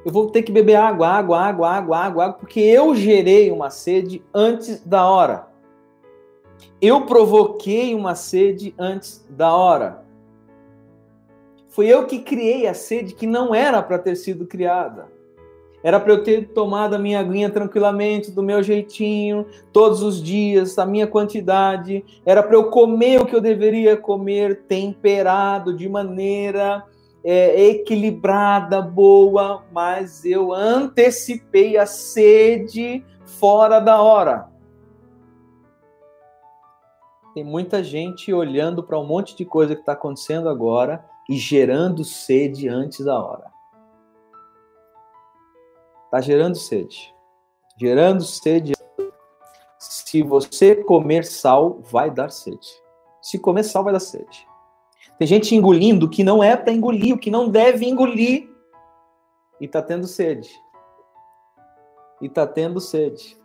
Eu 0.04 0.12
vou 0.12 0.32
ter 0.32 0.42
que 0.42 0.52
beber 0.52 0.78
água, 0.78 1.08
água, 1.08 1.40
água, 1.40 1.70
água, 1.70 1.98
água, 1.98 2.24
água, 2.26 2.40
porque 2.40 2.60
eu 2.60 2.96
gerei 2.96 3.52
uma 3.52 3.70
sede 3.70 4.26
antes 4.34 4.84
da 4.84 5.08
hora. 5.08 5.47
Eu 6.82 7.06
provoquei 7.06 7.96
uma 7.96 8.16
sede 8.16 8.74
antes 8.78 9.26
da 9.30 9.54
hora. 9.54 10.04
Foi 11.70 11.88
eu 11.88 12.06
que 12.06 12.20
criei 12.20 12.68
a 12.68 12.74
sede 12.74 13.14
que 13.14 13.28
não 13.28 13.54
era 13.54 13.82
para 13.82 14.00
ter 14.00 14.16
sido 14.16 14.46
criada. 14.46 15.08
Era 15.84 16.00
para 16.00 16.12
eu 16.12 16.24
ter 16.24 16.50
tomado 16.50 16.96
a 16.96 17.00
minha 17.00 17.20
aguinha 17.20 17.50
tranquilamente, 17.50 18.32
do 18.32 18.42
meu 18.42 18.64
jeitinho, 18.64 19.46
todos 19.72 20.02
os 20.02 20.22
dias, 20.22 20.78
a 20.78 20.86
minha 20.86 21.08
quantidade. 21.08 22.04
Era 22.26 22.42
para 22.42 22.56
eu 22.56 22.70
comer 22.70 23.22
o 23.22 23.26
que 23.26 23.36
eu 23.36 23.42
deveria 23.42 23.96
comer, 23.96 24.64
temperado, 24.68 25.76
de 25.76 25.88
maneira 25.88 26.84
é, 27.24 27.68
equilibrada, 27.68 28.82
boa, 28.82 29.64
mas 29.72 30.26
eu 30.26 30.54
antecipei 30.54 31.78
a 31.78 31.86
sede 31.86 33.04
fora 33.24 33.80
da 33.80 34.02
hora. 34.02 34.48
Tem 37.38 37.44
muita 37.44 37.84
gente 37.84 38.34
olhando 38.34 38.82
para 38.82 38.98
um 38.98 39.06
monte 39.06 39.36
de 39.36 39.46
coisa 39.46 39.76
que 39.76 39.82
está 39.82 39.92
acontecendo 39.92 40.50
agora 40.50 41.06
e 41.30 41.38
gerando 41.38 42.04
sede 42.04 42.68
antes 42.68 43.06
da 43.06 43.24
hora. 43.24 43.46
Está 46.06 46.20
gerando 46.20 46.56
sede. 46.56 47.14
Gerando 47.80 48.24
sede. 48.24 48.74
Se 49.78 50.24
você 50.24 50.78
comer 50.78 51.26
sal, 51.26 51.80
vai 51.80 52.10
dar 52.10 52.32
sede. 52.32 52.68
Se 53.22 53.38
comer 53.38 53.66
sal, 53.66 53.84
vai 53.84 53.94
dar 53.94 54.00
sede. 54.00 54.48
Tem 55.20 55.28
gente 55.28 55.54
engolindo 55.54 56.08
o 56.08 56.10
que 56.10 56.24
não 56.24 56.44
é 56.44 56.58
para 56.58 56.74
engolir, 56.74 57.14
o 57.14 57.20
que 57.20 57.30
não 57.30 57.50
deve 57.50 57.86
engolir. 57.86 58.50
E 59.62 59.66
está 59.66 59.80
tendo 59.80 60.08
sede. 60.08 60.50
E 62.20 62.26
está 62.26 62.48
tendo 62.48 62.82
sede. 62.82 63.38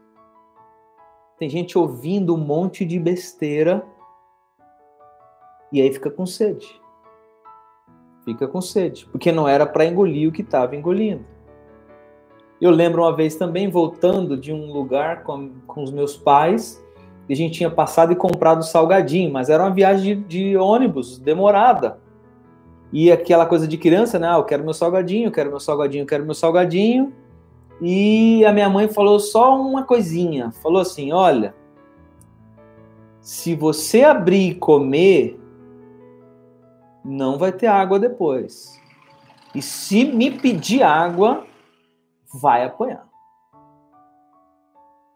Tem 1.43 1.51
gente 1.51 1.77
ouvindo 1.77 2.37
um 2.37 2.39
monte 2.39 2.85
de 2.85 3.01
besteira 3.01 3.85
e 5.73 5.83
aí 5.83 5.93
fica 5.93 6.09
com 6.09 6.25
sede. 6.25 6.81
Fica 8.25 8.47
com 8.47 8.61
sede, 8.61 9.09
porque 9.11 9.33
não 9.33 9.49
era 9.49 9.67
para 9.67 9.85
engolir 9.85 10.29
o 10.29 10.33
que 10.33 10.43
estava 10.43 10.77
engolindo. 10.77 11.25
Eu 12.61 12.71
lembro 12.71 13.03
uma 13.03 13.13
vez 13.13 13.35
também 13.35 13.69
voltando 13.69 14.37
de 14.37 14.53
um 14.53 14.73
lugar 14.73 15.25
com, 15.25 15.51
com 15.67 15.83
os 15.83 15.91
meus 15.91 16.17
pais, 16.17 16.81
e 17.29 17.33
a 17.33 17.37
gente 17.37 17.59
tinha 17.59 17.71
passado 17.73 18.13
e 18.13 18.15
comprado 18.15 18.63
salgadinho, 18.63 19.33
mas 19.33 19.51
era 19.51 19.65
uma 19.65 19.75
viagem 19.75 20.23
de, 20.23 20.51
de 20.51 20.57
ônibus, 20.57 21.19
demorada. 21.19 21.99
E 22.93 23.11
aquela 23.11 23.47
coisa 23.47 23.67
de 23.67 23.77
criança, 23.77 24.17
né? 24.17 24.29
Ah, 24.29 24.37
eu 24.37 24.45
quero 24.45 24.63
meu 24.63 24.75
salgadinho, 24.75 25.27
eu 25.27 25.33
quero 25.33 25.51
meu 25.51 25.59
salgadinho, 25.59 26.03
eu 26.03 26.07
quero 26.07 26.25
meu 26.25 26.35
salgadinho. 26.35 27.13
E 27.85 28.45
a 28.45 28.53
minha 28.53 28.71
mãe 28.71 28.87
falou 28.87 29.19
só 29.19 29.61
uma 29.61 29.83
coisinha. 29.83 30.53
Falou 30.63 30.81
assim: 30.81 31.13
olha, 31.13 31.53
se 33.21 33.57
você 33.57 34.05
abrir 34.05 34.51
e 34.51 34.55
comer, 34.55 35.41
não 37.05 37.37
vai 37.37 37.51
ter 37.51 37.67
água 37.67 37.99
depois. 37.99 38.81
E 39.53 39.61
se 39.61 40.05
me 40.05 40.31
pedir 40.31 40.85
água, 40.85 41.45
vai 42.33 42.65
apanhar. 42.65 43.05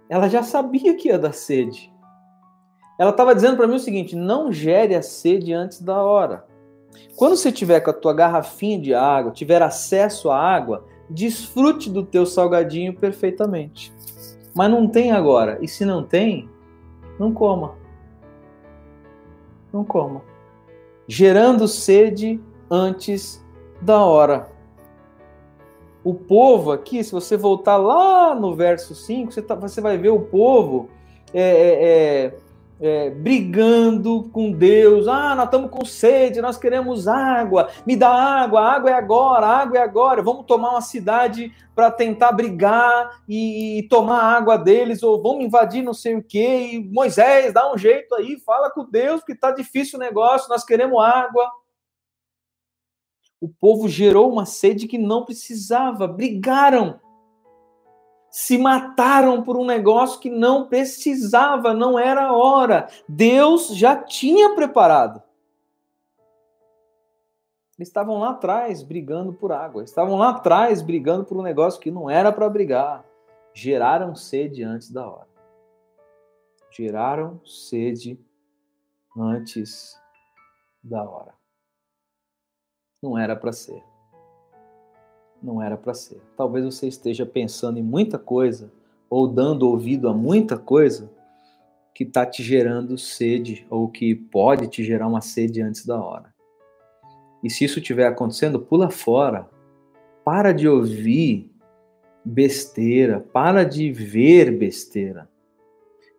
Ela 0.08 0.28
já 0.28 0.42
sabia 0.42 0.96
que 0.96 1.08
ia 1.08 1.18
dar 1.18 1.32
sede. 1.32 1.92
Ela 2.98 3.10
estava 3.10 3.34
dizendo 3.34 3.56
para 3.56 3.68
mim 3.68 3.76
o 3.76 3.80
seguinte: 3.80 4.16
não 4.16 4.50
gere 4.50 4.96
a 4.96 5.02
sede 5.02 5.52
antes 5.52 5.80
da 5.80 6.02
hora. 6.02 6.44
Quando 7.16 7.36
você 7.36 7.52
tiver 7.52 7.78
com 7.78 7.90
a 7.90 7.94
tua 7.94 8.12
garrafinha 8.12 8.80
de 8.80 8.92
água, 8.92 9.30
tiver 9.30 9.62
acesso 9.62 10.30
à 10.30 10.40
água, 10.40 10.84
desfrute 11.08 11.90
do 11.90 12.04
teu 12.04 12.26
salgadinho 12.26 12.94
perfeitamente. 12.94 13.92
Mas 14.54 14.70
não 14.70 14.88
tem 14.88 15.12
agora. 15.12 15.58
E 15.60 15.68
se 15.68 15.84
não 15.84 16.02
tem, 16.02 16.48
não 17.18 17.32
coma. 17.32 17.74
Não 19.72 19.84
coma. 19.84 20.22
Gerando 21.06 21.68
sede 21.68 22.40
antes 22.70 23.44
da 23.80 24.04
hora 24.04 24.56
o 26.06 26.14
povo 26.14 26.70
aqui, 26.70 27.02
se 27.02 27.10
você 27.10 27.36
voltar 27.36 27.76
lá 27.76 28.32
no 28.32 28.54
verso 28.54 28.94
5, 28.94 29.32
você, 29.32 29.42
tá, 29.42 29.56
você 29.56 29.80
vai 29.80 29.98
ver 29.98 30.10
o 30.10 30.20
povo 30.20 30.88
é, 31.34 31.42
é, 31.42 32.38
é, 32.80 33.10
brigando 33.10 34.28
com 34.32 34.52
Deus. 34.52 35.08
Ah, 35.08 35.34
nós 35.34 35.46
estamos 35.46 35.70
com 35.70 35.84
sede, 35.84 36.40
nós 36.40 36.56
queremos 36.56 37.08
água, 37.08 37.70
me 37.86 37.96
dá 37.96 38.08
água, 38.08 38.60
água 38.60 38.90
é 38.90 38.94
agora, 38.94 39.46
água 39.46 39.78
é 39.78 39.82
agora. 39.82 40.22
Vamos 40.22 40.46
tomar 40.46 40.70
uma 40.70 40.80
cidade 40.80 41.52
para 41.74 41.90
tentar 41.90 42.32
brigar 42.32 43.22
e, 43.28 43.78
e, 43.78 43.88
tomar 43.88 44.22
água 44.22 44.56
deles, 44.56 45.02
ou 45.02 45.22
vamos 45.22 45.44
invadir 45.44 45.82
não 45.82 45.94
sei 45.94 46.14
o 46.14 46.22
quê. 46.22 46.70
E 46.72 46.84
Moisés, 46.84 47.52
dá 47.52 47.72
um 47.72 47.76
jeito 47.76 48.14
aí, 48.14 48.38
fala 48.44 48.70
com 48.70 48.84
Deus, 48.84 49.22
que 49.22 49.32
está 49.32 49.50
difícil 49.50 49.98
o 49.98 50.02
negócio, 50.02 50.48
nós 50.48 50.64
queremos 50.64 51.02
água 51.02 51.50
o 53.40 53.48
povo 53.48 53.88
gerou 53.88 54.32
uma 54.32 54.46
sede 54.46 54.88
que 54.88 54.98
não 54.98 55.24
precisava, 55.24 56.08
brigaram, 56.08 56.98
se 58.36 58.58
mataram 58.58 59.42
por 59.42 59.56
um 59.56 59.64
negócio 59.64 60.20
que 60.20 60.28
não 60.28 60.68
precisava, 60.68 61.72
não 61.72 61.98
era 61.98 62.34
hora. 62.34 62.86
Deus 63.08 63.68
já 63.68 63.96
tinha 63.96 64.54
preparado. 64.54 65.22
Eles 67.78 67.88
estavam 67.88 68.18
lá 68.18 68.32
atrás 68.32 68.82
brigando 68.82 69.32
por 69.32 69.52
água, 69.52 69.82
estavam 69.82 70.18
lá 70.18 70.28
atrás 70.28 70.82
brigando 70.82 71.24
por 71.24 71.38
um 71.38 71.42
negócio 71.42 71.80
que 71.80 71.90
não 71.90 72.10
era 72.10 72.30
para 72.30 72.46
brigar. 72.50 73.06
Geraram 73.54 74.14
sede 74.14 74.62
antes 74.62 74.90
da 74.90 75.08
hora. 75.08 75.28
Geraram 76.70 77.40
sede 77.42 78.20
antes 79.16 79.98
da 80.84 81.02
hora 81.02 81.34
não 83.02 83.16
era 83.16 83.34
para 83.34 83.52
ser. 83.52 83.82
Não 85.42 85.62
era 85.62 85.76
para 85.76 85.94
ser. 85.94 86.20
Talvez 86.36 86.64
você 86.64 86.88
esteja 86.88 87.24
pensando 87.24 87.78
em 87.78 87.82
muita 87.82 88.18
coisa 88.18 88.70
ou 89.08 89.28
dando 89.28 89.68
ouvido 89.68 90.08
a 90.08 90.14
muita 90.14 90.56
coisa 90.56 91.10
que 91.94 92.04
está 92.04 92.26
te 92.26 92.42
gerando 92.42 92.98
sede 92.98 93.66
ou 93.70 93.88
que 93.88 94.14
pode 94.14 94.68
te 94.68 94.84
gerar 94.84 95.06
uma 95.06 95.20
sede 95.20 95.62
antes 95.62 95.86
da 95.86 95.98
hora. 95.98 96.34
E 97.42 97.48
se 97.48 97.64
isso 97.64 97.78
estiver 97.78 98.06
acontecendo, 98.06 98.60
pula 98.60 98.90
fora. 98.90 99.48
Para 100.24 100.52
de 100.52 100.68
ouvir 100.68 101.50
besteira, 102.24 103.20
para 103.20 103.64
de 103.64 103.92
ver 103.92 104.50
besteira. 104.50 105.28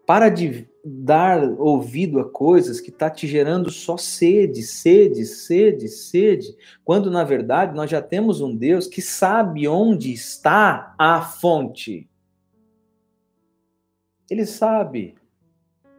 Para 0.07 0.29
de 0.29 0.69
dar 0.85 1.43
ouvido 1.59 2.21
a 2.21 2.29
coisas 2.29 2.79
que 2.79 2.89
está 2.89 3.09
te 3.09 3.27
gerando 3.27 3.69
só 3.69 3.97
sede, 3.97 4.63
sede, 4.63 5.25
sede, 5.25 5.89
sede, 5.89 6.55
quando 6.85 7.11
na 7.11 7.25
verdade 7.25 7.75
nós 7.75 7.89
já 7.91 8.01
temos 8.01 8.39
um 8.39 8.55
Deus 8.55 8.87
que 8.87 9.01
sabe 9.01 9.67
onde 9.67 10.13
está 10.13 10.95
a 10.97 11.21
fonte. 11.21 12.09
Ele 14.31 14.45
sabe. 14.45 15.15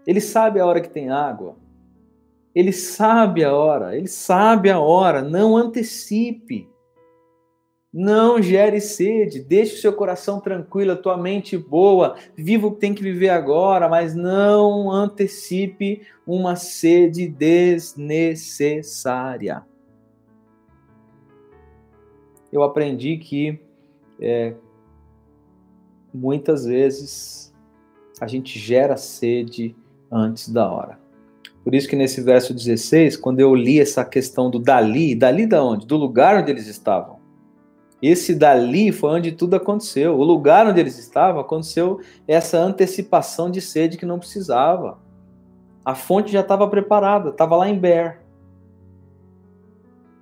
Ele 0.07 0.23
sabe 0.23 0.59
a 0.59 0.65
hora 0.65 0.81
que 0.81 0.89
tem 0.89 1.11
água. 1.11 1.59
Ele 2.55 2.73
sabe 2.73 3.45
a 3.45 3.55
hora, 3.55 3.95
ele 3.95 4.09
sabe 4.09 4.71
a 4.71 4.81
hora, 4.81 5.21
não 5.21 5.55
antecipe. 5.55 6.67
Não 8.01 8.41
gere 8.41 8.81
sede, 8.81 9.41
deixe 9.41 9.75
o 9.75 9.81
seu 9.81 9.93
coração 9.93 10.39
tranquilo, 10.39 10.93
a 10.93 10.97
tua 10.97 11.17
mente 11.17 11.59
boa, 11.59 12.15
viva 12.37 12.69
o 12.69 12.71
que 12.71 12.79
tem 12.79 12.95
que 12.95 13.03
viver 13.03 13.31
agora, 13.31 13.89
mas 13.89 14.15
não 14.15 14.89
antecipe 14.89 16.03
uma 16.25 16.55
sede 16.55 17.27
desnecessária. 17.27 19.67
Eu 22.53 22.63
aprendi 22.63 23.17
que 23.17 23.59
é, 24.21 24.55
muitas 26.15 26.67
vezes 26.67 27.53
a 28.21 28.29
gente 28.29 28.61
gera 28.61 28.97
sede 28.97 29.75
antes 30.09 30.49
da 30.49 30.71
hora. 30.71 31.01
Por 31.65 31.75
isso 31.75 31.89
que 31.89 31.97
nesse 31.97 32.21
verso 32.21 32.55
16, 32.55 33.17
quando 33.17 33.41
eu 33.41 33.53
li 33.57 33.81
essa 33.81 34.05
questão 34.05 34.49
do 34.49 34.61
dali, 34.61 35.17
dali 35.17 35.49
da 35.49 35.65
onde? 35.65 35.85
Do 35.85 35.97
lugar 35.97 36.41
onde 36.41 36.53
eles 36.53 36.69
estavam 36.69 37.18
esse 38.01 38.35
dali 38.35 38.93
foi 38.93 39.11
onde 39.11 39.33
tudo 39.33 39.57
aconteceu. 39.57 40.17
O 40.17 40.23
lugar 40.23 40.67
onde 40.67 40.79
eles 40.79 40.99
estavam 40.99 41.41
aconteceu 41.41 42.01
essa 42.27 42.59
antecipação 42.59 43.51
de 43.51 43.61
sede 43.61 43.97
que 43.97 44.07
não 44.07 44.19
precisava. 44.19 44.99
A 45.85 45.95
fonte 45.95 46.31
já 46.31 46.41
estava 46.41 46.69
preparada, 46.69 47.31
estava 47.31 47.57
lá 47.57 47.69
em 47.69 47.79
Ber. 47.79 48.21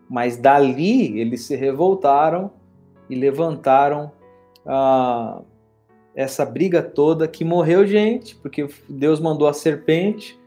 Mas 0.09 0.37
dali 0.37 1.21
eles 1.21 1.43
se 1.43 1.55
revoltaram 1.55 2.51
e 3.11 3.15
levantaram 3.15 4.13
ah, 4.65 5.43
essa 6.15 6.47
briga 6.47 6.83
toda 6.83 7.29
que 7.29 7.45
morreu 7.45 7.87
gente, 7.87 8.37
porque 8.37 8.69
Deus 8.89 9.21
mandou 9.21 9.47
a 9.47 9.53
serpente 9.53 10.41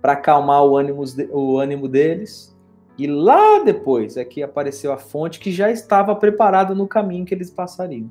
para 0.00 0.12
acalmar 0.12 0.64
o 0.64 0.76
ânimo, 0.76 1.02
o 1.32 1.58
ânimo 1.58 1.88
deles. 1.88 2.55
E 2.98 3.06
lá 3.06 3.62
depois 3.62 4.16
é 4.16 4.24
que 4.24 4.42
apareceu 4.42 4.92
a 4.92 4.96
fonte 4.96 5.38
que 5.38 5.52
já 5.52 5.70
estava 5.70 6.14
preparada 6.16 6.74
no 6.74 6.88
caminho 6.88 7.26
que 7.26 7.34
eles 7.34 7.50
passariam. 7.50 8.10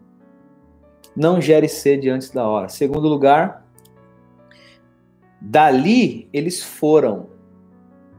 Não 1.15 1.41
gere 1.41 1.67
sede 1.67 2.09
antes 2.09 2.29
da 2.29 2.47
hora. 2.47 2.69
Segundo 2.69 3.07
lugar, 3.07 3.65
dali 5.41 6.29
eles 6.31 6.61
foram. 6.61 7.29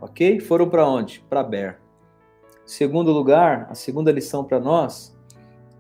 Ok? 0.01 0.41
Foram 0.41 0.69
para 0.69 0.89
onde? 0.89 1.25
Para 1.29 1.43
Ber. 1.43 1.79
Segundo 2.64 3.12
lugar, 3.12 3.69
a 3.71 3.75
segunda 3.75 4.11
lição 4.11 4.43
para 4.43 4.59
nós 4.59 5.17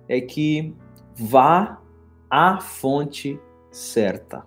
é 0.08 0.20
que 0.20 0.72
vá 1.16 1.80
à 2.30 2.60
fonte 2.60 3.40
certa. 3.72 4.44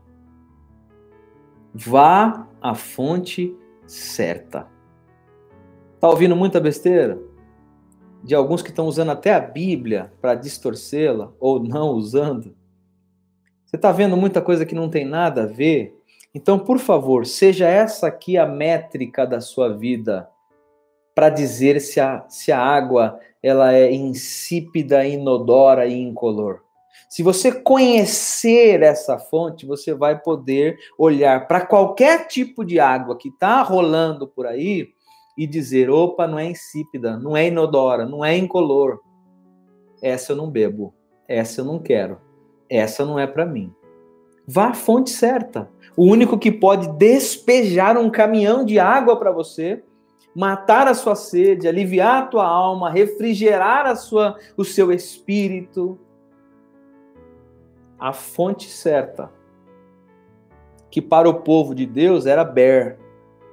Vá 1.73 2.47
à 2.61 2.73
fonte 2.73 3.55
certa. 3.85 4.67
Está 5.99 6.07
ouvindo 6.07 6.33
muita 6.33 6.61
besteira? 6.61 7.19
De 8.23 8.33
alguns 8.33 8.61
que 8.61 8.69
estão 8.69 8.87
usando 8.87 9.09
até 9.11 9.33
a 9.33 9.39
Bíblia 9.41 10.13
para 10.21 10.33
distorcê-la 10.33 11.33
ou 11.37 11.61
não 11.61 11.89
usando? 11.89 12.55
Você 13.65 13.75
está 13.75 13.91
vendo 13.91 14.15
muita 14.15 14.41
coisa 14.41 14.65
que 14.65 14.73
não 14.73 14.89
tem 14.89 15.03
nada 15.03 15.43
a 15.43 15.45
ver? 15.45 15.93
Então, 16.33 16.57
por 16.57 16.79
favor, 16.79 17.25
seja 17.25 17.67
essa 17.67 18.07
aqui 18.07 18.37
a 18.37 18.45
métrica 18.45 19.27
da 19.27 19.41
sua 19.41 19.75
vida 19.75 20.29
para 21.13 21.29
dizer 21.29 21.81
se 21.81 21.99
a, 21.99 22.23
se 22.29 22.49
a 22.49 22.61
água 22.61 23.19
ela 23.43 23.73
é 23.73 23.91
insípida, 23.91 25.05
inodora 25.05 25.85
e 25.85 25.99
incolor. 25.99 26.61
Se 27.09 27.21
você 27.21 27.51
conhecer 27.51 28.83
essa 28.83 29.19
fonte, 29.19 29.65
você 29.65 29.93
vai 29.93 30.17
poder 30.17 30.77
olhar 30.97 31.45
para 31.45 31.65
qualquer 31.65 32.25
tipo 32.27 32.63
de 32.63 32.79
água 32.79 33.17
que 33.17 33.27
está 33.27 33.61
rolando 33.61 34.25
por 34.25 34.47
aí 34.47 34.97
e 35.39 35.47
dizer: 35.47 35.89
opa, 35.89 36.27
não 36.27 36.37
é 36.37 36.45
insípida, 36.45 37.17
não 37.17 37.35
é 37.35 37.47
inodora, 37.47 38.05
não 38.05 38.25
é 38.25 38.37
incolor. 38.37 38.99
Essa 40.03 40.33
eu 40.33 40.35
não 40.35 40.51
bebo, 40.51 40.93
essa 41.29 41.61
eu 41.61 41.65
não 41.65 41.79
quero, 41.79 42.19
essa 42.69 43.05
não 43.05 43.17
é 43.17 43.25
para 43.25 43.45
mim. 43.45 43.73
Vá 44.45 44.67
à 44.67 44.73
fonte 44.73 45.11
certa. 45.11 45.69
O 45.95 46.03
único 46.03 46.37
que 46.37 46.51
pode 46.51 46.89
despejar 46.97 47.97
um 47.97 48.09
caminhão 48.09 48.65
de 48.65 48.79
água 48.79 49.17
para 49.17 49.31
você, 49.31 49.81
matar 50.35 50.89
a 50.89 50.93
sua 50.93 51.15
sede, 51.15 51.69
aliviar 51.69 52.23
a 52.23 52.25
tua 52.25 52.45
alma, 52.45 52.89
refrigerar 52.89 53.85
a 53.85 53.95
sua, 53.95 54.37
o 54.57 54.65
seu 54.65 54.91
espírito. 54.91 55.97
A 57.97 58.11
fonte 58.11 58.69
certa, 58.69 59.31
que 60.91 61.01
para 61.01 61.29
o 61.29 61.41
povo 61.41 61.73
de 61.73 61.85
Deus 61.85 62.25
era 62.25 62.43
Ber, 62.43 62.97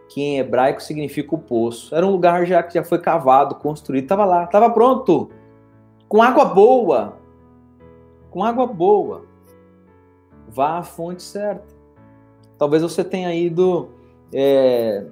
que 0.09 0.23
em 0.23 0.39
hebraico 0.39 0.83
significa 0.83 1.35
o 1.35 1.39
poço. 1.39 1.95
Era 1.95 2.07
um 2.07 2.11
lugar 2.11 2.47
já 2.47 2.63
que 2.63 2.75
já 2.75 2.85
foi 2.85 2.99
cavado, 2.99 3.57
construído, 3.57 4.05
estava 4.05 4.25
lá, 4.25 4.45
estava 4.45 4.71
pronto, 4.71 5.31
com 6.09 6.23
água 6.23 6.45
boa, 6.45 7.17
com 8.31 8.45
água 8.45 8.67
boa. 8.67 9.25
Vá 10.49 10.79
à 10.79 10.83
fonte 10.83 11.23
certa. 11.23 11.75
Talvez 12.57 12.83
você 12.83 13.05
tenha 13.05 13.35
ido 13.35 13.91
é, 14.33 15.05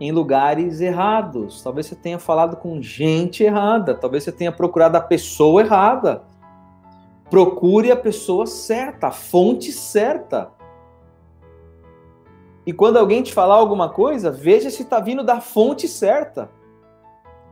em 0.00 0.10
lugares 0.12 0.80
errados. 0.80 1.62
Talvez 1.62 1.86
você 1.86 1.94
tenha 1.94 2.18
falado 2.18 2.56
com 2.56 2.80
gente 2.80 3.44
errada. 3.44 3.94
Talvez 3.94 4.24
você 4.24 4.32
tenha 4.32 4.50
procurado 4.50 4.96
a 4.96 5.00
pessoa 5.00 5.60
errada. 5.60 6.22
Procure 7.30 7.92
a 7.92 7.96
pessoa 7.96 8.46
certa, 8.46 9.08
a 9.08 9.10
fonte 9.10 9.70
certa. 9.70 10.50
E 12.68 12.72
quando 12.74 12.98
alguém 12.98 13.22
te 13.22 13.32
falar 13.32 13.54
alguma 13.54 13.88
coisa, 13.88 14.30
veja 14.30 14.68
se 14.68 14.82
está 14.82 15.00
vindo 15.00 15.24
da 15.24 15.40
fonte 15.40 15.88
certa. 15.88 16.50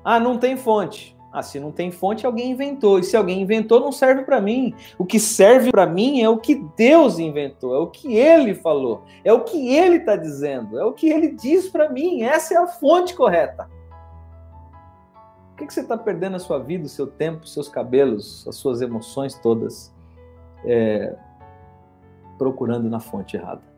Ah, 0.05 0.21
não 0.21 0.37
tem 0.37 0.59
fonte. 0.59 1.17
Ah, 1.33 1.43
se 1.43 1.59
não 1.59 1.73
tem 1.73 1.91
fonte, 1.91 2.27
alguém 2.27 2.51
inventou. 2.51 2.99
E 2.99 3.03
se 3.03 3.17
alguém 3.17 3.41
inventou, 3.41 3.81
não 3.81 3.91
serve 3.91 4.25
para 4.25 4.43
mim. 4.43 4.75
O 4.99 5.07
que 5.07 5.19
serve 5.19 5.71
para 5.71 5.87
mim 5.87 6.21
é 6.21 6.29
o 6.29 6.37
que 6.37 6.57
Deus 6.77 7.19
inventou, 7.19 7.75
é 7.75 7.79
o 7.79 7.87
que 7.87 8.15
Ele 8.15 8.55
falou, 8.55 9.05
é 9.25 9.33
o 9.33 9.43
que 9.43 9.75
Ele 9.75 9.97
está 9.97 10.17
dizendo, 10.17 10.79
é 10.79 10.85
o 10.85 10.93
que 10.93 11.09
Ele 11.09 11.29
diz 11.29 11.67
para 11.67 11.89
mim. 11.89 12.21
Essa 12.21 12.53
é 12.53 12.59
a 12.59 12.67
fonte 12.67 13.15
correta. 13.15 13.71
Por 15.49 15.57
que, 15.57 15.67
que 15.67 15.73
você 15.73 15.81
está 15.81 15.97
perdendo 15.97 16.37
a 16.37 16.41
sua 16.41 16.59
vida, 16.59 16.85
o 16.85 16.91
seu 16.91 17.07
tempo, 17.07 17.49
seus 17.49 17.71
cabelos, 17.71 18.47
as 18.47 18.57
suas 18.57 18.83
emoções 18.83 19.33
todas, 19.39 19.91
é, 20.63 21.17
procurando 22.37 22.91
na 22.91 23.01
fonte 23.01 23.35
errada? 23.35 23.76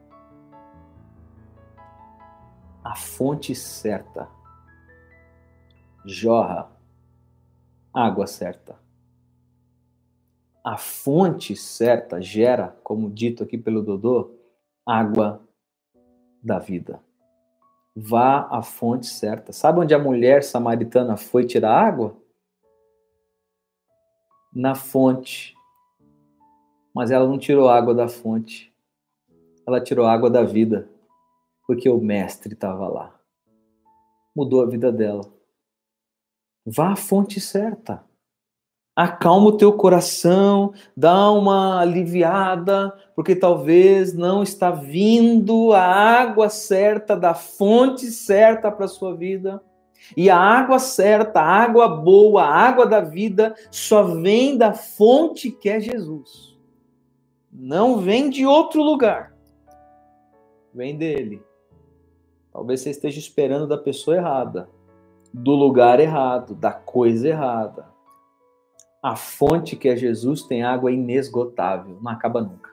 A 2.88 2.94
fonte 2.94 3.54
certa. 3.54 4.30
Jorra 6.06 6.70
água 7.92 8.26
certa. 8.26 8.80
A 10.64 10.78
fonte 10.78 11.54
certa 11.54 12.18
gera, 12.22 12.74
como 12.82 13.10
dito 13.10 13.42
aqui 13.42 13.58
pelo 13.58 13.82
Dodô, 13.82 14.34
água 14.86 15.46
da 16.42 16.58
vida. 16.58 16.98
Vá 17.94 18.48
à 18.50 18.62
fonte 18.62 19.06
certa. 19.06 19.52
Sabe 19.52 19.80
onde 19.80 19.92
a 19.92 19.98
mulher 19.98 20.42
samaritana 20.42 21.18
foi 21.18 21.44
tirar 21.44 21.78
água? 21.78 22.16
Na 24.50 24.74
fonte. 24.74 25.54
Mas 26.94 27.10
ela 27.10 27.26
não 27.28 27.38
tirou 27.38 27.68
água 27.68 27.94
da 27.94 28.08
fonte. 28.08 28.72
Ela 29.66 29.78
tirou 29.78 30.06
água 30.06 30.30
da 30.30 30.42
vida 30.42 30.88
porque 31.68 31.90
o 31.90 32.00
mestre 32.00 32.54
estava 32.54 32.88
lá. 32.88 33.14
Mudou 34.34 34.62
a 34.62 34.66
vida 34.66 34.90
dela. 34.90 35.30
Vá 36.64 36.92
à 36.92 36.96
fonte 36.96 37.38
certa. 37.42 38.02
Acalma 38.96 39.48
o 39.48 39.56
teu 39.56 39.74
coração, 39.74 40.72
dá 40.96 41.30
uma 41.30 41.78
aliviada, 41.78 42.90
porque 43.14 43.36
talvez 43.36 44.14
não 44.14 44.42
está 44.42 44.70
vindo 44.70 45.72
a 45.74 45.82
água 45.82 46.48
certa 46.48 47.14
da 47.14 47.34
fonte 47.34 48.06
certa 48.06 48.72
para 48.72 48.86
a 48.86 48.88
sua 48.88 49.14
vida. 49.14 49.62
E 50.16 50.30
a 50.30 50.38
água 50.38 50.78
certa, 50.78 51.40
a 51.40 51.46
água 51.46 51.86
boa, 51.86 52.44
a 52.44 52.54
água 52.54 52.86
da 52.86 53.02
vida 53.02 53.54
só 53.70 54.02
vem 54.02 54.56
da 54.56 54.72
fonte 54.72 55.50
que 55.50 55.68
é 55.68 55.78
Jesus. 55.78 56.58
Não 57.52 57.98
vem 57.98 58.30
de 58.30 58.46
outro 58.46 58.82
lugar. 58.82 59.36
Vem 60.72 60.96
dele. 60.96 61.46
Talvez 62.58 62.80
você 62.80 62.90
esteja 62.90 63.20
esperando 63.20 63.68
da 63.68 63.78
pessoa 63.78 64.16
errada, 64.16 64.68
do 65.32 65.52
lugar 65.52 66.00
errado, 66.00 66.56
da 66.56 66.72
coisa 66.72 67.28
errada. 67.28 67.86
A 69.00 69.14
fonte 69.14 69.76
que 69.76 69.88
é 69.88 69.94
Jesus 69.94 70.42
tem 70.42 70.64
água 70.64 70.90
inesgotável, 70.90 71.96
não 72.02 72.10
acaba 72.10 72.40
nunca. 72.40 72.70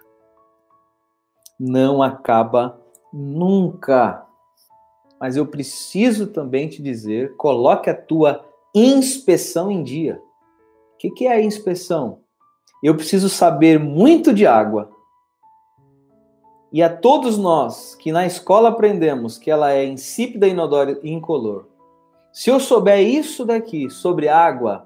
Não 1.59 2.01
acaba 2.01 2.81
nunca. 3.13 4.25
Mas 5.19 5.37
eu 5.37 5.45
preciso 5.45 6.25
também 6.25 6.67
te 6.67 6.81
dizer: 6.81 7.35
coloque 7.35 7.87
a 7.87 7.95
tua 7.95 8.43
inspeção 8.73 9.69
em 9.69 9.83
dia. 9.83 10.19
O 10.95 10.97
que, 10.97 11.11
que 11.11 11.27
é 11.27 11.33
a 11.33 11.43
inspeção? 11.43 12.21
Eu 12.81 12.95
preciso 12.95 13.29
saber 13.29 13.79
muito 13.79 14.33
de 14.33 14.47
água. 14.47 14.89
E 16.75 16.83
a 16.83 16.93
todos 16.93 17.37
nós 17.37 17.95
que 17.95 18.11
na 18.11 18.25
escola 18.25 18.67
aprendemos 18.67 19.37
que 19.37 19.49
ela 19.49 19.71
é 19.71 19.85
insípida, 19.85 20.45
inodora 20.45 20.99
e 21.01 21.09
incolor. 21.09 21.67
Se 22.33 22.49
eu 22.49 22.59
souber 22.59 22.99
isso 22.99 23.45
daqui 23.45 23.89
sobre 23.89 24.27
água, 24.27 24.85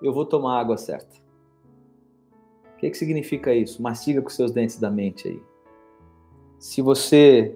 eu 0.00 0.14
vou 0.14 0.24
tomar 0.24 0.56
a 0.56 0.60
água 0.60 0.78
certa. 0.78 1.14
O 2.72 2.78
que, 2.78 2.88
que 2.88 2.96
significa 2.96 3.52
isso? 3.52 3.82
Mastiga 3.82 4.22
com 4.22 4.30
seus 4.30 4.50
dentes 4.50 4.80
da 4.80 4.90
mente 4.90 5.28
aí. 5.28 5.42
Se 6.58 6.80
você 6.80 7.54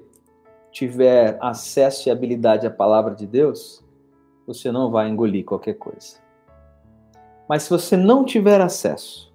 tiver 0.70 1.38
acesso 1.40 2.10
e 2.10 2.12
habilidade 2.12 2.66
à 2.66 2.70
palavra 2.70 3.14
de 3.14 3.26
Deus, 3.26 3.82
você 4.46 4.70
não 4.70 4.90
vai 4.90 5.08
engolir 5.08 5.42
qualquer 5.42 5.78
coisa. 5.78 6.18
Mas 7.48 7.62
se 7.62 7.70
você 7.70 7.96
não 7.96 8.26
tiver 8.26 8.60
acesso, 8.60 9.32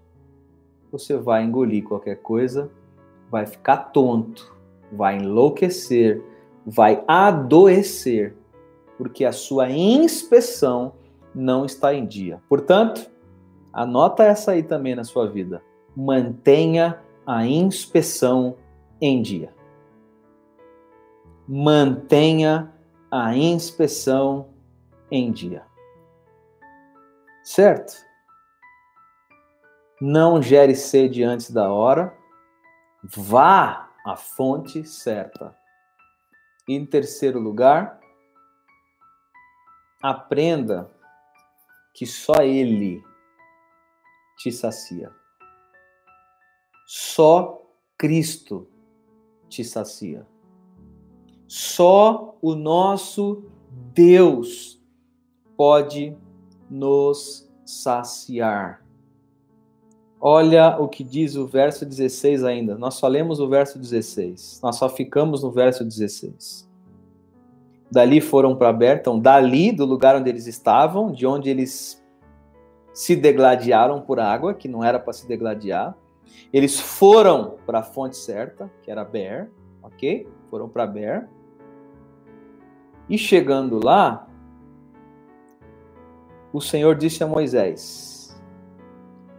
você 0.92 1.18
vai 1.18 1.44
engolir 1.44 1.84
qualquer 1.84 2.18
coisa, 2.18 2.70
vai 3.30 3.46
ficar 3.46 3.78
tonto, 3.78 4.56
vai 4.92 5.18
enlouquecer, 5.18 6.24
vai 6.66 7.04
adoecer, 7.08 8.36
porque 8.98 9.26
a 9.26 9.32
sua 9.32 9.70
inspeção 9.70 10.94
não 11.34 11.66
está 11.66 11.94
em 11.94 12.06
dia. 12.06 12.42
Portanto, 12.50 13.10
anota 13.72 14.24
essa 14.24 14.52
aí 14.52 14.64
também 14.64 14.96
na 14.96 15.04
sua 15.04 15.30
vida. 15.30 15.62
Mantenha 15.96 17.00
a 17.26 17.46
inspeção 17.46 18.56
em 19.02 19.22
dia 19.22 19.58
mantenha 21.48 22.74
a 23.10 23.34
inspeção 23.36 24.50
em 25.10 25.32
dia. 25.32 25.64
Certo? 27.44 27.94
Não 30.02 30.42
gere 30.42 30.76
sede 30.76 31.24
antes 31.24 31.50
da 31.50 31.72
hora. 31.72 32.14
Vá 33.16 33.90
à 34.06 34.16
fonte 34.16 34.84
certa. 34.86 35.56
Em 36.68 36.86
terceiro 36.86 37.40
lugar, 37.40 38.00
aprenda 40.02 40.92
que 41.94 42.06
só 42.06 42.42
Ele 42.42 43.02
te 44.38 44.52
sacia. 44.52 45.14
Só 46.86 47.66
Cristo 47.98 48.68
te 49.48 49.64
sacia. 49.64 50.28
Só 51.48 52.38
o 52.42 52.56
nosso 52.56 53.50
Deus 53.94 54.82
pode 55.56 56.16
nos 56.70 57.50
saciar. 57.66 58.87
Olha 60.20 60.78
o 60.80 60.88
que 60.88 61.04
diz 61.04 61.36
o 61.36 61.46
verso 61.46 61.86
16 61.86 62.44
ainda. 62.44 62.76
Nós 62.78 62.96
só 62.96 63.08
lemos 63.08 63.40
o 63.40 63.48
verso 63.48 63.78
16. 63.78 64.60
Nós 64.64 64.76
só 64.76 64.90
ficamos 64.90 65.44
no 65.44 65.52
verso 65.52 65.84
16. 65.84 66.68
Dali 67.90 68.20
foram 68.20 68.56
para 68.56 68.74
Bertão, 68.74 69.20
dali 69.20 69.72
do 69.72 69.86
lugar 69.86 70.16
onde 70.16 70.30
eles 70.30 70.48
estavam, 70.48 71.12
de 71.12 71.26
onde 71.26 71.50
eles 71.50 72.04
se 72.94 73.16
degladiaram 73.16 74.02
por 74.02 74.20
água, 74.20 74.54
que 74.54 74.68
não 74.68 74.84
era 74.84 75.00
para 75.00 75.14
se 75.14 75.28
degladiar. 75.28 75.96
Eles 76.52 76.80
foram 76.80 77.56
para 77.66 77.80
a 77.80 77.84
fonte 77.84 78.18
certa, 78.18 78.70
que 78.82 78.90
era 78.90 79.06
Ber, 79.06 79.50
ok? 79.84 80.28
Foram 80.50 80.68
para 80.68 80.88
Ber. 80.88 81.30
E 83.08 83.18
chegando 83.18 83.80
lá, 83.82 84.28
o 86.52 86.60
Senhor 86.60 86.96
disse 86.96 87.24
a 87.24 87.28
Moisés: 87.28 88.27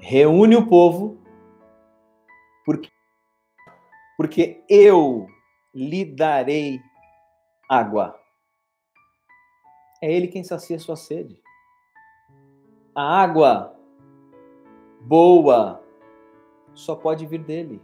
reúne 0.09 0.56
o 0.56 0.66
povo, 0.66 1.18
porque, 2.64 2.88
porque 4.16 4.64
eu 4.66 5.26
lhe 5.74 6.02
darei 6.02 6.80
água. 7.68 8.18
É 10.00 10.11
Ele 10.11 10.26
quem 10.26 10.42
sacia 10.42 10.78
sua 10.78 10.96
sede. 10.96 11.42
A 12.94 13.20
água 13.20 13.76
boa 15.02 15.82
só 16.72 16.96
pode 16.96 17.26
vir 17.26 17.44
dele. 17.44 17.78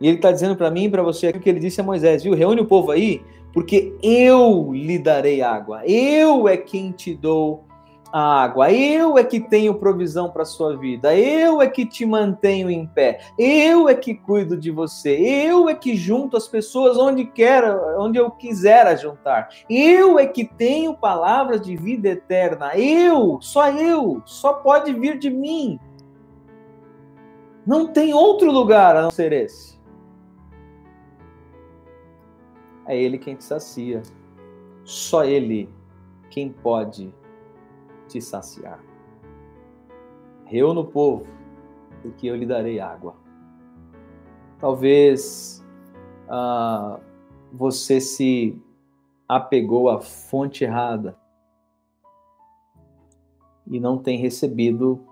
E 0.00 0.06
ele 0.06 0.18
está 0.18 0.30
dizendo 0.30 0.54
para 0.54 0.70
mim 0.70 0.84
e 0.84 0.90
para 0.90 1.02
você 1.02 1.26
aqui 1.26 1.38
o 1.38 1.40
que 1.40 1.48
ele 1.48 1.58
disse 1.58 1.80
a 1.80 1.84
Moisés, 1.84 2.22
viu? 2.22 2.34
Reúne 2.34 2.60
o 2.60 2.66
povo 2.66 2.92
aí, 2.92 3.20
porque 3.52 3.96
eu 4.00 4.72
lhe 4.72 4.96
darei 4.96 5.42
água. 5.42 5.84
Eu 5.86 6.46
é 6.46 6.56
quem 6.56 6.92
te 6.92 7.16
dou 7.16 7.64
a 8.12 8.42
água. 8.42 8.70
Eu 8.70 9.16
é 9.16 9.24
que 9.24 9.40
tenho 9.40 9.74
provisão 9.74 10.30
para 10.30 10.44
sua 10.44 10.76
vida. 10.76 11.16
Eu 11.16 11.62
é 11.62 11.66
que 11.66 11.86
te 11.86 12.04
mantenho 12.04 12.68
em 12.70 12.86
pé. 12.86 13.20
Eu 13.38 13.88
é 13.88 13.94
que 13.94 14.14
cuido 14.14 14.56
de 14.56 14.70
você. 14.70 15.18
Eu 15.18 15.68
é 15.68 15.74
que 15.74 15.96
junto 15.96 16.36
as 16.36 16.46
pessoas 16.46 16.98
onde 16.98 17.24
quer, 17.24 17.64
onde 17.98 18.18
eu 18.18 18.30
quiser 18.30 18.98
juntar. 18.98 19.48
Eu 19.70 20.18
é 20.18 20.26
que 20.26 20.44
tenho 20.44 20.94
palavras 20.94 21.62
de 21.62 21.74
vida 21.74 22.10
eterna. 22.10 22.76
Eu, 22.76 23.38
só 23.40 23.70
eu, 23.70 24.20
só 24.26 24.52
pode 24.52 24.92
vir 24.92 25.18
de 25.18 25.30
mim. 25.30 25.80
Não 27.66 27.86
tem 27.86 28.12
outro 28.12 28.50
lugar 28.50 28.94
a 28.94 29.02
não 29.02 29.10
ser 29.10 29.32
esse. 29.32 29.80
É 32.86 33.00
Ele 33.00 33.16
quem 33.16 33.36
te 33.36 33.44
sacia. 33.44 34.02
Só 34.84 35.24
Ele 35.24 35.68
quem 36.28 36.50
pode 36.50 37.14
te 38.12 38.20
saciar. 38.20 38.84
Reúna 40.44 40.80
o 40.80 40.86
povo, 40.86 41.26
porque 42.02 42.26
eu 42.26 42.36
lhe 42.36 42.44
darei 42.44 42.78
água. 42.78 43.16
Talvez 44.58 45.64
ah, 46.28 47.00
você 47.50 48.00
se 48.00 48.60
apegou 49.26 49.88
à 49.88 50.00
fonte 50.00 50.62
errada 50.62 51.18
e 53.66 53.80
não 53.80 53.96
tem 53.96 54.18
recebido 54.18 55.02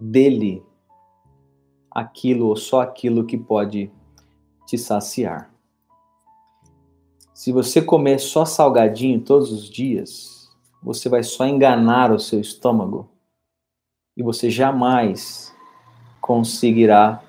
dele 0.00 0.64
aquilo 1.90 2.46
ou 2.46 2.56
só 2.56 2.80
aquilo 2.80 3.26
que 3.26 3.36
pode 3.36 3.92
te 4.66 4.78
saciar. 4.78 5.52
Se 7.34 7.52
você 7.52 7.82
comer 7.82 8.18
só 8.18 8.44
salgadinho 8.44 9.20
todos 9.20 9.52
os 9.52 9.68
dias, 9.68 10.37
você 10.82 11.08
vai 11.08 11.22
só 11.22 11.46
enganar 11.46 12.12
o 12.12 12.18
seu 12.18 12.40
estômago 12.40 13.08
e 14.16 14.22
você 14.22 14.50
jamais 14.50 15.54
conseguirá 16.20 17.22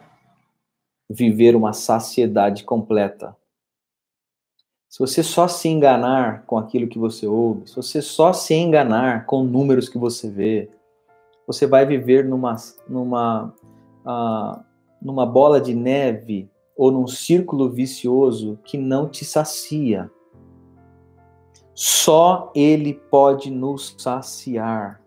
viver 1.10 1.56
uma 1.56 1.74
saciedade 1.74 2.64
completa. 2.64 3.36
Se 4.89 5.00
você 5.00 5.22
só 5.22 5.47
se 5.47 5.70
enganar 5.70 6.45
com 6.45 6.58
aquilo 6.58 6.88
que 6.88 6.97
você 6.97 7.28
ouve, 7.28 7.68
se 7.68 7.76
você 7.76 8.02
só 8.02 8.34
se 8.34 8.56
enganar 8.56 9.26
com 9.26 9.43
números 9.43 9.88
que 9.88 10.00
você 10.00 10.30
vê, 10.30 10.70
você 11.45 11.68
vai 11.68 11.86
viver 11.86 12.26
numa, 12.26 12.56
numa, 12.88 13.54
uh, 14.06 14.64
numa 15.02 15.26
bola 15.26 15.62
de 15.62 15.76
neve 15.76 16.50
ou 16.76 16.91
num 16.91 17.08
círculo 17.08 17.70
vicioso 17.70 18.60
que 18.64 18.78
não 18.78 19.08
te 19.08 19.24
sacia. 19.26 20.10
Só 21.82 22.51
Ele 22.53 22.93
pode 22.93 23.49
nos 23.49 23.95
saciar. 23.97 25.01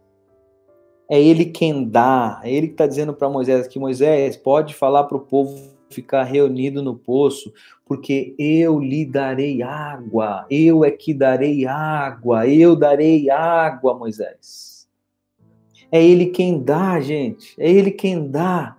É 1.07 1.21
Ele 1.21 1.45
quem 1.45 1.87
dá. 1.87 2.41
É 2.43 2.51
Ele 2.51 2.69
que 2.69 2.73
está 2.73 2.87
dizendo 2.87 3.13
para 3.13 3.29
Moisés 3.29 3.69
que 3.69 3.79
Moisés 3.79 4.39
pode 4.39 4.73
falar 4.73 5.05
para 5.05 5.19
o 5.19 5.21
povo 5.21 5.55
ficar 5.91 6.23
reunido 6.23 6.83
no 6.83 6.97
poço, 6.97 7.53
porque 7.85 8.35
eu 8.39 8.81
lhe 8.81 9.05
darei 9.05 9.63
água. 9.63 10.47
Eu 10.49 10.83
é 10.83 10.91
que 10.91 11.13
darei 11.13 11.67
água. 11.67 12.49
Eu 12.49 12.75
darei 12.75 13.29
água, 13.29 13.93
Moisés. 13.93 14.89
É 15.91 16.03
Ele 16.03 16.29
quem 16.29 16.59
dá, 16.59 16.99
gente. 17.03 17.55
É 17.59 17.71
Ele 17.71 17.91
quem 17.91 18.31
dá. 18.31 18.79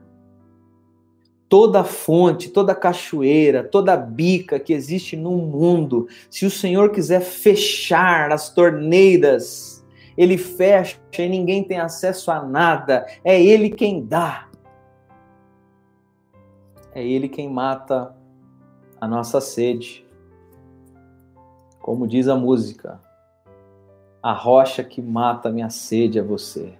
Toda 1.53 1.83
fonte, 1.83 2.49
toda 2.49 2.73
cachoeira, 2.73 3.63
toda 3.63 3.95
bica 3.95 4.59
que 4.59 4.73
existe 4.73 5.15
no 5.15 5.33
mundo, 5.33 6.07
se 6.27 6.47
o 6.47 6.49
Senhor 6.49 6.89
quiser 6.89 7.21
fechar 7.21 8.31
as 8.31 8.49
torneiras, 8.49 9.85
ele 10.17 10.35
fecha 10.35 10.97
e 11.15 11.29
ninguém 11.29 11.63
tem 11.63 11.77
acesso 11.77 12.31
a 12.31 12.41
nada. 12.41 13.05
É 13.23 13.39
ele 13.39 13.69
quem 13.69 14.03
dá. 14.03 14.49
É 16.91 17.05
ele 17.05 17.29
quem 17.29 17.47
mata 17.47 18.15
a 18.99 19.07
nossa 19.07 19.39
sede. 19.39 20.03
Como 21.79 22.07
diz 22.07 22.27
a 22.27 22.35
música, 22.35 22.99
a 24.23 24.33
rocha 24.33 24.83
que 24.83 25.03
mata 25.03 25.49
a 25.49 25.51
minha 25.51 25.69
sede 25.69 26.17
é 26.17 26.23
você. 26.23 26.73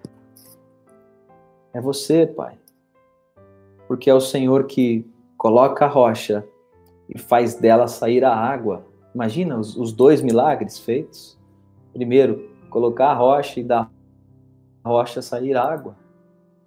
É 1.72 1.80
você, 1.80 2.26
Pai. 2.26 2.63
Porque 3.88 4.10
é 4.10 4.14
o 4.14 4.22
Senhor 4.22 4.66
que 4.66 5.06
coloca 5.38 5.86
a 5.86 5.90
rocha 5.90 6.46
e 7.10 7.18
faz 7.18 7.56
dela 7.56 7.88
sair 7.88 8.24
a 8.24 8.36
água. 8.36 8.86
Imagina 9.14 9.58
os, 9.58 9.76
os 9.76 9.92
dois 9.92 10.22
milagres 10.22 10.80
feitos. 10.80 11.38
Primeiro, 11.92 12.50
colocar 12.70 13.10
a 13.10 13.14
rocha 13.14 13.60
e 13.60 13.64
dar 13.64 13.92
a 14.84 14.90
rocha 14.90 15.22
sair 15.22 15.56
água. 15.56 15.96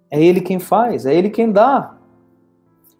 É 0.09 0.23
Ele 0.23 0.41
quem 0.41 0.59
faz, 0.59 1.05
é 1.05 1.13
Ele 1.13 1.29
quem 1.29 1.51
dá. 1.51 1.97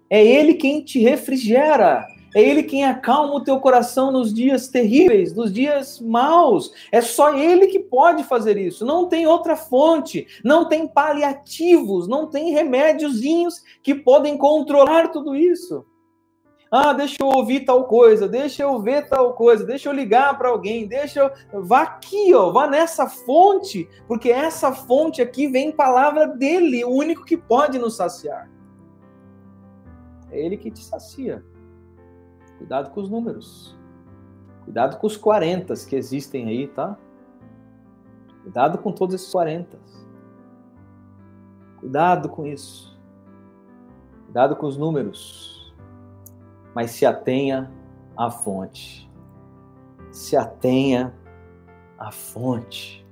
É 0.09 0.23
Ele 0.23 0.55
quem 0.55 0.83
te 0.83 0.99
refrigera. 0.99 2.05
É 2.35 2.41
Ele 2.41 2.63
quem 2.63 2.85
acalma 2.85 3.35
o 3.35 3.43
teu 3.43 3.59
coração 3.59 4.11
nos 4.11 4.33
dias 4.33 4.67
terríveis, 4.67 5.33
nos 5.33 5.51
dias 5.51 5.99
maus. 5.99 6.71
É 6.91 7.01
só 7.01 7.33
Ele 7.33 7.67
que 7.67 7.79
pode 7.79 8.23
fazer 8.23 8.57
isso. 8.57 8.85
Não 8.85 9.07
tem 9.07 9.25
outra 9.25 9.55
fonte, 9.55 10.27
não 10.43 10.67
tem 10.67 10.87
paliativos, 10.87 12.07
não 12.07 12.27
tem 12.27 12.51
remédiozinhos 12.51 13.61
que 13.81 13.95
podem 13.95 14.37
controlar 14.37 15.09
tudo 15.09 15.35
isso. 15.35 15.85
Ah, 16.69 16.91
deixa 16.91 17.15
eu 17.21 17.27
ouvir 17.27 17.61
tal 17.61 17.85
coisa, 17.85 18.27
deixa 18.27 18.63
eu 18.63 18.77
ver 18.81 19.07
tal 19.07 19.33
coisa, 19.33 19.63
deixa 19.63 19.87
eu 19.87 19.93
ligar 19.93 20.37
para 20.37 20.49
alguém, 20.49 20.85
deixa 20.85 21.21
eu. 21.21 21.63
Vá 21.63 21.83
aqui, 21.83 22.33
ó, 22.33 22.51
vá 22.51 22.67
nessa 22.67 23.07
fonte, 23.07 23.87
porque 24.05 24.29
essa 24.29 24.73
fonte 24.73 25.21
aqui 25.21 25.47
vem 25.47 25.71
palavra 25.71 26.27
dele, 26.27 26.83
o 26.83 26.89
único 26.89 27.23
que 27.23 27.37
pode 27.37 27.79
nos 27.79 27.95
saciar. 27.95 28.49
É 30.29 30.45
ele 30.45 30.57
que 30.57 30.69
te 30.69 30.83
sacia. 30.83 31.43
Cuidado 32.57 32.89
com 32.91 33.01
os 33.01 33.09
números. 33.09 33.77
Cuidado 34.63 34.97
com 34.97 35.07
os 35.07 35.15
40 35.15 35.73
que 35.87 35.95
existem 35.95 36.47
aí, 36.47 36.67
tá? 36.67 36.97
Cuidado 38.43 38.77
com 38.79 38.91
todos 38.91 39.15
esses 39.15 39.31
40. 39.31 39.77
Cuidado 41.79 42.29
com 42.29 42.45
isso. 42.45 42.97
Cuidado 44.25 44.55
com 44.55 44.65
os 44.65 44.77
números. 44.77 45.73
Mas 46.73 46.91
se 46.91 47.05
atenha 47.05 47.71
à 48.15 48.29
fonte. 48.29 49.09
Se 50.11 50.35
atenha 50.35 51.13
à 51.97 52.11
fonte. 52.11 53.05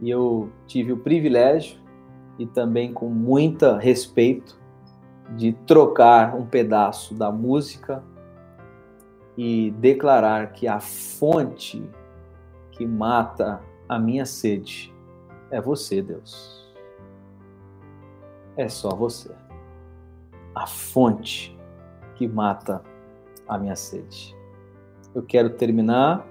E 0.00 0.10
eu 0.10 0.50
tive 0.66 0.92
o 0.92 0.98
privilégio 0.98 1.78
e 2.38 2.46
também 2.46 2.92
com 2.92 3.08
muita 3.08 3.78
respeito 3.78 4.58
de 5.36 5.52
trocar 5.52 6.34
um 6.34 6.46
pedaço 6.46 7.14
da 7.14 7.32
música 7.32 8.02
e 9.36 9.70
declarar 9.72 10.52
que 10.52 10.66
a 10.66 10.80
fonte 10.80 11.82
que 12.70 12.86
mata 12.86 13.60
a 13.88 13.98
minha 13.98 14.24
sede 14.24 14.94
é 15.50 15.60
você, 15.60 16.02
Deus. 16.02 16.66
É 18.56 18.68
só 18.68 18.90
você. 18.90 19.30
A 20.54 20.66
fonte 20.66 21.56
que 22.14 22.26
mata 22.26 22.82
a 23.46 23.58
minha 23.58 23.76
sede. 23.76 24.34
Eu 25.14 25.22
quero 25.22 25.50
terminar 25.50 26.26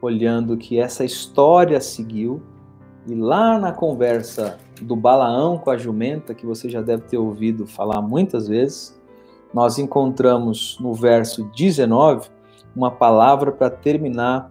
olhando 0.00 0.56
que 0.56 0.78
essa 0.78 1.04
história 1.04 1.80
seguiu 1.80 2.42
e 3.06 3.14
lá 3.14 3.58
na 3.58 3.72
conversa 3.72 4.58
do 4.80 4.94
Balaão 4.94 5.58
com 5.58 5.70
a 5.70 5.76
jumenta, 5.76 6.34
que 6.34 6.46
você 6.46 6.68
já 6.68 6.80
deve 6.80 7.02
ter 7.02 7.18
ouvido 7.18 7.66
falar 7.66 8.00
muitas 8.00 8.46
vezes, 8.46 8.98
nós 9.52 9.78
encontramos 9.78 10.78
no 10.80 10.94
verso 10.94 11.44
19 11.54 12.28
uma 12.74 12.90
palavra 12.90 13.52
para 13.52 13.70
terminar 13.70 14.50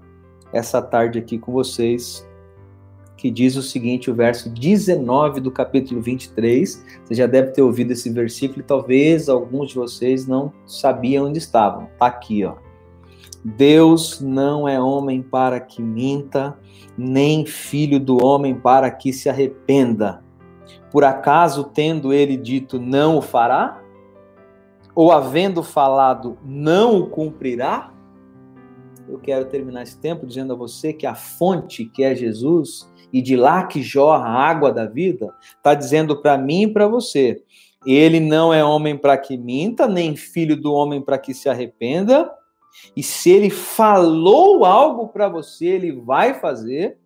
essa 0.52 0.82
tarde 0.82 1.20
aqui 1.20 1.38
com 1.38 1.52
vocês, 1.52 2.28
que 3.16 3.30
diz 3.30 3.56
o 3.56 3.62
seguinte, 3.62 4.10
o 4.10 4.16
verso 4.16 4.50
19 4.50 5.42
do 5.42 5.52
capítulo 5.52 6.02
23. 6.02 6.86
Você 7.04 7.14
já 7.14 7.28
deve 7.28 7.52
ter 7.52 7.62
ouvido 7.62 7.92
esse 7.92 8.10
versículo 8.10 8.62
e 8.62 8.64
talvez 8.64 9.28
alguns 9.28 9.70
de 9.70 9.76
vocês 9.76 10.26
não 10.26 10.54
sabiam 10.66 11.28
onde 11.28 11.38
estavam. 11.38 11.90
Está 11.94 12.08
aqui, 12.08 12.46
ó. 12.46 12.56
Deus 13.44 14.20
não 14.20 14.68
é 14.68 14.80
homem 14.80 15.22
para 15.22 15.60
que 15.60 15.82
minta, 15.82 16.58
nem 16.98 17.46
filho 17.46 18.00
do 18.00 18.24
homem 18.24 18.56
para 18.56 18.90
que 18.92 19.14
se 19.14 19.30
arrependa. 19.30 20.24
Por 20.92 21.04
acaso, 21.04 21.66
tendo 21.66 22.12
ele 22.14 22.36
dito, 22.36 22.80
não 22.80 23.18
o 23.18 23.22
fará? 23.22 23.82
Ou 24.96 25.12
havendo 25.12 25.64
falado, 25.64 26.38
não 26.44 27.00
o 27.00 27.08
cumprirá? 27.08 27.92
Eu 29.10 29.20
quero 29.20 29.46
terminar 29.46 29.84
esse 29.84 29.98
tempo 29.98 30.26
dizendo 30.26 30.54
a 30.54 30.56
você 30.56 30.94
que 30.94 31.06
a 31.06 31.16
fonte, 31.16 31.86
que 31.86 32.04
é 32.04 32.16
Jesus, 32.16 32.90
e 33.12 33.22
de 33.22 33.36
lá 33.36 33.66
que 33.66 33.82
jorra 33.82 34.28
a 34.28 34.50
água 34.50 34.72
da 34.72 34.86
vida, 34.86 35.34
está 35.58 35.74
dizendo 35.74 36.22
para 36.22 36.38
mim 36.38 36.64
e 36.64 36.74
para 36.74 36.88
você: 36.88 37.44
ele 37.86 38.20
não 38.20 38.54
é 38.54 38.64
homem 38.64 38.98
para 38.98 39.18
que 39.18 39.38
minta, 39.38 39.88
nem 39.88 40.16
filho 40.16 40.56
do 40.56 40.74
homem 40.74 41.02
para 41.02 41.18
que 41.18 41.34
se 41.34 41.50
arrependa. 41.50 42.32
E 42.96 43.02
se 43.02 43.32
ele 43.32 43.50
falou 43.50 44.64
algo 44.64 45.08
para 45.08 45.28
você, 45.28 45.66
ele 45.66 45.92
vai 45.92 46.36
fazer. 46.36 46.98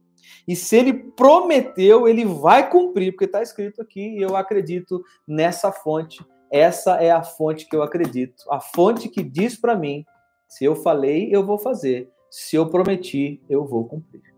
E 0.47 0.56
se 0.56 0.76
ele 0.76 0.93
prometeu, 0.93 2.08
ele 2.08 2.26
vai 2.26 2.70
cumprir, 2.70 3.14
porque 3.14 3.26
está 3.26 3.41
escrito 3.41 3.82
aqui, 3.82 4.18
e 4.18 4.22
eu 4.22 4.36
acredito 4.36 5.01
nessa 5.26 5.72
fonte. 5.72 6.24
Essa 6.51 6.97
é 6.97 7.10
a 7.12 7.24
fonte 7.24 7.68
que 7.68 7.76
eu 7.76 7.82
acredito. 7.82 8.43
A 8.49 8.60
fonte 8.60 9.08
que 9.08 9.24
diz 9.24 9.56
para 9.56 9.76
mim 9.76 10.06
se 10.54 10.64
eu 10.64 10.76
falei, 10.76 11.36
eu 11.36 11.43
vou 11.43 11.58
fazer. 11.58 12.12
Se 12.30 12.56
eu 12.56 12.70
prometi, 12.70 13.41
eu 13.49 13.66
vou 13.66 13.86
cumprir. 13.86 14.36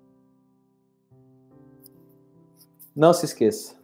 Não 2.95 3.13
se 3.13 3.25
esqueça. 3.25 3.75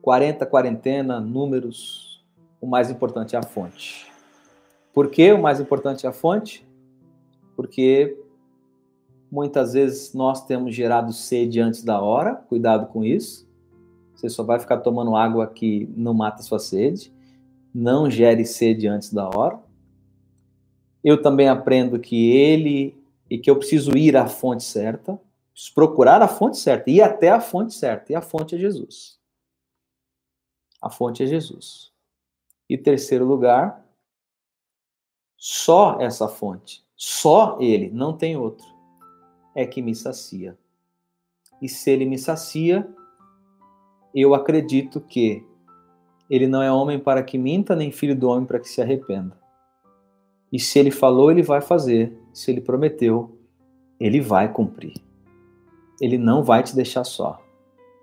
40, 0.00 0.46
quarentena, 0.46 1.18
números. 1.18 2.24
O 2.60 2.68
mais 2.68 2.88
importante 2.88 3.34
é 3.34 3.38
a 3.40 3.42
fonte. 3.42 4.06
Por 4.94 5.10
que 5.10 5.32
o 5.32 5.42
mais 5.42 5.58
importante 5.58 6.06
é 6.06 6.08
a 6.08 6.12
fonte? 6.12 6.64
Porque 7.56 8.16
muitas 9.28 9.72
vezes 9.72 10.14
nós 10.14 10.46
temos 10.46 10.72
gerado 10.72 11.12
sede 11.12 11.58
antes 11.58 11.82
da 11.82 12.00
hora. 12.00 12.36
Cuidado 12.36 12.86
com 12.86 13.04
isso. 13.04 13.44
Você 14.14 14.28
só 14.28 14.44
vai 14.44 14.60
ficar 14.60 14.76
tomando 14.76 15.16
água 15.16 15.48
que 15.48 15.92
não 15.96 16.14
mata 16.14 16.44
sua 16.44 16.60
sede. 16.60 17.12
Não 17.74 18.08
gere 18.08 18.44
sede 18.44 18.86
antes 18.86 19.12
da 19.12 19.28
hora 19.28 19.68
eu 21.02 21.20
também 21.20 21.48
aprendo 21.48 21.98
que 21.98 22.32
ele 22.32 22.96
e 23.28 23.38
que 23.38 23.50
eu 23.50 23.56
preciso 23.56 23.96
ir 23.96 24.16
à 24.16 24.26
fonte 24.26 24.64
certa, 24.64 25.18
procurar 25.74 26.22
a 26.22 26.28
fonte 26.28 26.58
certa, 26.58 26.90
ir 26.90 27.00
até 27.00 27.30
a 27.30 27.40
fonte 27.40 27.74
certa, 27.74 28.12
e 28.12 28.14
a 28.14 28.20
fonte 28.20 28.54
é 28.54 28.58
Jesus. 28.58 29.18
A 30.80 30.90
fonte 30.90 31.22
é 31.22 31.26
Jesus. 31.26 31.92
E 32.68 32.78
terceiro 32.78 33.24
lugar, 33.24 33.84
só 35.36 35.98
essa 36.00 36.28
fonte, 36.28 36.84
só 36.96 37.58
ele, 37.60 37.90
não 37.90 38.16
tem 38.16 38.36
outro, 38.36 38.66
é 39.54 39.66
que 39.66 39.80
me 39.80 39.94
sacia. 39.94 40.58
E 41.60 41.68
se 41.68 41.90
ele 41.90 42.04
me 42.04 42.18
sacia, 42.18 42.88
eu 44.14 44.34
acredito 44.34 45.00
que 45.00 45.46
ele 46.28 46.46
não 46.46 46.62
é 46.62 46.70
homem 46.70 46.98
para 46.98 47.22
que 47.22 47.36
minta, 47.36 47.74
nem 47.74 47.90
filho 47.90 48.16
do 48.16 48.28
homem 48.28 48.46
para 48.46 48.60
que 48.60 48.68
se 48.68 48.80
arrependa. 48.80 49.39
E 50.52 50.58
se 50.58 50.78
ele 50.78 50.90
falou, 50.90 51.30
ele 51.30 51.42
vai 51.42 51.60
fazer. 51.60 52.18
Se 52.32 52.50
ele 52.50 52.60
prometeu, 52.60 53.38
ele 53.98 54.20
vai 54.20 54.52
cumprir. 54.52 54.94
Ele 56.00 56.16
não 56.16 56.42
vai 56.42 56.62
te 56.62 56.74
deixar 56.74 57.04
só. 57.04 57.40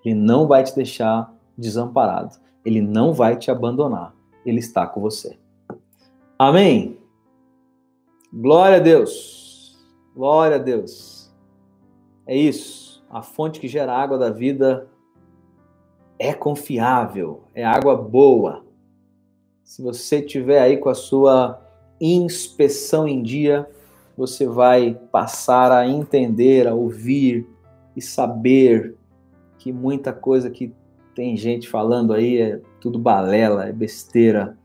Ele 0.06 0.16
não 0.16 0.48
vai 0.48 0.64
te 0.64 0.76
deixar 0.76 1.34
desamparado. 1.58 2.36
Ele 2.64 2.82
não 2.82 3.14
vai 3.14 3.36
te 3.36 3.50
abandonar. 3.50 4.14
Ele 4.45 4.60
está 4.60 4.86
com 4.86 5.02
você. 5.02 5.38
Amém? 6.38 6.98
Glória 8.32 8.78
a 8.78 8.80
Deus. 8.80 9.78
Glória 10.16 10.58
a 10.58 10.60
Deus. 10.60 11.34
É 12.26 12.36
isso. 12.36 13.04
A 13.10 13.22
fonte 13.22 13.60
que 13.60 13.68
gera 13.68 13.93
água 13.93 14.18
da 14.18 14.30
vida 14.30 14.88
é 16.20 16.34
confiável, 16.34 17.43
é 17.54 17.64
água 17.64 17.95
boa. 17.95 18.66
Se 19.64 19.82
você 19.82 20.22
tiver 20.22 20.60
aí 20.60 20.78
com 20.78 20.89
a 20.89 20.95
sua 20.95 21.62
inspeção 22.00 23.08
em 23.08 23.22
dia, 23.22 23.68
você 24.18 24.48
vai 24.48 25.00
passar 25.12 25.72
a 25.72 25.88
entender, 25.88 26.68
a 26.68 26.74
ouvir 26.74 27.48
e 27.95 28.02
saber 28.02 28.95
que 29.58 29.72
muita 29.72 30.14
coisa 30.14 30.50
que 30.50 30.74
tem 31.16 31.36
gente 31.36 31.68
falando 31.68 32.14
aí 32.14 32.39
é 32.39 32.62
tudo 32.80 33.00
balela, 33.00 33.68
é 33.68 33.72
besteira. 33.72 34.58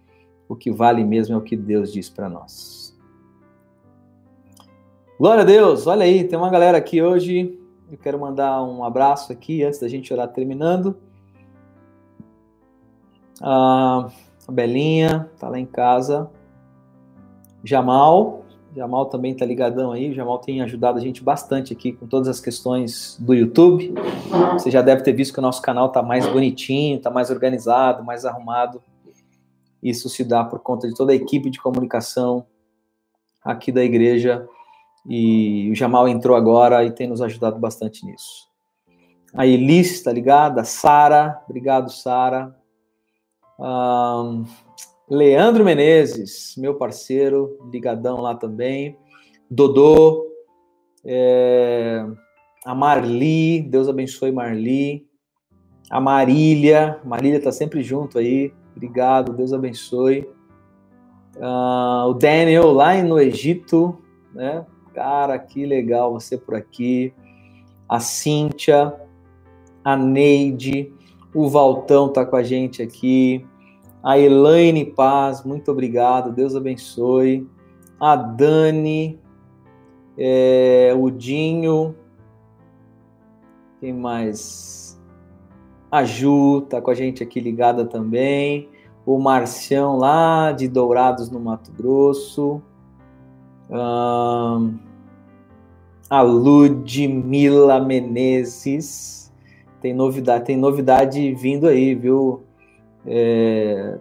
o 0.48 0.54
que 0.54 0.70
vale 0.70 1.02
mesmo 1.02 1.34
é 1.34 1.38
o 1.38 1.40
que 1.40 1.56
Deus 1.56 1.90
diz 1.90 2.10
para 2.10 2.28
nós. 2.28 2.94
Glória 5.18 5.42
a 5.42 5.46
Deus! 5.46 5.86
Olha 5.86 6.04
aí, 6.04 6.24
tem 6.24 6.38
uma 6.38 6.50
galera 6.50 6.76
aqui 6.76 7.00
hoje. 7.00 7.58
Eu 7.90 7.96
quero 7.96 8.18
mandar 8.18 8.62
um 8.62 8.84
abraço 8.84 9.32
aqui 9.32 9.62
antes 9.62 9.78
da 9.78 9.88
gente 9.88 10.12
orar 10.12 10.28
terminando. 10.28 10.96
Ah, 13.40 14.10
a 14.46 14.52
Belinha 14.52 15.30
tá 15.38 15.48
lá 15.48 15.58
em 15.58 15.66
casa. 15.66 16.30
Jamal, 17.64 18.42
Jamal 18.74 19.06
também 19.06 19.34
tá 19.34 19.44
ligadão 19.44 19.92
aí. 19.92 20.10
O 20.10 20.14
Jamal 20.14 20.38
tem 20.38 20.62
ajudado 20.62 20.98
a 20.98 21.00
gente 21.00 21.22
bastante 21.22 21.72
aqui 21.72 21.92
com 21.92 22.06
todas 22.06 22.28
as 22.28 22.40
questões 22.40 23.16
do 23.20 23.34
YouTube. 23.34 23.94
Você 24.54 24.70
já 24.70 24.80
deve 24.80 25.02
ter 25.02 25.12
visto 25.12 25.32
que 25.34 25.38
o 25.38 25.42
nosso 25.42 25.60
canal 25.60 25.90
tá 25.90 26.02
mais 26.02 26.26
bonitinho, 26.26 27.00
tá 27.00 27.10
mais 27.10 27.30
organizado, 27.30 28.02
mais 28.02 28.24
arrumado. 28.24 28.82
Isso 29.82 30.08
se 30.08 30.24
dá 30.24 30.42
por 30.42 30.60
conta 30.60 30.88
de 30.88 30.94
toda 30.94 31.12
a 31.12 31.14
equipe 31.14 31.50
de 31.50 31.60
comunicação 31.60 32.46
aqui 33.44 33.70
da 33.70 33.84
igreja. 33.84 34.48
E 35.06 35.68
o 35.70 35.74
Jamal 35.74 36.08
entrou 36.08 36.36
agora 36.36 36.84
e 36.84 36.90
tem 36.90 37.06
nos 37.06 37.20
ajudado 37.20 37.58
bastante 37.58 38.06
nisso. 38.06 38.48
A 39.34 39.46
Elis 39.46 39.92
está 39.92 40.12
ligada, 40.12 40.62
Sara, 40.64 41.42
obrigado, 41.48 41.90
Sara. 41.90 42.54
Um, 43.58 44.44
Leandro 45.12 45.62
Menezes, 45.62 46.54
meu 46.56 46.74
parceiro, 46.74 47.58
ligadão 47.70 48.22
lá 48.22 48.34
também. 48.34 48.96
Dodô, 49.50 50.26
é, 51.04 52.02
a 52.64 52.74
Marli, 52.74 53.60
Deus 53.60 53.90
abençoe 53.90 54.32
Marli. 54.32 55.06
A 55.90 56.00
Marília, 56.00 56.98
Marília 57.04 57.36
está 57.36 57.52
sempre 57.52 57.82
junto 57.82 58.18
aí, 58.18 58.54
obrigado, 58.74 59.34
Deus 59.34 59.52
abençoe. 59.52 60.26
Uh, 61.36 62.08
o 62.08 62.14
Daniel 62.14 62.72
lá 62.72 62.94
no 63.02 63.20
Egito, 63.20 63.98
né? 64.32 64.64
Cara, 64.94 65.38
que 65.38 65.66
legal 65.66 66.10
você 66.14 66.38
por 66.38 66.54
aqui. 66.54 67.12
A 67.86 68.00
Cíntia, 68.00 68.98
a 69.84 69.94
Neide, 69.94 70.90
o 71.34 71.50
Valtão 71.50 72.10
tá 72.10 72.24
com 72.24 72.36
a 72.36 72.42
gente 72.42 72.80
aqui. 72.80 73.46
A 74.02 74.18
Elaine 74.18 74.84
Paz, 74.84 75.44
muito 75.44 75.70
obrigado, 75.70 76.32
Deus 76.32 76.56
abençoe. 76.56 77.48
A 78.00 78.16
Dani, 78.16 79.20
é, 80.18 80.92
o 80.98 81.08
Dinho, 81.08 81.94
quem 83.80 83.92
mais? 83.92 85.00
A 85.90 86.04
Ju 86.04 86.62
tá 86.62 86.80
com 86.80 86.90
a 86.90 86.94
gente 86.94 87.22
aqui 87.22 87.38
ligada 87.38 87.84
também. 87.84 88.68
O 89.04 89.18
Marcião 89.18 89.96
lá 89.96 90.52
de 90.52 90.68
Dourados, 90.68 91.30
no 91.30 91.38
Mato 91.38 91.70
Grosso. 91.72 92.62
Um, 93.68 94.78
a 96.08 96.22
Ludmila 96.22 97.80
Menezes. 97.80 99.32
Tem 99.80 99.92
novidade, 99.92 100.44
tem 100.44 100.56
novidade 100.56 101.34
vindo 101.34 101.66
aí, 101.66 101.94
viu? 101.94 102.44
É, 103.06 103.98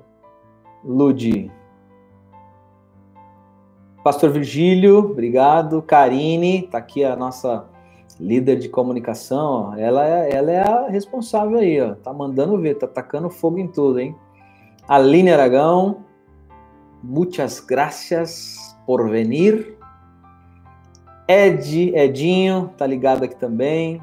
Ludi. 0.84 1.52
Pastor 4.04 4.32
Virgílio, 4.32 4.98
obrigado. 5.00 5.82
Karine, 5.82 6.64
tá 6.64 6.80
aqui 6.80 7.04
a 7.04 7.16
nossa 7.16 7.66
líder 8.20 8.58
de 8.58 8.70
comunicação. 8.70 9.72
Ó. 9.72 9.76
Ela, 9.76 10.08
é, 10.08 10.34
ela 10.34 10.52
é 10.52 10.60
a 10.60 10.88
responsável 10.88 11.60
aí, 11.60 11.80
ó. 11.82 11.96
Tá 11.96 12.14
mandando 12.14 12.58
ver, 12.58 12.76
tá 12.76 12.88
tacando 12.88 13.30
fogo 13.30 13.60
em 13.60 13.68
tudo, 13.68 14.00
hein? 14.00 14.16
Aline 14.88 15.32
Aragão, 15.32 16.04
muitas 17.04 17.60
graças 17.60 18.76
por 18.86 19.10
venir. 19.10 19.78
Ed, 21.28 21.96
Edinho, 21.96 22.72
tá 22.78 22.86
ligado 22.86 23.24
aqui 23.24 23.36
também. 23.36 24.02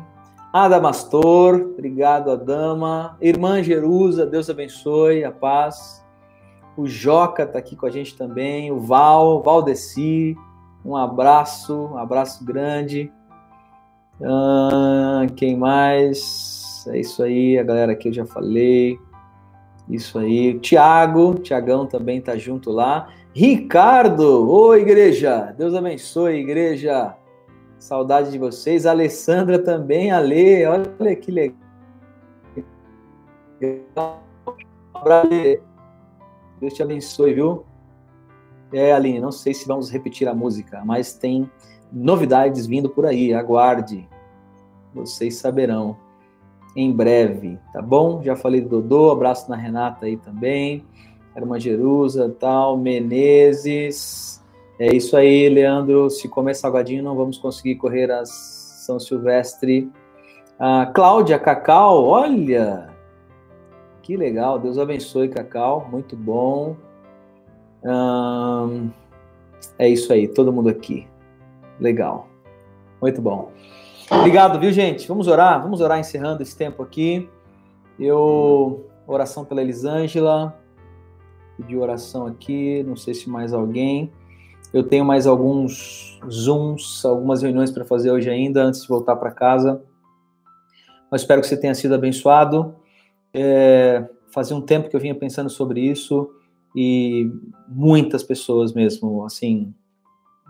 Adamastor, 0.52 1.56
obrigado, 1.56 2.30
Adama. 2.30 3.16
Irmã 3.20 3.62
Jerusa, 3.62 4.26
Deus 4.26 4.48
abençoe, 4.48 5.22
a 5.22 5.30
paz. 5.30 6.02
O 6.76 6.86
Joca 6.86 7.42
está 7.42 7.58
aqui 7.58 7.76
com 7.76 7.86
a 7.86 7.90
gente 7.90 8.16
também. 8.16 8.72
O 8.72 8.78
Val, 8.78 9.42
Valdeci, 9.42 10.36
um 10.84 10.96
abraço, 10.96 11.74
um 11.74 11.98
abraço 11.98 12.44
grande. 12.44 13.12
Ah, 14.22 15.26
quem 15.36 15.56
mais? 15.56 16.86
É 16.88 16.98
isso 16.98 17.22
aí, 17.22 17.58
a 17.58 17.62
galera 17.62 17.92
aqui 17.92 18.08
eu 18.08 18.12
já 18.12 18.24
falei. 18.24 18.98
Isso 19.88 20.18
aí. 20.18 20.58
Tiago, 20.60 21.34
Tiagão 21.34 21.86
também 21.86 22.20
tá 22.20 22.36
junto 22.36 22.70
lá. 22.70 23.08
Ricardo, 23.34 24.50
oi 24.50 24.80
igreja, 24.80 25.54
Deus 25.56 25.74
abençoe, 25.74 26.40
igreja. 26.40 27.14
Saudade 27.78 28.30
de 28.30 28.38
vocês. 28.38 28.86
Alessandra 28.86 29.58
também, 29.58 30.10
Ale, 30.10 30.66
olha 30.66 31.16
que 31.16 31.30
legal. 31.30 31.56
Deus 36.60 36.74
te 36.74 36.82
abençoe, 36.82 37.34
viu? 37.34 37.64
É, 38.72 38.92
Aline, 38.92 39.20
não 39.20 39.32
sei 39.32 39.54
se 39.54 39.66
vamos 39.66 39.90
repetir 39.90 40.28
a 40.28 40.34
música, 40.34 40.82
mas 40.84 41.14
tem 41.14 41.50
novidades 41.90 42.66
vindo 42.66 42.88
por 42.90 43.06
aí, 43.06 43.32
aguarde. 43.32 44.06
Vocês 44.94 45.36
saberão 45.36 45.96
em 46.76 46.92
breve, 46.92 47.58
tá 47.72 47.80
bom? 47.80 48.22
Já 48.22 48.36
falei 48.36 48.60
do 48.60 48.68
Dodô, 48.68 49.10
abraço 49.10 49.50
na 49.50 49.56
Renata 49.56 50.06
aí 50.06 50.16
também. 50.16 50.84
Irmã 51.36 51.58
Jerusa, 51.58 52.34
tal, 52.38 52.76
Menezes, 52.76 54.37
é 54.78 54.94
isso 54.94 55.16
aí, 55.16 55.48
Leandro. 55.48 56.08
Se 56.08 56.28
comer 56.28 56.54
salgadinho, 56.54 57.02
não 57.02 57.16
vamos 57.16 57.38
conseguir 57.38 57.76
correr 57.76 58.10
a 58.10 58.24
São 58.24 59.00
Silvestre. 59.00 59.90
A 60.58 60.86
Cláudia 60.86 61.38
Cacau, 61.38 62.04
olha! 62.04 62.88
Que 64.02 64.16
legal, 64.16 64.58
Deus 64.58 64.78
abençoe, 64.78 65.28
Cacau, 65.28 65.86
muito 65.90 66.16
bom. 66.16 66.76
Hum, 67.84 68.90
é 69.78 69.88
isso 69.88 70.12
aí, 70.12 70.26
todo 70.26 70.52
mundo 70.52 70.68
aqui. 70.68 71.06
Legal, 71.78 72.26
muito 73.00 73.20
bom. 73.20 73.52
Obrigado, 74.10 74.58
viu, 74.58 74.72
gente? 74.72 75.06
Vamos 75.06 75.28
orar, 75.28 75.62
vamos 75.62 75.80
orar 75.80 75.98
encerrando 75.98 76.42
esse 76.42 76.56
tempo 76.56 76.82
aqui. 76.82 77.28
Eu, 78.00 78.86
oração 79.06 79.44
pela 79.44 79.60
Elisângela, 79.60 80.58
pedi 81.56 81.76
oração 81.76 82.26
aqui, 82.26 82.82
não 82.84 82.96
sei 82.96 83.12
se 83.12 83.28
mais 83.28 83.52
alguém. 83.52 84.10
Eu 84.72 84.82
tenho 84.82 85.04
mais 85.04 85.26
alguns 85.26 86.18
Zooms, 86.30 87.04
algumas 87.04 87.42
reuniões 87.42 87.70
para 87.70 87.84
fazer 87.84 88.10
hoje 88.10 88.28
ainda, 88.28 88.62
antes 88.62 88.82
de 88.82 88.88
voltar 88.88 89.16
para 89.16 89.30
casa. 89.30 89.82
Mas 91.10 91.22
espero 91.22 91.40
que 91.40 91.46
você 91.46 91.56
tenha 91.56 91.74
sido 91.74 91.94
abençoado. 91.94 92.74
É, 93.32 94.06
fazia 94.30 94.56
um 94.56 94.60
tempo 94.60 94.88
que 94.88 94.96
eu 94.96 95.00
vinha 95.00 95.14
pensando 95.14 95.48
sobre 95.48 95.80
isso 95.80 96.30
e 96.76 97.30
muitas 97.66 98.22
pessoas 98.22 98.72
mesmo, 98.74 99.24
assim, 99.24 99.72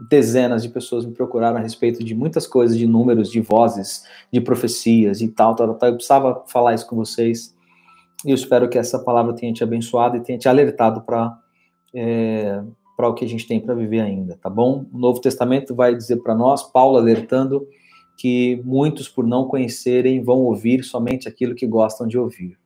dezenas 0.09 0.63
de 0.63 0.69
pessoas 0.69 1.05
me 1.05 1.13
procuraram 1.13 1.57
a 1.57 1.61
respeito 1.61 2.03
de 2.05 2.15
muitas 2.15 2.47
coisas, 2.47 2.77
de 2.77 2.87
números, 2.87 3.31
de 3.31 3.41
vozes, 3.41 4.05
de 4.33 4.41
profecias 4.41 5.21
e 5.21 5.29
tal, 5.29 5.55
tal, 5.55 5.75
tal. 5.75 5.89
Eu 5.89 5.95
precisava 5.95 6.45
falar 6.47 6.75
isso 6.75 6.87
com 6.87 6.97
vocês. 6.97 7.55
E 8.25 8.31
eu 8.31 8.35
espero 8.35 8.69
que 8.69 8.79
essa 8.79 8.99
palavra 8.99 9.33
tenha 9.33 9.53
te 9.53 9.63
abençoado 9.63 10.17
e 10.17 10.21
tenha 10.21 10.39
te 10.39 10.49
alertado 10.49 11.03
para 11.03 11.39
é, 11.95 12.63
para 12.99 13.09
o 13.09 13.15
que 13.15 13.25
a 13.25 13.29
gente 13.29 13.47
tem 13.47 13.61
para 13.61 13.77
viver 13.77 14.01
ainda, 14.01 14.37
tá 14.43 14.51
bom? 14.51 14.85
O 14.93 14.99
Novo 14.99 15.21
Testamento 15.21 15.73
vai 15.73 15.95
dizer 15.95 16.17
para 16.17 16.35
nós, 16.35 16.65
Paulo 16.65 16.99
alertando 16.99 17.65
que 18.17 18.61
muitos, 18.65 19.09
por 19.09 19.25
não 19.25 19.47
conhecerem, 19.47 20.21
vão 20.21 20.41
ouvir 20.41 20.83
somente 20.83 21.29
aquilo 21.29 21.55
que 21.55 21.65
gostam 21.65 22.09
de 22.09 22.19
ouvir. 22.19 22.59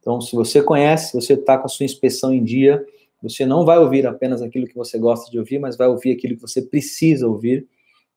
Então, 0.00 0.22
se 0.22 0.34
você 0.34 0.62
conhece, 0.62 1.12
você 1.12 1.34
está 1.34 1.58
com 1.58 1.66
a 1.66 1.68
sua 1.68 1.84
inspeção 1.84 2.32
em 2.32 2.42
dia, 2.42 2.82
você 3.22 3.44
não 3.44 3.66
vai 3.66 3.76
ouvir 3.78 4.06
apenas 4.06 4.40
aquilo 4.40 4.66
que 4.66 4.74
você 4.74 4.98
gosta 4.98 5.30
de 5.30 5.38
ouvir, 5.38 5.58
mas 5.58 5.76
vai 5.76 5.86
ouvir 5.86 6.12
aquilo 6.12 6.36
que 6.36 6.40
você 6.40 6.62
precisa 6.62 7.28
ouvir. 7.28 7.68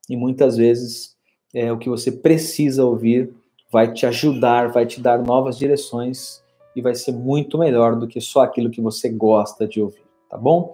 E 0.10 0.16
muitas 0.16 0.56
vezes 0.56 1.18
é, 1.54 1.70
o 1.70 1.78
que 1.78 1.90
você 1.90 2.14
precisa 2.14 2.86
ouvir 2.86 3.30
vai 3.70 3.92
te 3.92 4.06
ajudar, 4.06 4.72
vai 4.72 4.86
te 4.86 5.02
dar 5.02 5.22
novas 5.22 5.58
direções 5.58 6.42
e 6.74 6.82
vai 6.82 6.96
ser 6.96 7.12
muito 7.12 7.58
melhor 7.58 7.98
do 7.98 8.08
que 8.08 8.22
só 8.22 8.44
aquilo 8.44 8.70
que 8.70 8.80
você 8.80 9.10
gosta 9.10 9.68
de 9.68 9.82
ouvir, 9.82 10.06
tá 10.30 10.38
bom? 10.38 10.74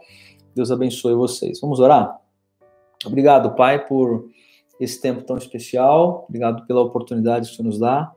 Deus 0.56 0.72
abençoe 0.72 1.16
vocês. 1.16 1.60
Vamos 1.60 1.80
orar? 1.80 2.20
Obrigado, 3.06 3.56
Pai, 3.56 3.86
por 3.86 4.30
esse 4.80 5.02
tempo 5.02 5.24
tão 5.24 5.38
especial. 5.38 6.26
Obrigado 6.28 6.66
pela 6.66 6.82
oportunidade 6.82 7.48
que 7.48 7.54
o 7.54 7.58
Senhor 7.58 7.70
nos 7.70 7.80
dá 7.80 8.12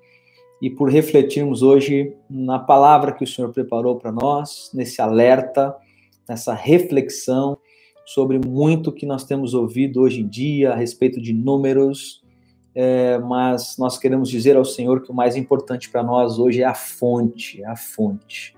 e 0.60 0.70
por 0.70 0.90
refletirmos 0.90 1.62
hoje 1.62 2.14
na 2.28 2.58
palavra 2.58 3.12
que 3.12 3.24
o 3.24 3.26
Senhor 3.26 3.52
preparou 3.52 3.96
para 3.96 4.10
nós, 4.10 4.70
nesse 4.72 5.02
alerta, 5.02 5.76
nessa 6.28 6.54
reflexão 6.54 7.58
sobre 8.04 8.38
muito 8.38 8.92
que 8.92 9.04
nós 9.04 9.24
temos 9.24 9.52
ouvido 9.52 10.00
hoje 10.00 10.20
em 10.20 10.28
dia 10.28 10.72
a 10.72 10.76
respeito 10.76 11.20
de 11.20 11.32
números, 11.32 12.22
é, 12.74 13.18
mas 13.18 13.76
nós 13.78 13.98
queremos 13.98 14.28
dizer 14.28 14.56
ao 14.56 14.64
Senhor 14.64 15.02
que 15.02 15.10
o 15.10 15.14
mais 15.14 15.36
importante 15.36 15.90
para 15.90 16.02
nós 16.02 16.38
hoje 16.38 16.62
é 16.62 16.64
a 16.64 16.74
fonte, 16.74 17.64
a 17.64 17.76
fonte. 17.76 18.56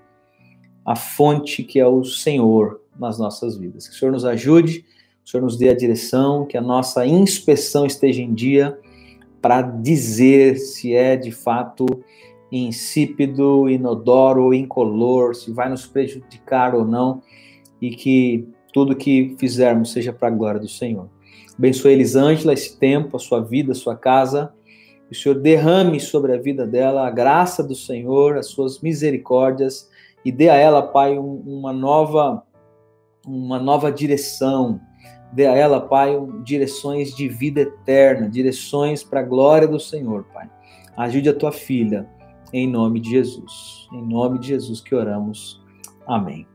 a 0.85 0.95
fonte 0.95 1.63
que 1.63 1.79
é 1.79 1.87
o 1.87 2.03
Senhor 2.03 2.78
nas 2.97 3.17
nossas 3.17 3.57
vidas. 3.57 3.87
Que 3.87 3.93
o 3.93 3.97
Senhor 3.97 4.11
nos 4.11 4.25
ajude, 4.25 4.81
que 4.81 4.85
o 5.25 5.29
Senhor 5.29 5.43
nos 5.43 5.57
dê 5.57 5.69
a 5.69 5.75
direção, 5.75 6.45
que 6.45 6.57
a 6.57 6.61
nossa 6.61 7.05
inspeção 7.05 7.85
esteja 7.85 8.21
em 8.21 8.33
dia 8.33 8.77
para 9.41 9.61
dizer 9.61 10.57
se 10.57 10.93
é 10.93 11.15
de 11.15 11.31
fato 11.31 11.85
insípido, 12.51 13.69
inodoro 13.69 14.53
incolor, 14.53 15.35
se 15.35 15.51
vai 15.51 15.69
nos 15.69 15.85
prejudicar 15.85 16.73
ou 16.73 16.83
não, 16.83 17.21
e 17.81 17.91
que 17.91 18.47
tudo 18.73 18.95
que 18.95 19.35
fizermos 19.37 19.91
seja 19.91 20.11
para 20.11 20.27
a 20.27 20.31
glória 20.31 20.59
do 20.59 20.67
Senhor. 20.67 21.07
Abençoe 21.57 21.93
Elisângela 21.93 22.53
esse 22.53 22.77
tempo, 22.77 23.15
a 23.17 23.19
sua 23.19 23.41
vida, 23.41 23.71
a 23.71 23.75
sua 23.75 23.95
casa. 23.95 24.53
Que 25.07 25.13
o 25.13 25.19
Senhor 25.19 25.35
derrame 25.35 25.99
sobre 25.99 26.33
a 26.33 26.37
vida 26.37 26.65
dela 26.65 27.07
a 27.07 27.11
graça 27.11 27.63
do 27.63 27.75
Senhor, 27.75 28.37
as 28.37 28.47
suas 28.47 28.79
misericórdias 28.79 29.89
e 30.23 30.31
dê 30.31 30.49
a 30.49 30.55
ela, 30.55 30.81
Pai, 30.81 31.17
um, 31.17 31.41
uma 31.45 31.71
nova 31.71 32.43
uma 33.29 33.59
nova 33.59 33.91
direção. 33.91 34.81
Dê 35.31 35.45
a 35.45 35.53
ela, 35.53 35.79
Pai, 35.79 36.17
direções 36.43 37.15
de 37.15 37.27
vida 37.27 37.61
eterna, 37.61 38.27
direções 38.27 39.03
para 39.03 39.19
a 39.19 39.23
glória 39.23 39.67
do 39.67 39.79
Senhor, 39.79 40.25
Pai. 40.33 40.49
Ajude 40.97 41.29
a 41.29 41.35
tua 41.35 41.51
filha, 41.51 42.09
em 42.51 42.67
nome 42.67 42.99
de 42.99 43.11
Jesus. 43.11 43.87
Em 43.93 44.01
nome 44.05 44.39
de 44.39 44.47
Jesus 44.47 44.81
que 44.81 44.95
oramos. 44.95 45.63
Amém. 46.07 46.47